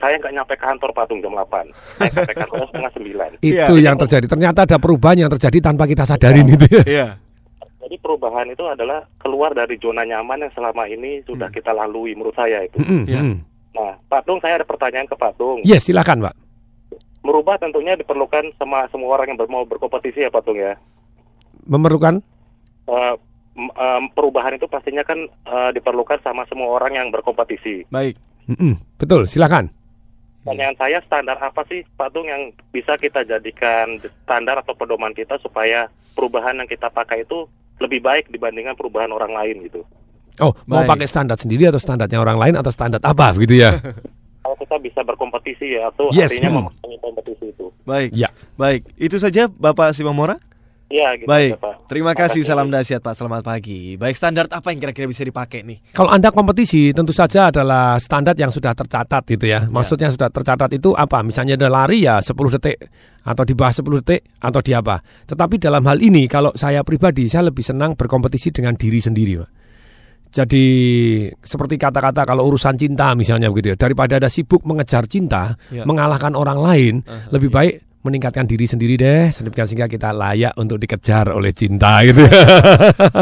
saya 0.03 0.19
nggak 0.19 0.35
nyampe 0.35 0.55
kantor 0.59 0.91
patung 0.99 1.23
jam 1.23 1.31
8. 1.31 1.71
Saya 2.03 2.11
sampai 2.11 2.35
kantor 2.35 2.67
setengah 2.75 2.93
sembilan. 2.99 3.31
Itu 3.39 3.75
yang 3.79 3.95
terjadi. 3.95 4.27
Ternyata 4.27 4.67
ada 4.67 4.83
perubahan 4.83 5.23
yang 5.23 5.31
terjadi 5.31 5.63
tanpa 5.63 5.87
kita 5.87 6.03
sadarin 6.03 6.51
itu 6.51 6.67
ya. 6.67 6.83
Iya 6.83 7.09
Jadi 7.89 8.05
perubahan 8.05 8.53
itu 8.53 8.69
adalah 8.69 9.09
keluar 9.17 9.57
dari 9.57 9.81
zona 9.81 10.05
nyaman 10.05 10.45
yang 10.45 10.53
selama 10.53 10.85
ini 10.85 11.25
sudah 11.25 11.49
kita 11.49 11.73
lalui 11.73 12.13
menurut 12.13 12.37
saya 12.37 12.61
itu. 12.61 12.77
Mm-mm, 12.77 13.09
mm. 13.09 13.37
Nah, 13.73 13.97
Pak 14.05 14.29
Tung, 14.29 14.45
saya 14.45 14.61
ada 14.61 14.69
pertanyaan 14.69 15.09
ke 15.09 15.17
Pak 15.17 15.41
Tung. 15.41 15.65
Yes, 15.65 15.89
silakan 15.89 16.21
Pak. 16.21 16.37
Merubah 17.25 17.57
tentunya 17.57 17.97
diperlukan 17.97 18.53
sama 18.61 18.85
semua 18.93 19.17
orang 19.17 19.33
yang 19.33 19.39
ber- 19.41 19.49
mau 19.49 19.65
berkompetisi 19.65 20.21
ya 20.21 20.29
Pak 20.29 20.45
Tung 20.45 20.61
ya. 20.61 20.77
Memerlukan 21.65 22.21
Eh, 22.85 23.15
m- 23.55 23.73
em, 23.73 24.05
perubahan 24.13 24.53
itu 24.53 24.65
pastinya 24.65 25.01
kan 25.01 25.17
eh, 25.25 25.71
diperlukan 25.73 26.21
sama 26.21 26.45
semua 26.45 26.77
orang 26.77 26.93
yang 26.93 27.09
berkompetisi. 27.09 27.89
Baik 27.89 28.21
Mm-mm. 28.49 28.77
Betul, 28.97 29.25
silakan. 29.25 29.73
Pertanyaan 30.41 30.77
saya 30.77 31.01
standar 31.01 31.37
apa 31.37 31.65
sih 31.65 31.89
Pak 31.97 32.13
Tung 32.13 32.25
yang 32.25 32.53
bisa 32.69 32.97
kita 32.97 33.25
jadikan 33.25 33.97
standar 33.97 34.61
atau 34.61 34.73
pedoman 34.73 35.13
kita 35.13 35.41
supaya 35.41 35.89
perubahan 36.13 36.57
yang 36.57 36.69
kita 36.69 36.89
pakai 36.89 37.25
itu 37.25 37.49
lebih 37.79 38.01
baik 38.03 38.31
dibandingkan 38.31 38.75
perubahan 38.75 39.11
orang 39.15 39.33
lain 39.35 39.67
gitu. 39.71 39.83
Oh, 40.39 40.55
mau 40.71 40.87
Baik. 40.87 40.91
pakai 40.95 41.07
standar 41.11 41.35
sendiri 41.35 41.67
atau 41.67 41.83
standarnya 41.83 42.19
orang 42.23 42.39
lain 42.39 42.55
atau 42.55 42.71
standar 42.71 43.03
apa 43.03 43.35
begitu 43.35 43.59
ya? 43.59 43.75
Kalau 44.43 44.57
kita 44.65 44.77
bisa 44.81 45.01
berkompetisi 45.03 45.77
ya, 45.77 45.91
atau 45.91 46.09
Yes, 46.15 46.31
artinya 46.33 46.51
hmm. 46.51 46.59
memahami 46.63 46.97
kompetisi 47.03 47.45
itu. 47.51 47.67
Baik 47.83 48.11
Ya. 48.15 48.31
Baik 48.55 48.87
Itu 48.97 49.19
saja 49.19 49.51
Bapak 49.51 49.93
Simamora 49.93 50.39
Iya, 50.89 51.21
gitu 51.21 51.29
Baik 51.29 51.53
aja, 51.53 51.61
Pak. 51.61 51.75
Terima 51.85 52.13
kasih 52.17 52.41
salam 52.43 52.73
dahsyat 52.73 53.05
Pak 53.05 53.13
Selamat 53.13 53.45
pagi 53.45 54.01
Baik 54.01 54.17
standar 54.17 54.49
apa 54.49 54.73
yang 54.73 54.81
kira-kira 54.81 55.05
bisa 55.05 55.21
dipakai 55.21 55.61
nih 55.61 55.93
Kalau 55.93 56.09
Anda 56.09 56.33
kompetisi 56.33 56.97
tentu 56.97 57.13
saja 57.13 57.53
adalah 57.53 58.01
standar 58.01 58.33
yang 58.35 58.49
sudah 58.49 58.73
tercatat 58.73 59.21
gitu 59.29 59.45
ya. 59.45 59.69
Maksudnya 59.69 60.09
sudah 60.09 60.33
tercatat 60.33 60.73
itu 60.73 60.97
apa? 60.97 61.21
Misalnya 61.21 61.61
ada 61.61 61.69
lari 61.69 62.09
ya 62.09 62.25
10 62.25 62.33
detik 62.57 62.81
atau 63.21 63.45
di 63.45 63.53
bawah 63.53 63.75
10 63.77 64.01
detik 64.01 64.21
atau 64.41 64.61
di 64.65 64.73
apa. 64.73 64.97
Tetapi 65.29 65.61
dalam 65.61 65.85
hal 65.85 66.01
ini 66.01 66.25
kalau 66.25 66.57
saya 66.57 66.81
pribadi 66.81 67.29
saya 67.29 67.53
lebih 67.53 67.61
senang 67.61 67.93
berkompetisi 67.93 68.49
dengan 68.49 68.73
diri 68.73 68.97
sendiri, 68.97 69.45
Pak. 69.45 69.51
Jadi 70.29 70.65
seperti 71.41 71.81
kata-kata 71.81 72.29
kalau 72.29 72.45
urusan 72.49 72.77
cinta 72.77 73.17
misalnya 73.17 73.49
begitu 73.49 73.73
ya, 73.73 73.77
daripada 73.81 74.21
ada 74.21 74.29
sibuk 74.29 74.61
mengejar 74.69 75.09
cinta, 75.09 75.57
Ya. 75.73 75.89
mengalahkan 75.89 76.37
orang 76.37 76.61
lain, 76.61 76.95
Ah, 77.09 77.33
lebih 77.33 77.49
baik 77.49 77.88
meningkatkan 78.09 78.45
diri 78.45 78.65
sendiri 78.65 78.97
deh, 78.97 79.29
sedemikian 79.29 79.69
sehingga 79.69 79.87
kita 79.87 80.11
layak 80.11 80.57
untuk 80.57 80.81
dikejar 80.81 81.29
oleh 81.31 81.53
cinta 81.53 82.01
gitu. 82.03 82.25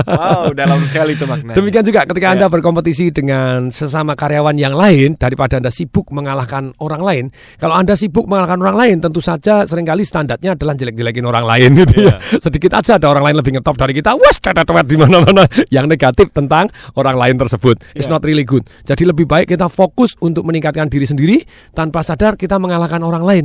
Wow 0.07 0.53
dalam 0.53 0.81
sekali 0.87 1.19
itu 1.19 1.27
maknanya 1.27 1.57
Demikian 1.57 1.85
juga 1.85 2.07
ketika 2.07 2.27
Ya. 2.27 2.35
Anda 2.35 2.47
berkompetisi 2.51 3.15
dengan 3.15 3.71
sesama 3.71 4.19
karyawan 4.19 4.59
yang 4.59 4.75
lain 4.75 5.15
daripada 5.15 5.63
Anda 5.63 5.71
sibuk 5.71 6.11
mengalahkan 6.11 6.75
orang 6.83 7.03
lain. 7.07 7.25
Kalau 7.55 7.79
Anda 7.79 7.95
sibuk 7.95 8.27
mengalahkan 8.27 8.59
orang 8.59 8.75
lain, 8.75 8.97
tentu 8.99 9.23
saja 9.23 9.63
sering 9.63 9.87
kali 9.87 10.03
standarnya 10.03 10.59
adalah 10.59 10.75
jelek-jelekin 10.75 11.23
orang 11.23 11.47
lain 11.47 11.87
gitu 11.87 12.11
ya. 12.11 12.19
Sedikit 12.45 12.75
aja 12.75 12.99
ada 12.99 13.07
orang 13.07 13.31
lain 13.31 13.37
lebih 13.39 13.55
ngetop 13.55 13.79
dari 13.79 13.95
kita, 13.95 14.19
wes 14.19 14.43
tetet 14.43 14.67
di 14.91 14.99
mana-mana 14.99 15.47
yang 15.71 15.87
negatif 15.87 16.35
tentang 16.35 16.67
orang 16.99 17.15
lain 17.15 17.39
tersebut. 17.39 17.79
It's 17.95 18.11
Ya. 18.11 18.19
not 18.19 18.27
really 18.27 18.43
good. 18.43 18.67
Jadi 18.83 19.07
lebih 19.07 19.27
baik 19.31 19.55
kita 19.55 19.71
fokus 19.71 20.19
untuk 20.19 20.43
meningkatkan 20.43 20.91
diri 20.91 21.07
sendiri 21.07 21.47
tanpa 21.71 22.03
sadar 22.03 22.35
kita 22.35 22.59
mengalahkan 22.59 23.03
orang 23.07 23.23
lain. 23.23 23.45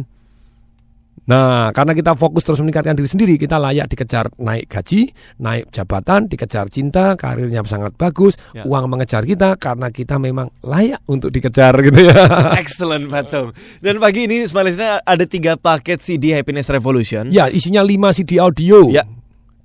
Nah, 1.29 1.69
karena 1.69 1.93
kita 1.93 2.17
fokus 2.17 2.41
terus 2.41 2.57
meningkatkan 2.65 2.97
diri 2.97 3.05
sendiri, 3.05 3.33
kita 3.37 3.61
layak 3.61 3.85
dikejar 3.87 4.33
naik 4.41 4.65
gaji, 4.65 5.13
naik 5.37 5.69
jabatan, 5.69 6.25
dikejar 6.25 6.65
cinta, 6.73 7.13
karirnya 7.13 7.61
sangat 7.63 7.93
bagus, 7.93 8.35
Ya. 8.57 8.65
uang 8.65 8.89
mengejar 8.89 9.21
kita 9.23 9.53
karena 9.55 9.93
kita 9.93 10.17
memang 10.17 10.49
layak 10.65 10.99
untuk 11.05 11.29
dikejar 11.29 11.77
gitu 11.85 12.09
ya. 12.09 12.25
Excellent 12.61 13.05
Patung 13.07 13.53
Dan 13.79 14.01
pagi 14.01 14.25
ini 14.25 14.43
Listener 14.43 14.99
ada 15.05 15.25
tiga 15.29 15.55
paket 15.55 16.01
CD 16.01 16.33
Happiness 16.33 16.67
Revolution 16.73 17.29
ya, 17.29 17.47
isinya 17.47 17.85
5 17.85 18.17
CD 18.17 18.41
audio. 18.41 18.89
Ya. 18.89 19.05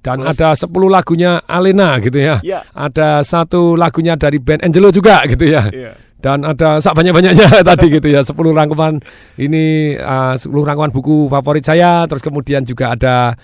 Dan 0.02 0.22
Plus- 0.22 0.38
ada 0.38 0.48
10 0.54 0.70
lagunya 0.88 1.42
Alena 1.44 1.98
gitu 1.98 2.18
ya. 2.18 2.38
Ya. 2.42 2.62
Ada 2.72 3.26
satu 3.26 3.74
lagunya 3.74 4.14
dari 4.14 4.38
band 4.38 4.62
Angelo 4.62 4.94
juga 4.94 5.22
gitu 5.26 5.44
ya. 5.46 5.66
Iya. 5.68 5.92
Dan 6.16 6.42
ada 6.42 6.80
sak 6.80 6.96
banyak-banyaknya 6.96 7.60
tadi 7.68 7.86
gitu 7.92 8.08
ya 8.08 8.24
10 8.24 8.32
rangkuman 8.34 8.98
ini 9.36 9.94
uh, 10.00 10.34
10 10.34 10.48
rangkuman 10.48 10.90
buku 10.90 11.28
favorit 11.28 11.62
saya 11.62 12.08
terus 12.08 12.24
kemudian 12.24 12.64
juga 12.64 12.96
ada 12.96 13.36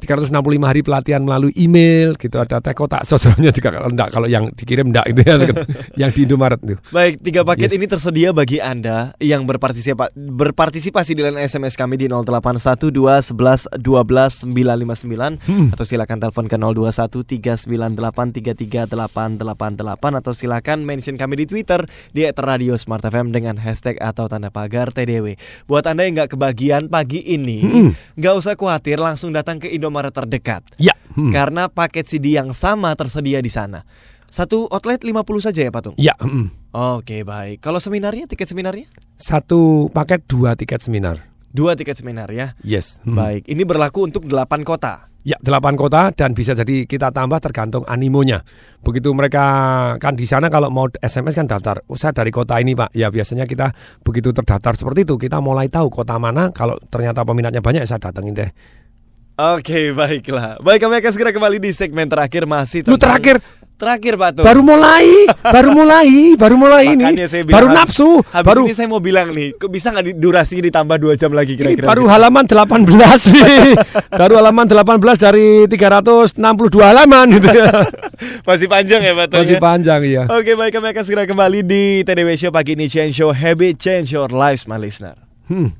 365 0.00 0.32
hari 0.62 0.80
pelatihan 0.80 1.20
melalui 1.20 1.52
email 1.54 2.16
gitu 2.16 2.36
ada 2.36 2.58
teh 2.58 2.72
kotak 2.72 3.04
sosialnya 3.04 3.50
juga 3.50 3.70
kalau 3.70 3.88
enggak 3.88 4.08
kalau 4.08 4.24
yang 4.24 4.48
dikirim 4.50 4.88
enggak 4.88 5.06
itu 5.06 5.20
ya 5.20 5.34
yang 6.00 6.10
di 6.10 6.24
Indomaret 6.24 6.58
itu. 6.58 6.74
Baik, 6.88 7.20
tiga 7.20 7.42
paket 7.42 7.68
Yes. 7.68 7.76
ini 7.76 7.86
tersedia 7.86 8.28
bagi 8.30 8.56
Anda 8.58 9.12
yang 9.18 9.44
berpartisipasi 9.44 10.16
berpartisipasi 10.16 11.12
di 11.12 11.20
line 11.20 11.36
SMS 11.38 11.76
kami 11.76 11.94
di 11.94 12.08
081 12.08 12.88
211 12.88 13.68
12 13.76 14.48
959 14.48 15.42
Hmm. 15.42 15.68
atau 15.70 15.84
silakan 15.84 16.18
telepon 16.18 16.46
ke 16.46 16.56
021 16.56 17.20
398 17.20 18.32
33888 18.32 19.44
atau 20.16 20.32
silakan 20.32 20.82
mention 20.82 21.14
kami 21.14 21.34
di 21.36 21.46
Twitter 21.46 21.84
di 22.10 22.24
@radio 22.26 22.74
Smart 22.74 23.02
FM 23.02 23.30
dengan 23.30 23.56
hashtag 23.56 23.98
atau 23.98 24.24
tanda 24.26 24.48
pagar 24.48 24.88
TDW. 24.88 25.36
Buat 25.66 25.84
Anda 25.86 26.06
yang 26.06 26.16
nggak 26.16 26.32
kebagian 26.32 26.88
pagi 26.88 27.20
ini, 27.20 27.58
Hmm. 27.60 27.90
nggak 28.14 28.34
usah 28.34 28.54
khawatir 28.54 28.96
langsung 28.96 29.30
datang 29.30 29.58
ke 29.58 29.66
Indomaret 29.66 29.89
terdekat. 30.14 30.62
Ya. 30.78 30.94
Hmm. 31.18 31.34
Karena 31.34 31.66
paket 31.66 32.06
CD 32.06 32.38
yang 32.38 32.54
sama 32.54 32.94
tersedia 32.94 33.42
di 33.42 33.50
sana. 33.50 33.82
Satu 34.30 34.70
outlet 34.70 35.02
50 35.02 35.42
saja 35.42 35.66
ya, 35.66 35.74
Patung? 35.74 35.98
Ya, 35.98 36.14
mm. 36.22 36.70
Oke, 36.70 37.26
baik. 37.26 37.58
Kalau 37.58 37.82
seminarnya, 37.82 38.30
tiket 38.30 38.46
seminarnya? 38.46 38.86
satu 39.18 39.90
paket 39.90 40.22
dua 40.30 40.54
tiket 40.54 40.80
seminar. 40.86 41.18
Dua 41.50 41.74
tiket 41.74 41.98
seminar 41.98 42.30
ya. 42.30 42.54
Yes. 42.62 43.02
Hmm. 43.02 43.18
Baik, 43.18 43.50
ini 43.50 43.66
berlaku 43.66 44.06
untuk 44.06 44.30
8 44.30 44.62
kota. 44.62 45.10
Ya, 45.20 45.36
delapan 45.44 45.76
kota 45.76 46.08
dan 46.16 46.32
bisa 46.32 46.56
jadi 46.56 46.88
kita 46.88 47.12
tambah 47.12 47.36
tergantung 47.44 47.84
animonya. 47.84 48.40
Begitu 48.80 49.12
mereka 49.12 49.44
kan 50.00 50.16
di 50.16 50.24
sana 50.24 50.48
kalau 50.48 50.72
mau 50.72 50.88
SMS 50.96 51.36
kan 51.36 51.44
daftar. 51.44 51.84
Oh, 51.92 51.98
saya 51.98 52.16
dari 52.16 52.32
kota 52.32 52.56
ini 52.56 52.72
Pak. 52.72 52.96
Ya 52.96 53.12
biasanya 53.12 53.44
kita 53.44 53.76
begitu 54.00 54.32
terdaftar 54.32 54.80
seperti 54.80 55.04
itu 55.04 55.20
kita 55.20 55.44
mulai 55.44 55.68
tahu 55.68 55.92
kota 55.92 56.16
mana. 56.16 56.48
Kalau 56.56 56.80
ternyata 56.88 57.20
peminatnya 57.20 57.60
banyak 57.60 57.84
saya 57.84 58.00
datengin 58.00 58.32
deh. 58.32 58.48
Oke, 59.50 59.90
baiklah. 59.90 60.60
Baik, 60.60 60.84
kami 60.84 60.94
akan 60.96 61.10
segera 61.10 61.30
kembali 61.30 61.56
di 61.56 61.70
segmen 61.70 62.04
terakhir 62.04 62.44
masih 62.44 62.84
Lu 62.84 62.94
terakhir 62.94 63.40
Terakhir, 63.80 64.12
Pak 64.12 64.30
Tung. 64.36 64.44
baru 64.44 64.60
mulai, 64.60 65.08
baru 65.40 65.72
mulai, 65.72 66.36
baru 66.36 66.52
mulai 66.54 66.92
ini. 66.92 67.00
Makanya 67.00 67.32
saya 67.32 67.48
bilang 67.48 67.56
Baru 67.56 67.68
habis- 67.72 67.78
nafsu, 67.80 68.08
Habis 68.28 68.44
baru 68.44 68.62
ini 68.68 68.74
saya 68.76 68.88
mau 68.92 69.00
bilang 69.00 69.32
nih, 69.32 69.56
kok 69.56 69.72
bisa 69.72 69.88
nggak 69.88 70.04
di- 70.04 70.16
durasinya 70.20 70.62
ditambah 70.68 70.96
2 71.00 71.16
jam 71.16 71.32
lagi 71.32 71.56
ini 71.56 71.60
kira-kira? 71.72 71.88
baru 71.88 72.04
halaman 72.04 72.44
18 72.44 72.84
nih. 73.32 73.72
baru 74.20 74.34
halaman 74.36 74.66
18 74.68 75.00
dari 75.16 75.48
362 75.64 76.36
halaman 76.84 77.26
gitu 77.32 77.48
ya. 77.48 77.72
Masih 78.52 78.68
panjang 78.68 79.00
ya, 79.00 79.16
Pak 79.16 79.26
Tung, 79.32 79.40
Masih 79.40 79.56
ya? 79.56 79.60
panjang 79.64 80.00
ya. 80.04 80.22
Oke, 80.28 80.52
baik 80.52 80.72
kami 80.76 80.86
akan 80.92 81.00
segera 81.02 81.24
kembali 81.24 81.58
di 81.64 81.82
TDW 82.04 82.28
Show 82.36 82.52
pagi 82.52 82.76
ini 82.76 82.84
Change 82.84 83.16
Show 83.16 83.32
Habit 83.32 83.80
Change 83.80 84.12
Your 84.12 84.28
Lives, 84.28 84.68
my 84.68 84.76
listener. 84.76 85.16
Hmm. 85.48 85.72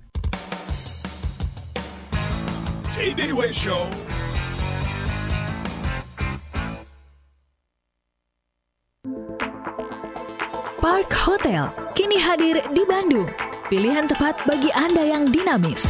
TDW 3.01 3.48
Show. 3.48 3.88
Park 10.84 11.09
Hotel 11.24 11.72
kini 11.96 12.20
hadir 12.20 12.61
di 12.76 12.84
Bandung. 12.84 13.24
Pilihan 13.72 14.05
tepat 14.05 14.44
bagi 14.44 14.68
Anda 14.76 15.09
yang 15.09 15.32
dinamis. 15.32 15.80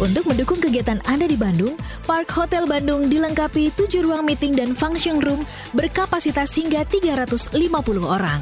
Untuk 0.00 0.32
mendukung 0.32 0.64
kegiatan 0.64 1.04
Anda 1.04 1.28
di 1.28 1.36
Bandung, 1.36 1.76
Park 2.08 2.32
Hotel 2.32 2.64
Bandung 2.64 3.12
dilengkapi 3.12 3.76
7 3.76 4.00
ruang 4.00 4.24
meeting 4.24 4.56
dan 4.56 4.72
function 4.72 5.20
room 5.20 5.44
berkapasitas 5.76 6.56
hingga 6.56 6.88
350 6.88 7.52
orang. 8.00 8.40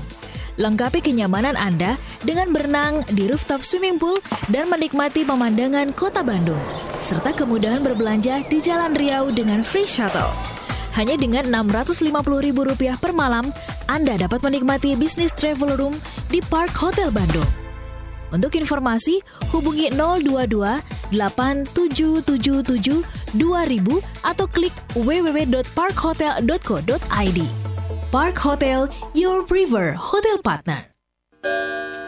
Lengkapi 0.55 1.03
kenyamanan 1.03 1.59
Anda 1.59 1.99
dengan 2.23 2.55
berenang 2.55 3.03
di 3.11 3.27
rooftop 3.27 3.67
swimming 3.67 3.99
pool 3.99 4.23
dan 4.55 4.71
menikmati 4.71 5.27
pemandangan 5.27 5.91
kota 5.99 6.23
Bandung, 6.23 6.63
serta 7.03 7.35
kemudahan 7.35 7.83
berbelanja 7.83 8.47
di 8.47 8.63
Jalan 8.63 8.95
Riau 8.95 9.35
dengan 9.35 9.67
free 9.67 9.83
shuttle. 9.83 10.31
Hanya 10.95 11.19
dengan 11.19 11.51
Rp650.000 11.51 13.03
per 13.03 13.11
malam, 13.11 13.51
Anda 13.91 14.15
dapat 14.15 14.47
menikmati 14.47 14.95
bisnis 14.95 15.35
travel 15.35 15.75
room 15.75 15.99
di 16.31 16.39
Park 16.39 16.71
Hotel 16.79 17.11
Bandung. 17.11 17.51
Untuk 18.31 18.55
informasi, 18.55 19.27
hubungi 19.51 19.91
022 19.91 20.55
8777 21.11 23.03
2000 23.35 23.43
atau 24.23 24.47
klik 24.47 24.71
www.parkhotel.co.id. 24.95 27.74
Park 28.15 28.39
Hotel, 28.39 28.87
your 29.11 29.43
preferred 29.43 29.99
hotel 29.99 30.39
partner. 30.39 30.87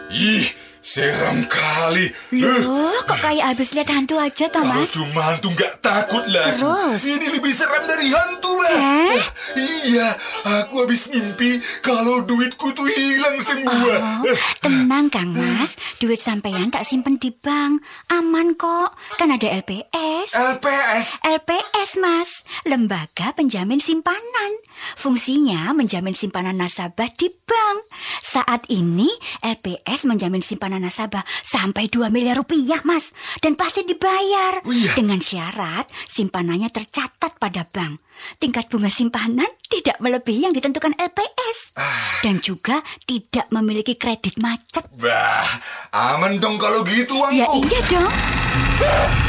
Ih, 0.07 0.54
seram 0.78 1.42
kali. 1.50 2.14
Loh, 2.30 2.94
kok 3.11 3.18
kayak 3.18 3.50
habis 3.50 3.74
lihat 3.74 3.90
hantu 3.90 4.14
aja, 4.14 4.46
Kalau 4.46 4.70
Thomas? 4.70 4.94
cuma 4.94 5.34
hantu 5.34 5.50
nggak 5.50 5.82
takut 5.82 6.22
lagi. 6.30 6.62
Terus? 6.62 7.11
Ini 7.11 7.26
lebih 7.34 7.50
seram 7.50 7.90
dari 7.90 8.14
hantu, 8.14 8.54
Mbak. 8.54 8.70
Eh? 8.70 9.18
Iya, 9.59 10.14
aku 10.46 10.86
habis 10.86 11.11
mimpi 11.11 11.59
kalau 11.82 12.22
duitku 12.22 12.70
tuh 12.70 12.86
hilang 12.86 13.42
semua. 13.42 14.22
Oh, 14.22 14.38
tenang 14.62 15.11
Kang 15.11 15.34
Mas, 15.34 15.74
duit 15.98 16.22
sampean 16.22 16.70
tak 16.70 16.86
simpen 16.86 17.18
di 17.18 17.34
bank. 17.34 17.82
Aman 18.14 18.54
kok, 18.54 18.94
kan 19.18 19.34
ada 19.34 19.50
LPS. 19.50 20.38
LPS? 20.38 21.18
LPS, 21.26 21.90
Mas. 21.98 22.46
Lembaga 22.62 23.34
Penjamin 23.34 23.82
Simpanan. 23.82 24.54
Fungsinya 24.97 25.72
menjamin 25.72 26.12
simpanan 26.12 26.57
nasabah 26.57 27.09
di 27.14 27.29
bank. 27.45 27.79
Saat 28.22 28.68
ini 28.68 29.09
LPS 29.43 30.07
menjamin 30.09 30.45
simpanan 30.45 30.85
nasabah 30.85 31.24
sampai 31.43 31.89
2 31.89 32.12
miliar 32.12 32.37
rupiah, 32.39 32.81
Mas. 32.85 33.16
Dan 33.41 33.57
pasti 33.57 33.83
dibayar. 33.83 34.61
Dengan 34.95 35.20
syarat 35.20 35.89
simpanannya 36.09 36.68
tercatat 36.70 37.39
pada 37.41 37.64
bank. 37.68 38.01
Tingkat 38.41 38.72
bunga 38.72 38.89
simpanan 38.89 39.49
tidak 39.68 40.01
melebihi 40.01 40.49
yang 40.49 40.55
ditentukan 40.57 40.97
LPS. 40.97 41.77
Dan 42.24 42.41
juga 42.41 42.81
tidak 43.05 43.49
memiliki 43.53 44.01
kredit 44.01 44.41
macet. 44.41 44.89
Wah, 45.05 45.45
aman 45.93 46.41
dong 46.41 46.57
kalau 46.57 46.81
gitu, 46.89 47.12
uangku. 47.20 47.37
Ya 47.37 47.47
iya 47.53 47.81
dong. 47.93 48.12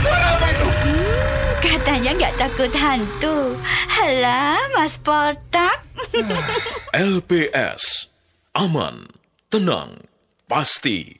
Suara 0.03 0.27
apa 0.39 0.47
itu? 0.51 0.96
Hmm, 1.67 1.83
katanya 1.83 2.11
nggak 2.15 2.35
takut 2.39 2.71
hantu. 2.79 3.59
Halah, 3.91 4.55
Mas 4.71 4.95
Poltak. 4.95 5.83
LPS 6.95 8.07
aman, 8.55 9.11
tenang, 9.51 9.99
pasti. 10.47 11.11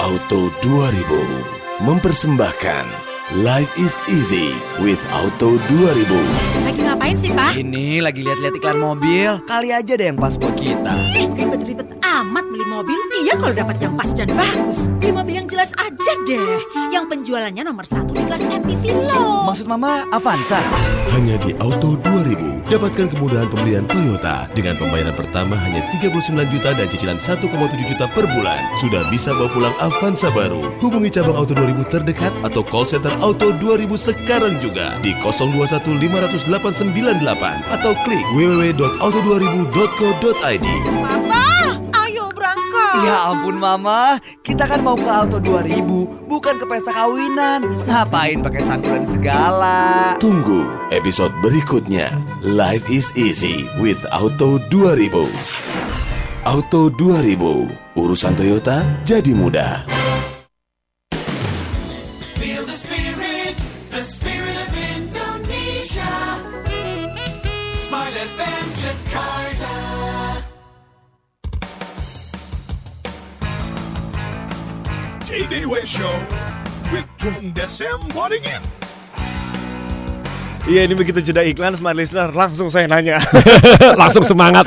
Auto 0.00 0.48
2000 0.64 1.84
mempersembahkan 1.84 3.05
Life 3.34 3.74
is 3.74 3.98
easy 4.06 4.54
with 4.78 5.02
Auto 5.10 5.58
2000. 5.58 6.62
Lagi 6.62 6.78
ngapain 6.86 7.16
sih, 7.18 7.34
Pak? 7.34 7.58
Ini 7.58 7.98
lagi 7.98 8.22
lihat-lihat 8.22 8.54
iklan 8.54 8.78
mobil. 8.78 9.42
Kali 9.50 9.74
aja 9.74 9.98
deh 9.98 10.14
yang 10.14 10.14
pas 10.14 10.38
buat 10.38 10.54
kita. 10.54 10.94
Ih, 11.18 11.26
ribet-ribet 11.34 11.90
amat 12.06 12.46
beli 12.46 12.62
mobil. 12.62 12.94
Iya 13.26 13.34
kalau 13.34 13.50
dapat 13.50 13.82
yang 13.82 13.98
pas 13.98 14.14
dan 14.14 14.30
bagus. 14.30 14.78
Beli 15.02 15.10
mobil 15.10 15.34
yang 15.42 15.50
jelas 15.50 15.74
aja 15.74 16.12
deh. 16.22 16.62
Yang 16.94 17.04
penjualannya 17.10 17.66
nomor 17.66 17.82
satu 17.90 18.14
di 18.14 18.22
kelas 18.22 18.46
MPV 18.46 18.94
loh. 18.94 19.42
Maksud 19.50 19.66
Mama 19.66 20.06
Avanza? 20.14 20.62
Hanya 21.10 21.34
di 21.42 21.50
Auto 21.58 21.98
2000 21.98 22.45
dapatkan 22.70 23.10
kemudahan 23.14 23.48
pembelian 23.50 23.86
Toyota 23.86 24.48
dengan 24.54 24.76
pembayaran 24.78 25.14
pertama 25.14 25.56
hanya 25.58 25.82
39 25.98 26.52
juta 26.52 26.74
dan 26.74 26.88
cicilan 26.90 27.18
1,7 27.18 27.50
juta 27.86 28.08
per 28.10 28.26
bulan. 28.30 28.60
Sudah 28.78 29.10
bisa 29.10 29.34
bawa 29.34 29.48
pulang 29.50 29.74
Avanza 29.82 30.30
baru. 30.34 30.62
Hubungi 30.82 31.10
cabang 31.10 31.36
Auto 31.38 31.54
2000 31.54 31.92
terdekat 31.92 32.32
atau 32.42 32.62
call 32.66 32.86
center 32.86 33.12
Auto 33.22 33.52
2000 33.54 33.98
sekarang 33.98 34.60
juga 34.62 34.98
di 35.02 35.14
021 35.22 35.98
50898 35.98 37.62
atau 37.70 37.94
klik 38.06 38.24
www.auto2000.co.id. 38.34 41.25
Ya 42.96 43.28
ampun 43.28 43.60
Mama, 43.60 44.16
kita 44.40 44.64
kan 44.64 44.80
mau 44.80 44.96
ke 44.96 45.04
Auto 45.04 45.36
2000, 45.36 45.84
bukan 46.24 46.54
ke 46.56 46.64
pesta 46.64 46.96
kawinan. 46.96 47.60
Ngapain 47.84 48.40
pakai 48.40 48.62
santunan 48.64 49.04
segala? 49.04 49.76
Tunggu 50.16 50.64
episode 50.88 51.36
berikutnya. 51.44 52.08
Life 52.40 52.88
is 52.88 53.12
easy 53.12 53.68
with 53.76 54.00
Auto 54.08 54.56
2000. 54.72 55.12
Auto 56.48 56.88
2000, 56.88 58.00
urusan 58.00 58.32
Toyota 58.32 58.80
jadi 59.04 59.32
mudah. 59.36 59.84
Show 75.96 76.12
with 76.92 77.08
Tung 77.16 77.56
Desem 77.56 77.96
Wadding 78.12 78.44
In. 78.44 78.60
Iya 80.66 80.82
ini 80.82 80.92
begitu 80.92 81.22
jeda 81.22 81.40
iklan 81.40 81.72
smart 81.72 81.94
listener 81.94 82.28
langsung 82.34 82.66
saya 82.68 82.84
nanya. 82.84 83.16
Langsung 84.02 84.20
semangat. 84.20 84.66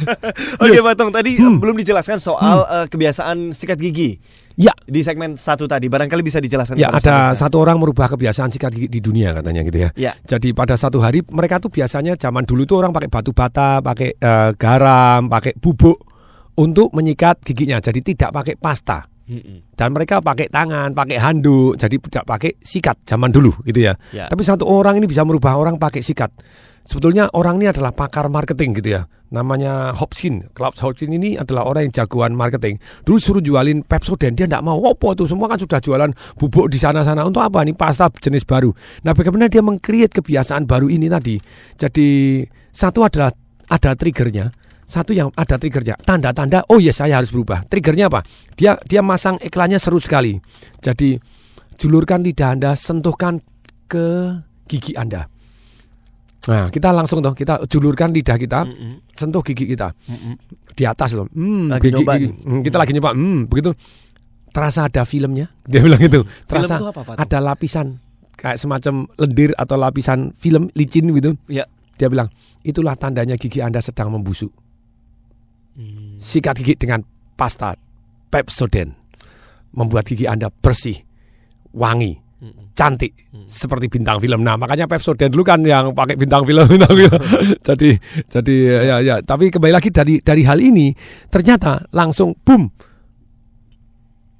Oke 0.64 0.72
Yes. 0.72 0.80
Pak 0.80 0.96
Tong 0.96 1.12
tadi 1.12 1.36
Hmm. 1.36 1.60
belum 1.60 1.76
dijelaskan 1.76 2.16
soal 2.16 2.64
eh, 2.64 2.86
kebiasaan 2.88 3.52
sikat 3.52 3.76
gigi. 3.76 4.16
Ya. 4.56 4.72
Di 4.82 5.04
segmen 5.04 5.36
satu 5.36 5.68
tadi 5.68 5.86
barangkali 5.86 6.24
bisa 6.24 6.40
dijelaskan. 6.40 6.80
Ya 6.80 6.88
ada 6.88 7.36
satu 7.36 7.60
orang 7.60 7.76
merubah 7.76 8.08
kebiasaan 8.08 8.48
sikat 8.48 8.72
gigi 8.72 8.88
di 8.88 8.98
dunia 8.98 9.36
katanya 9.36 9.60
gitu 9.60 9.78
ya. 9.78 9.90
Ya. 9.92 10.12
Jadi 10.24 10.50
pada 10.50 10.72
satu 10.74 10.98
hari 10.98 11.20
mereka 11.28 11.60
tuh 11.60 11.68
biasanya 11.68 12.16
zaman 12.16 12.42
dulu 12.42 12.64
tuh 12.64 12.80
orang 12.80 12.90
pakai 12.90 13.12
batu 13.12 13.30
bata, 13.30 13.84
pakai 13.84 14.16
eh, 14.16 14.50
garam, 14.56 15.28
pakai 15.28 15.52
bubuk 15.54 16.00
untuk 16.56 16.90
menyikat 16.90 17.44
giginya. 17.44 17.76
Jadi 17.76 18.00
tidak 18.02 18.32
pakai 18.32 18.56
pasta. 18.56 19.04
Dan 19.74 19.88
mereka 19.90 20.22
pakai 20.22 20.46
tangan, 20.46 20.94
pakai 20.94 21.18
handuk, 21.18 21.74
jadi 21.74 21.98
tidak 21.98 22.24
pakai 22.24 22.54
sikat 22.62 23.02
zaman 23.02 23.34
dulu 23.34 23.50
gitu 23.66 23.82
ya. 23.82 23.98
Ya. 24.14 24.30
Tapi 24.30 24.42
satu 24.46 24.62
orang 24.70 25.02
ini 25.02 25.10
bisa 25.10 25.26
merubah 25.26 25.58
orang 25.58 25.82
pakai 25.82 25.98
sikat. 25.98 26.30
Sebetulnya 26.86 27.26
orang 27.34 27.58
ini 27.58 27.66
adalah 27.66 27.90
pakar 27.90 28.30
marketing 28.30 28.78
gitu 28.78 28.94
ya. 28.94 29.02
Namanya 29.34 29.90
Hopsin. 29.98 30.46
Klaus 30.54 30.78
Hopsin 30.78 31.10
ini 31.10 31.34
adalah 31.34 31.66
orang 31.66 31.90
yang 31.90 31.94
jagoan 31.98 32.38
marketing. 32.38 32.78
Dulu 33.02 33.18
suruh 33.18 33.42
jualin 33.42 33.82
Pepsodent, 33.82 34.38
dia 34.38 34.46
tidak 34.46 34.62
mau. 34.62 34.78
Apa 34.86 35.18
tuh? 35.18 35.26
Semua 35.26 35.50
kan 35.50 35.58
sudah 35.58 35.82
jualan 35.82 36.14
bubuk 36.38 36.70
di 36.70 36.78
sana-sana. 36.78 37.26
Untuk 37.26 37.42
apa? 37.42 37.66
Ini 37.66 37.74
pasta 37.74 38.06
jenis 38.06 38.46
baru. 38.46 38.70
Nah 39.02 39.18
bagaimana 39.18 39.50
dia 39.50 39.66
mengcreate 39.66 40.22
kebiasaan 40.22 40.70
baru 40.70 40.86
ini 40.86 41.10
tadi. 41.10 41.34
Jadi 41.74 42.08
satu 42.70 43.02
adalah 43.02 43.34
ada 43.66 43.90
triggernya. 43.98 44.65
Satu 44.86 45.10
yang 45.10 45.34
ada 45.34 45.58
triggernya, 45.58 45.98
tanda-tanda, 45.98 46.62
oh 46.70 46.78
yes 46.78 47.02
saya 47.02 47.18
harus 47.18 47.34
berubah. 47.34 47.66
Triggernya 47.66 48.06
apa? 48.06 48.22
Dia 48.54 48.78
dia 48.86 49.02
masang 49.02 49.34
iklannya 49.42 49.82
seru 49.82 49.98
sekali. 49.98 50.38
Jadi 50.78 51.18
julurkan 51.74 52.22
lidah 52.22 52.54
Anda, 52.54 52.70
sentuhkan 52.78 53.42
ke 53.90 54.38
gigi 54.70 54.94
Anda. 54.94 55.26
Nah, 56.46 56.70
kita 56.70 56.94
langsung 56.94 57.18
toh 57.18 57.34
kita 57.34 57.66
julurkan 57.66 58.14
lidah 58.14 58.38
kita, 58.38 58.62
sentuh 59.18 59.42
gigi 59.42 59.66
kita 59.66 59.90
di 60.76 60.84
atas 60.86 61.18
loh. 61.18 61.26
Hmm, 61.34 61.66
Lagi 61.66 61.90
gigi, 61.90 62.04
gigi. 62.06 62.26
Hmm, 62.46 62.62
kita 62.62 62.76
lagi 62.78 62.92
nyoba. 62.94 63.10
Hmm, 63.10 63.50
begitu. 63.50 63.74
Terasa 64.54 64.86
ada 64.86 65.02
filmnya. 65.02 65.50
Dia 65.70 65.82
bilang 65.82 65.98
gitu. 65.98 66.22
Terasa 66.46 66.78
itu 66.78 66.86
apa, 66.86 67.00
Pak? 67.02 67.14
ada 67.18 67.38
lapisan 67.42 67.98
kayak 68.36 68.60
semacam 68.60 69.08
lendir 69.18 69.50
atau 69.58 69.74
lapisan 69.74 70.30
film 70.38 70.70
licin 70.78 71.10
gitu. 71.10 71.34
Ya. 71.50 71.66
Dia 71.96 72.12
bilang, 72.12 72.28
itulah 72.62 72.94
tandanya 72.94 73.34
gigi 73.34 73.64
Anda 73.64 73.80
sedang 73.82 74.12
membusuk. 74.12 74.52
Sikat 76.16 76.56
gigi 76.60 76.74
dengan 76.76 77.04
pasta 77.36 77.76
Pepsodent. 78.32 78.92
Membuat 79.76 80.08
gigi 80.08 80.24
Anda 80.24 80.48
bersih, 80.48 80.96
wangi, 81.76 82.16
cantik 82.76 83.16
seperti 83.48 83.88
bintang 83.88 84.20
film. 84.20 84.44
Nah, 84.44 84.60
makanya 84.60 84.84
Pepsodent 84.84 85.32
dulu 85.32 85.44
kan 85.44 85.64
yang 85.64 85.96
pakai 85.96 86.16
bintang 86.20 86.44
film, 86.44 86.64
bintang 86.68 86.92
film. 86.92 87.20
jadi 87.68 87.90
jadi 88.28 88.56
ya 88.84 88.96
ya, 89.00 89.16
tapi 89.24 89.48
kembali 89.48 89.72
lagi 89.72 89.88
dari 89.88 90.20
dari 90.20 90.44
hal 90.44 90.60
ini 90.60 90.92
ternyata 91.32 91.88
langsung 91.96 92.36
boom 92.44 92.68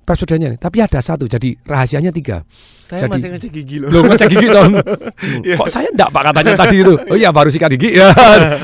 Pepsodentnya 0.06 0.54
nih. 0.54 0.60
Tapi 0.62 0.78
ada 0.78 1.02
satu, 1.02 1.26
jadi 1.26 1.58
rahasianya 1.66 2.14
tiga. 2.14 2.46
Saya 2.86 3.10
jadi, 3.10 3.18
masih 3.18 3.30
ngecek 3.34 3.50
gigi 3.50 3.76
loh. 3.82 3.88
Loh 3.90 4.02
ngecek 4.06 4.28
gigi 4.30 4.46
dong. 4.46 4.72
Iya. 5.46 5.58
Kok 5.58 5.68
saya 5.68 5.90
enggak 5.90 6.10
Pak 6.14 6.22
katanya 6.30 6.52
tadi 6.54 6.76
itu. 6.78 6.94
Oh 7.10 7.16
iya 7.18 7.30
baru 7.34 7.50
sikat 7.50 7.74
gigi. 7.74 7.90
Ya. 7.98 8.08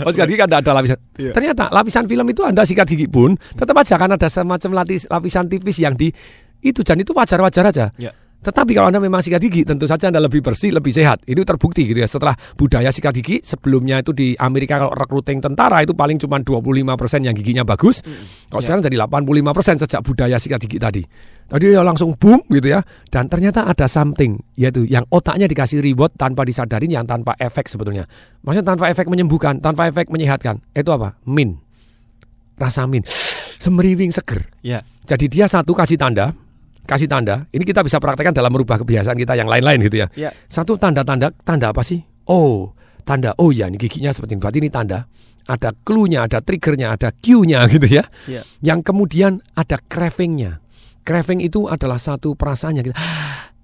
Oh 0.06 0.14
sikat 0.14 0.30
gigi 0.30 0.38
kan 0.38 0.46
enggak 0.46 0.62
ada 0.62 0.72
lapisan. 0.78 0.98
Iya. 1.18 1.32
Ternyata 1.34 1.64
lapisan 1.74 2.04
film 2.06 2.26
itu 2.30 2.40
Anda 2.46 2.62
sikat 2.62 2.86
gigi 2.86 3.10
pun 3.10 3.34
tetap 3.34 3.74
aja 3.74 3.98
kan 3.98 4.14
ada 4.14 4.28
semacam 4.30 4.70
lapis, 4.78 5.10
lapisan 5.10 5.50
tipis 5.50 5.82
yang 5.82 5.98
di 5.98 6.14
itu 6.62 6.80
dan 6.86 7.02
itu 7.02 7.10
wajar-wajar 7.10 7.74
aja. 7.74 7.90
Ya. 7.98 8.14
Tetapi 8.42 8.74
kalau 8.74 8.90
Anda 8.90 8.98
memang 8.98 9.22
sikat 9.22 9.38
gigi, 9.38 9.62
tentu 9.62 9.86
saja 9.86 10.10
Anda 10.10 10.18
lebih 10.18 10.42
bersih, 10.42 10.74
lebih 10.74 10.90
sehat. 10.90 11.22
Itu 11.30 11.46
terbukti 11.46 11.86
gitu 11.86 12.02
ya. 12.02 12.10
Setelah 12.10 12.34
budaya 12.58 12.90
sikat 12.90 13.14
gigi, 13.14 13.38
sebelumnya 13.38 14.02
itu 14.02 14.10
di 14.10 14.34
Amerika 14.34 14.82
kalau 14.82 14.90
rekruting 14.90 15.38
tentara 15.38 15.78
itu 15.86 15.94
paling 15.94 16.18
cuma 16.18 16.42
25% 16.42 17.22
yang 17.22 17.38
giginya 17.38 17.62
bagus. 17.62 18.02
Kalau 18.50 18.58
Ya. 18.58 18.66
sekarang 18.66 18.82
jadi 18.82 18.96
85% 18.98 19.78
sejak 19.86 20.02
budaya 20.02 20.42
sikat 20.42 20.58
gigi 20.58 20.82
tadi. 20.82 21.02
Tadi 21.46 21.70
dia 21.70 21.86
langsung 21.86 22.18
boom 22.18 22.42
gitu 22.50 22.74
ya. 22.74 22.82
Dan 23.06 23.30
ternyata 23.30 23.62
ada 23.62 23.86
something 23.86 24.34
yaitu 24.58 24.90
yang 24.90 25.06
otaknya 25.14 25.46
dikasih 25.46 25.78
reward 25.78 26.10
tanpa 26.18 26.42
disadarin 26.42 26.90
yang 26.90 27.06
tanpa 27.06 27.38
efek 27.38 27.70
sebetulnya. 27.70 28.10
Maksudnya 28.42 28.74
tanpa 28.74 28.90
efek 28.90 29.06
menyembuhkan, 29.06 29.62
tanpa 29.62 29.86
efek 29.86 30.10
menyehatkan. 30.10 30.58
Itu 30.74 30.90
apa? 30.90 31.14
Min. 31.30 31.62
Rasa 32.58 32.90
min. 32.90 33.06
Semeriwing 33.62 34.10
seger. 34.10 34.42
Ya. 34.66 34.82
Jadi 35.06 35.30
dia 35.30 35.46
satu 35.46 35.70
kasih 35.70 35.94
tanda, 35.94 36.34
kasih 36.86 37.08
tanda. 37.08 37.46
Ini 37.50 37.62
kita 37.62 37.80
bisa 37.86 38.02
praktekkan 38.02 38.34
dalam 38.34 38.50
merubah 38.50 38.80
kebiasaan 38.82 39.16
kita 39.18 39.38
yang 39.38 39.48
lain-lain 39.48 39.78
gitu 39.86 40.02
ya. 40.02 40.06
Ya. 40.18 40.30
Satu 40.50 40.74
tanda-tanda, 40.76 41.30
tanda 41.42 41.70
apa 41.70 41.82
sih? 41.86 42.02
Oh, 42.26 42.74
tanda. 43.06 43.34
Oh 43.38 43.50
ya, 43.54 43.70
ini 43.70 43.78
giginya 43.78 44.10
seperti 44.10 44.38
ini. 44.38 44.40
Berarti 44.42 44.58
ini 44.62 44.70
tanda. 44.70 45.06
Ada 45.42 45.74
clue-nya, 45.74 46.26
ada 46.30 46.38
triggernya, 46.38 46.94
ada 46.94 47.10
cue-nya 47.10 47.66
gitu 47.74 47.86
ya. 47.86 48.04
Ya. 48.30 48.42
Yang 48.62 48.92
kemudian 48.92 49.42
ada 49.58 49.78
craving-nya. 49.78 50.62
Craving 51.02 51.42
itu 51.42 51.66
adalah 51.66 51.98
satu 51.98 52.38
perasaan 52.38 52.78
yang 52.78 52.86
kita 52.86 52.98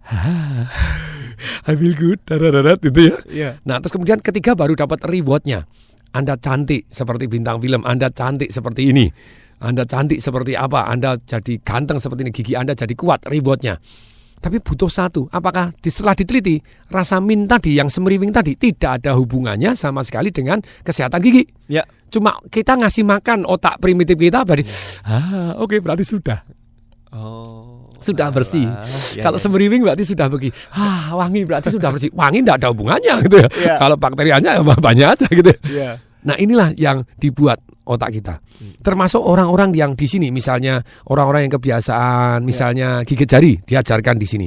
I 1.70 1.74
feel 1.78 1.94
good, 1.94 2.18
daradadat 2.26 2.82
gitu 2.82 3.14
ya. 3.14 3.16
Iya. 3.30 3.50
Nah, 3.62 3.78
terus 3.78 3.94
kemudian 3.94 4.18
ketiga 4.18 4.58
baru 4.58 4.74
dapat 4.74 4.98
rewardnya. 5.06 5.70
Anda 6.10 6.40
cantik 6.40 6.88
seperti 6.88 7.28
bintang 7.28 7.60
film, 7.60 7.84
Anda 7.84 8.08
cantik 8.08 8.48
seperti 8.48 8.90
ini. 8.90 9.06
Anda 9.58 9.82
cantik 9.84 10.22
seperti 10.22 10.54
apa, 10.54 10.86
Anda 10.86 11.18
jadi 11.18 11.58
ganteng 11.62 11.98
seperti 11.98 12.26
ini, 12.26 12.32
gigi 12.34 12.54
Anda 12.54 12.78
jadi 12.78 12.94
kuat, 12.94 13.26
rewardnya. 13.26 13.78
Tapi 14.38 14.62
butuh 14.62 14.86
satu, 14.86 15.26
apakah 15.34 15.74
setelah 15.82 16.14
diteliti, 16.14 16.62
rasa 16.94 17.18
min 17.18 17.50
tadi 17.50 17.74
yang 17.74 17.90
semeriwing 17.90 18.30
tadi 18.30 18.54
tidak 18.54 19.02
ada 19.02 19.18
hubungannya 19.18 19.74
sama 19.74 20.06
sekali 20.06 20.30
dengan 20.30 20.62
kesehatan 20.62 21.18
gigi. 21.18 21.42
Ya. 21.66 21.82
Cuma 22.06 22.38
kita 22.46 22.78
ngasih 22.78 23.02
makan 23.02 23.42
otak 23.42 23.82
primitif 23.82 24.14
kita, 24.14 24.46
berarti, 24.46 24.62
ah 25.10 25.58
oke 25.58 25.82
berarti 25.82 26.06
sudah. 26.06 26.38
Oh. 27.10 27.90
Sudah 27.98 28.30
bersih. 28.30 28.62
ya, 29.18 29.26
Kalau 29.26 29.38
ya. 29.38 29.42
semeriwing 29.42 29.82
berarti 29.82 30.06
sudah 30.06 30.30
bersih. 30.30 30.54
Ah, 30.70 31.10
wangi 31.18 31.42
berarti 31.42 31.74
sudah 31.74 31.90
bersih. 31.90 32.14
Wangi 32.14 32.46
tidak 32.46 32.62
ada 32.62 32.70
hubungannya 32.70 33.14
gitu 33.26 33.36
ya. 33.42 33.48
Iya. 33.58 33.74
Kalau 33.74 33.96
bakterianya 33.98 34.50
ya 34.54 34.62
banyak 34.62 35.08
aja 35.18 35.26
gitu. 35.26 35.50
ya. 35.50 35.58
Iya. 35.66 35.90
Nah, 36.22 36.36
inilah 36.38 36.74
yang 36.78 37.02
dibuat 37.18 37.58
otak 37.88 38.12
kita. 38.12 38.34
Termasuk 38.84 39.24
orang-orang 39.24 39.72
yang 39.72 39.96
di 39.96 40.04
sini 40.04 40.28
misalnya 40.28 40.78
orang-orang 41.08 41.48
yang 41.48 41.54
kebiasaan 41.56 42.44
misalnya 42.44 43.02
gigit 43.08 43.24
jari 43.26 43.56
diajarkan 43.64 44.20
di 44.20 44.26
sini. 44.28 44.46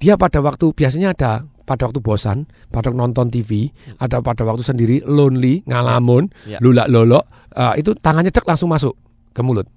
Dia 0.00 0.18
pada 0.18 0.42
waktu 0.42 0.74
biasanya 0.74 1.14
ada 1.14 1.46
pada 1.64 1.86
waktu 1.86 2.02
bosan, 2.02 2.50
pada 2.66 2.90
waktu 2.90 2.98
nonton 2.98 3.30
TV, 3.30 3.70
ada 4.02 4.18
pada 4.18 4.42
waktu 4.42 4.66
sendiri 4.66 4.96
lonely, 5.06 5.62
ngalamun, 5.70 6.26
Ya. 6.50 6.58
lulak 6.58 6.90
lolok, 6.90 7.22
eh, 7.54 7.78
itu 7.78 7.94
tangannya 7.94 8.34
cek 8.34 8.42
langsung 8.42 8.74
masuk 8.74 8.98
ke 9.30 9.38
mulut. 9.38 9.70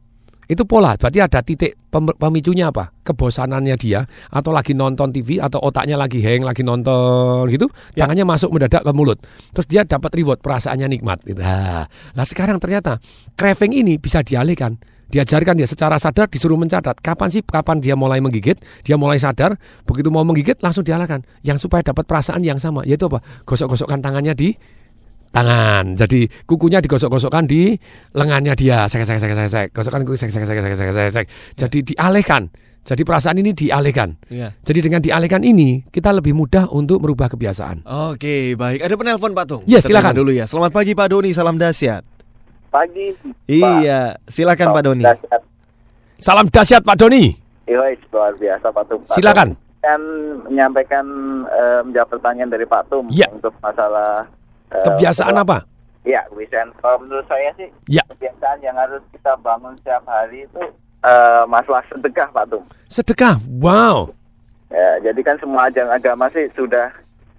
Itu 0.47 0.67
pola, 0.67 0.99
berarti 0.99 1.19
ada 1.23 1.39
titik 1.39 1.77
pem- 1.87 2.15
pemicunya 2.15 2.67
apa? 2.69 2.91
Kebosanannya 3.03 3.75
dia 3.79 4.03
atau 4.27 4.51
lagi 4.51 4.75
nonton 4.75 5.11
TV 5.11 5.39
atau 5.39 5.63
otaknya 5.63 5.95
lagi 5.95 6.19
hang, 6.19 6.43
lagi 6.43 6.63
nonton 6.63 7.47
gitu, 7.47 7.71
Ya. 7.95 8.03
tangannya 8.05 8.27
masuk 8.27 8.51
mendadak 8.51 8.83
ke 8.83 8.91
mulut. 8.91 9.19
Terus 9.55 9.67
dia 9.67 9.81
dapat 9.87 10.11
reward, 10.15 10.39
perasaannya 10.43 10.87
nikmat 10.91 11.23
gitu. 11.23 11.39
Nah, 11.43 12.25
sekarang 12.27 12.59
ternyata 12.59 12.99
craving 13.39 13.71
ini 13.85 13.95
bisa 13.99 14.19
dialihkan. 14.19 14.75
Diajarkan 15.13 15.53
dia 15.53 15.69
secara 15.69 16.01
sadar 16.01 16.25
disuruh 16.25 16.57
mencatat 16.57 16.97
kapan 16.97 17.29
sih 17.29 17.45
kapan 17.45 17.77
dia 17.77 17.93
mulai 17.93 18.17
menggigit, 18.17 18.57
dia 18.81 18.97
mulai 18.97 19.21
sadar, 19.21 19.53
begitu 19.85 20.09
mau 20.09 20.25
menggigit 20.25 20.57
langsung 20.57 20.81
dialihkan. 20.81 21.21
Yang 21.45 21.69
supaya 21.69 21.85
dapat 21.85 22.09
perasaan 22.09 22.41
yang 22.41 22.57
sama, 22.57 22.81
yaitu 22.81 23.05
apa? 23.05 23.21
Gosok-gosokkan 23.45 24.01
tangannya 24.01 24.33
di 24.33 24.57
tangan. 25.33 25.97
Jadi 25.97 26.29
kukunya 26.45 26.77
digosok-gosokkan 26.79 27.49
di 27.49 27.73
lengannya 28.13 28.53
dia. 28.53 28.85
Sek 28.85 29.01
sek 29.03 29.17
sek 29.17 29.33
sek 29.33 29.49
sek. 29.49 29.67
Gosokkan 29.73 30.05
kuku 30.05 30.15
sek 30.15 30.29
sek 30.29 30.45
sek 30.45 30.61
sek 30.61 30.73
sek 30.77 30.89
sek 30.93 31.09
sek. 31.09 31.25
Jadi 31.57 31.93
dialihkan. 31.93 32.53
Jadi 32.83 33.01
perasaan 33.07 33.39
ini 33.39 33.55
dialihkan. 33.55 34.19
Iya. 34.27 34.51
Jadi 34.59 34.79
dengan 34.83 34.99
dialihkan 34.99 35.39
ini 35.41 35.87
kita 35.87 36.11
lebih 36.11 36.35
mudah 36.35 36.67
untuk 36.69 36.99
merubah 36.99 37.31
kebiasaan. 37.31 37.87
Oke, 38.11 38.59
baik. 38.59 38.83
Ada 38.83 38.95
penelpon 38.99 39.31
Pak 39.31 39.45
Tung. 39.47 39.61
Iya, 39.63 39.79
terima 39.79 40.03
silakan. 40.03 40.13
dulu 40.19 40.31
ya. 40.35 40.45
Selamat 40.45 40.71
pagi 40.75 40.91
Pak 40.91 41.07
Doni, 41.07 41.31
salam 41.31 41.55
dahsyat. 41.55 42.03
Pagi. 42.67 43.15
Iya, 43.47 44.19
silakan 44.27 44.67
Pak 44.75 44.83
Doni. 44.83 45.03
Salam 46.19 46.51
dahsyat 46.51 46.83
Pak 46.83 46.99
Doni. 46.99 47.31
Iya, 47.63 47.95
luar 48.11 48.35
biasa 48.35 48.67
Pak 48.67 48.83
Tum. 48.91 48.99
Pak 48.99 49.15
Silakan. 49.15 49.49
Tum 49.55 49.61
Kan 49.79 50.01
menyampaikan 50.47 51.05
eh, 51.47 51.79
menjawab 51.87 52.19
pertanyaan 52.19 52.51
dari 52.51 52.67
Pak 52.67 52.91
Tum 52.91 53.07
Ya. 53.11 53.27
untuk 53.31 53.55
masalah 53.59 54.27
eh, 54.69 54.83
Kebiasaan 54.83 55.35
apa? 55.35 55.65
Iya, 56.03 56.19
kebiasaan. 56.27 56.69
Kalau 56.77 56.97
menurut 56.99 57.23
saya 57.25 57.49
sih 57.55 57.67
Ya. 57.87 58.03
kebiasaan 58.05 58.59
yang 58.59 58.75
harus 58.75 58.99
kita 59.09 59.35
bangun 59.39 59.75
setiap 59.79 60.03
hari 60.03 60.43
itu 60.43 60.61
eh, 61.03 61.43
masalah 61.45 61.83
sedekah 61.87 62.27
Pak 62.29 62.45
Tum. 62.47 62.63
Sedekah. 62.87 63.35
Wow. 63.57 64.11
Ya, 64.67 64.99
jadi 65.03 65.19
kan 65.21 65.35
semua 65.37 65.67
ajang 65.67 65.87
agama 65.87 66.27
sih 66.29 66.47
sudah 66.53 66.91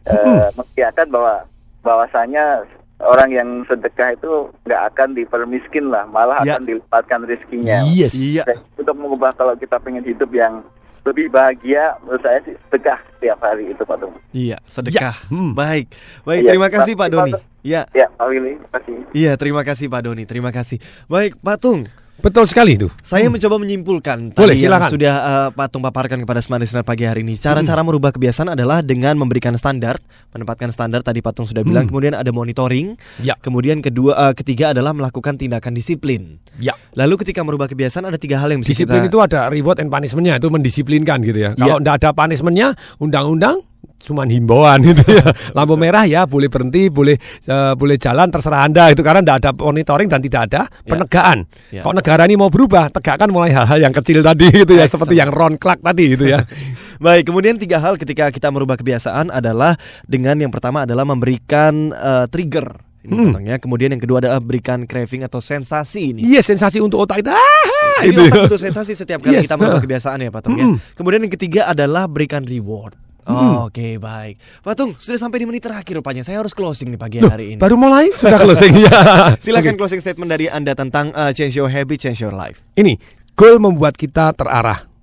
eh, 0.04 0.12
Hmm. 0.14 0.52
mengiakan 0.54 1.08
bahwa 1.08 1.34
bahwasanya 1.80 2.64
orang 3.00 3.30
yang 3.30 3.48
sedekah 3.64 4.12
itu 4.12 4.30
nggak 4.64 4.82
akan 4.92 5.08
dipermiskin 5.12 5.88
lah, 5.88 6.04
malah 6.06 6.40
Ya. 6.40 6.56
akan 6.56 6.64
dilipatkan 6.66 7.20
rezekinya. 7.24 7.84
Yes. 7.86 8.12
Iya. 8.14 8.44
Untuk 8.76 8.94
mengubah 8.94 9.32
kalau 9.32 9.52
kita 9.54 9.76
pengen 9.76 10.04
hidup 10.04 10.28
yang 10.30 10.64
lebih 11.04 11.28
bahagia 11.28 12.00
menurut 12.00 12.22
saya 12.24 12.40
sih 12.42 12.56
sedekah 12.68 12.96
tiap 13.20 13.38
hari 13.40 13.68
itu 13.68 13.82
Pak 13.84 13.96
Tung. 14.00 14.14
Iya, 14.32 14.56
sedekah. 14.64 15.16
Baik. 15.52 15.92
Baik, 16.24 16.40
Iya, 16.42 16.50
terima 16.50 16.68
kasih 16.72 16.92
Pak 16.96 17.00
Pak- 17.02 17.12
Doni. 17.12 17.32
Ya. 17.64 17.82
Ya, 17.92 18.08
Pak 18.10 18.26
Willy, 18.28 18.56
terima 18.56 18.70
kasih. 18.76 18.94
Iya, 19.12 19.32
terima 19.36 19.62
kasih 19.64 19.86
Pak 19.88 20.00
Doni. 20.00 20.24
Terima 20.24 20.50
kasih. 20.52 20.78
Baik, 21.06 21.36
Pak 21.40 21.56
Tung. 21.60 21.84
Betul 22.22 22.46
sekali 22.46 22.78
itu. 22.78 22.88
Saya 23.02 23.26
mencoba 23.26 23.58
menyimpulkan 23.58 24.32
Boleh, 24.32 24.54
tadi 24.54 24.62
yang 24.62 24.78
silakan. 24.78 24.90
sudah 24.94 25.14
eh, 25.14 25.48
Pak 25.50 25.66
Tung 25.74 25.82
paparkan 25.82 26.18
kepada 26.22 26.38
Smart 26.38 26.62
Listener 26.62 26.86
pagi 26.86 27.04
hari 27.04 27.26
ini. 27.26 27.34
Cara-cara 27.34 27.82
merubah 27.82 28.14
kebiasaan 28.14 28.54
adalah 28.54 28.80
dengan 28.86 29.18
memberikan 29.18 29.52
standar, 29.58 29.98
menempatkan 30.30 30.70
standar 30.70 31.02
tadi 31.02 31.18
Pak 31.18 31.32
Tung 31.34 31.46
sudah 31.50 31.66
bilang. 31.66 31.84
Hmm. 31.84 31.90
Kemudian 31.90 32.14
ada 32.14 32.30
monitoring. 32.30 32.94
Ya. 33.18 33.34
Kemudian 33.42 33.82
kedua, 33.82 34.30
eh, 34.30 34.34
ketiga 34.38 34.70
adalah 34.70 34.94
melakukan 34.94 35.36
tindakan 35.36 35.74
disiplin. 35.74 36.38
Ya. 36.62 36.78
Lalu 36.94 37.26
ketika 37.26 37.42
merubah 37.42 37.66
kebiasaan 37.66 38.06
ada 38.06 38.16
tiga 38.16 38.38
hal 38.38 38.54
yang 38.54 38.62
bisa 38.62 38.70
Disiplin 38.70 39.02
kita 39.04 39.10
itu 39.10 39.18
ada 39.18 39.50
reward 39.50 39.82
and 39.82 39.90
punishment-nya 39.90 40.38
itu 40.38 40.48
mendisiplinkan 40.48 41.18
gitu 41.26 41.38
ya. 41.42 41.50
Kalau 41.58 41.82
tidak 41.82 41.94
ada 41.98 42.10
punishment-nya, 42.14 42.68
undang-undang 43.02 43.58
cuman 44.04 44.28
himbauan 44.28 44.84
gitu 44.84 45.00
ya. 45.08 45.24
Lampu 45.56 45.74
merah 45.74 46.04
ya 46.04 46.28
boleh 46.28 46.52
berhenti, 46.52 46.92
boleh 46.92 47.16
eh, 47.44 47.72
boleh 47.72 47.96
jalan 47.96 48.28
terserah 48.28 48.68
Anda 48.68 48.92
itu 48.92 49.00
karena 49.00 49.24
tidak 49.24 49.36
ada 49.40 49.50
monitoring 49.56 50.08
dan 50.12 50.20
tidak 50.20 50.40
ada 50.52 50.60
penegakan. 50.84 51.48
Ya. 51.72 51.80
Kalau 51.80 51.96
negara 51.96 52.28
ini 52.28 52.36
mau 52.36 52.52
berubah, 52.52 52.92
tegakkan 52.92 53.32
mulai 53.32 53.50
hal-hal 53.50 53.80
yang 53.80 53.94
kecil 53.96 54.20
tadi 54.20 54.52
gitu 54.52 54.76
ya, 54.76 54.84
seperti 54.84 55.16
yang 55.16 55.32
Ron 55.32 55.56
Clark 55.56 55.80
tadi 55.80 56.12
gitu 56.12 56.28
ya. 56.28 56.44
Baik, 57.04 57.32
kemudian 57.32 57.56
tiga 57.56 57.80
hal 57.80 57.96
ketika 57.96 58.28
kita 58.28 58.52
merubah 58.52 58.76
kebiasaan 58.76 59.32
adalah 59.32 59.74
dengan 60.04 60.36
yang 60.36 60.52
pertama 60.52 60.84
adalah 60.84 61.08
memberikan 61.08 61.90
eh, 61.90 62.26
trigger. 62.28 62.68
Ini 63.04 63.12
Hmm. 63.12 63.36
potongnya. 63.36 63.56
Kemudian 63.60 63.92
yang 63.92 64.00
kedua 64.00 64.16
adalah 64.16 64.40
berikan 64.40 64.88
craving 64.88 65.28
atau 65.28 65.36
sensasi 65.36 66.16
ini. 66.16 66.24
Iya, 66.24 66.40
sensasi 66.40 66.80
untuk 66.80 67.04
otak 67.04 67.20
kita. 67.20 67.36
Ah, 67.36 68.00
Jadi 68.00 68.16
itu. 68.16 68.20
otak 68.32 68.48
butuh 68.48 68.60
sensasi 68.64 68.96
setiap 68.96 69.20
kali 69.20 69.36
Yes, 69.36 69.44
kita 69.44 69.60
merubah 69.60 69.76
uh. 69.76 69.82
kebiasaan 69.84 70.24
ya 70.24 70.32
Pak 70.32 70.40
Tung 70.40 70.56
ya. 70.56 70.64
Mm-mm. 70.64 70.80
Kemudian 70.96 71.20
yang 71.20 71.34
ketiga 71.36 71.68
adalah 71.68 72.08
berikan 72.08 72.48
reward. 72.48 72.96
Mm. 73.24 73.66
Oke 73.68 73.96
baik 73.96 74.36
Pak 74.60 74.74
Tung 74.76 74.92
sudah 74.94 75.16
sampai 75.16 75.42
di 75.42 75.46
menit 75.48 75.64
terakhir 75.64 75.96
rupanya 75.96 76.20
Saya 76.20 76.44
harus 76.44 76.52
closing 76.52 76.92
nih 76.92 77.00
pagi 77.00 77.18
Loh, 77.24 77.32
hari 77.32 77.56
ini 77.56 77.60
baru 77.60 77.74
mulai 77.80 78.12
sudah 78.14 78.36
closing 78.36 78.84
ya. 78.84 78.92
Silakan 79.44 79.74
Oke. 79.74 79.80
closing 79.80 80.00
statement 80.04 80.28
dari 80.28 80.46
Anda 80.52 80.76
tentang 80.76 81.10
uh, 81.16 81.32
Change 81.32 81.56
Your 81.56 81.72
Habit, 81.72 81.98
Change 82.04 82.20
Your 82.20 82.36
Life 82.36 82.60
Ini, 82.76 82.96
goal 83.34 83.58
membuat 83.58 83.98
kita 83.98 84.30
terarah. 84.36 84.93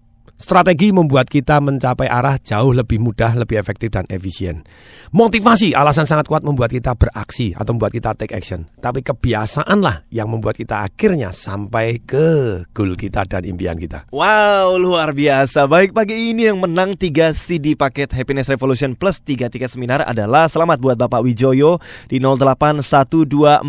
Strategi 0.42 0.90
membuat 0.90 1.30
kita 1.30 1.62
mencapai 1.62 2.10
arah 2.10 2.42
jauh 2.42 2.74
lebih 2.74 2.98
mudah, 2.98 3.38
lebih 3.38 3.62
efektif 3.62 3.94
dan 3.94 4.10
efisien. 4.10 4.66
Motivasi 5.14 5.78
alasan 5.78 6.10
sangat 6.10 6.26
kuat 6.26 6.42
membuat 6.42 6.74
kita 6.74 6.98
beraksi 6.98 7.54
atau 7.54 7.78
membuat 7.78 7.94
kita 7.94 8.18
take 8.18 8.34
action. 8.34 8.66
Tapi 8.82 9.06
kebiasaanlah 9.06 10.10
yang 10.10 10.34
membuat 10.34 10.58
kita 10.58 10.82
akhirnya 10.82 11.30
sampai 11.30 12.02
ke 12.02 12.66
goal 12.74 12.98
kita 12.98 13.22
dan 13.30 13.46
impian 13.46 13.78
kita. 13.78 14.10
Wow 14.10 14.82
luar 14.82 15.14
biasa 15.14 15.70
Baik 15.70 15.94
pagi 15.94 16.34
ini 16.34 16.50
yang 16.50 16.58
menang 16.58 16.98
3 16.98 17.38
CD 17.38 17.78
paket 17.78 18.10
Happiness 18.10 18.50
Revolution 18.50 18.98
plus 18.98 19.22
3 19.22 19.52
tiket 19.52 19.70
seminar 19.70 20.02
adalah 20.02 20.50
Selamat 20.50 20.82
buat 20.82 20.98
Bapak 20.98 21.22
Wijoyo 21.22 21.78
di 22.10 22.18
081242 22.18 23.62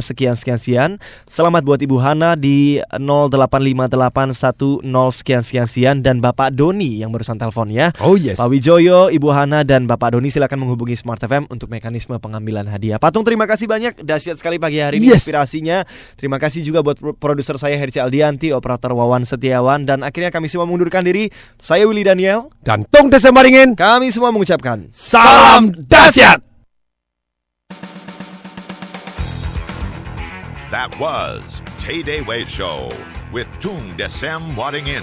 sekian 0.00 0.32
sekian 0.38 0.56
sekian 0.56 0.90
Selamat 1.28 1.60
buat 1.66 1.76
Ibu 1.76 2.00
Hana 2.00 2.38
di 2.38 2.80
085810 2.96 4.80
sekian 5.12 5.42
sekian 5.44 5.66
sekian 5.68 5.96
Dan 6.06 6.22
Bapak 6.22 6.54
Doni 6.54 7.02
yang 7.02 7.10
barusan 7.10 7.34
telepon 7.34 7.66
ya 7.66 7.90
Oh 7.98 8.14
yes. 8.14 8.38
Pak 8.38 8.46
Wijoyo, 8.46 9.10
Ibu 9.10 9.26
Hana 9.34 9.66
dan 9.66 9.90
Bapak 9.90 10.14
Doni 10.14 10.30
silakan 10.30 10.62
menghubungi 10.62 10.94
Smart 10.94 11.18
FM 11.18 11.50
untuk 11.50 11.66
mekanisme 11.66 12.14
pengambilan 12.14 12.70
hadiah. 12.70 13.02
Patung 13.02 13.26
terima 13.26 13.42
kasih 13.42 13.66
banyak 13.66 14.06
dahsyat 14.06 14.38
sekali 14.38 14.62
pagi 14.62 14.78
hari 14.78 15.02
ini 15.02 15.10
Yes. 15.10 15.26
inspirasinya. 15.26 15.82
Terima 16.14 16.38
kasih 16.38 16.62
juga 16.62 16.86
buat 16.86 16.94
pro- 16.94 17.18
produser 17.18 17.58
saya 17.58 17.74
Herci 17.74 17.98
Aldianti, 17.98 18.54
operator 18.54 18.94
Wawan 18.94 19.26
Setiawan 19.26 19.82
dan 19.82 20.06
akhirnya 20.06 20.30
kami 20.30 20.46
semua 20.46 20.62
mengundurkan 20.62 21.02
diri. 21.02 21.26
Saya 21.58 21.90
Willy 21.90 22.06
Daniel 22.06 22.54
dan 22.62 22.86
Tung 22.86 23.10
Desemaringin. 23.10 23.74
Kami 23.74 24.14
semua 24.14 24.30
mengucapkan 24.30 24.86
Salam 24.94 25.74
dahsyat. 25.74 26.38
That 30.70 30.94
was 31.02 31.66
Tay 31.82 32.06
Day 32.06 32.22
Way 32.22 32.46
Show 32.46 32.94
with 33.34 33.50
Tung 33.58 33.98
Desem 33.98 34.54
Wadding 34.54 34.86
In. 34.86 35.02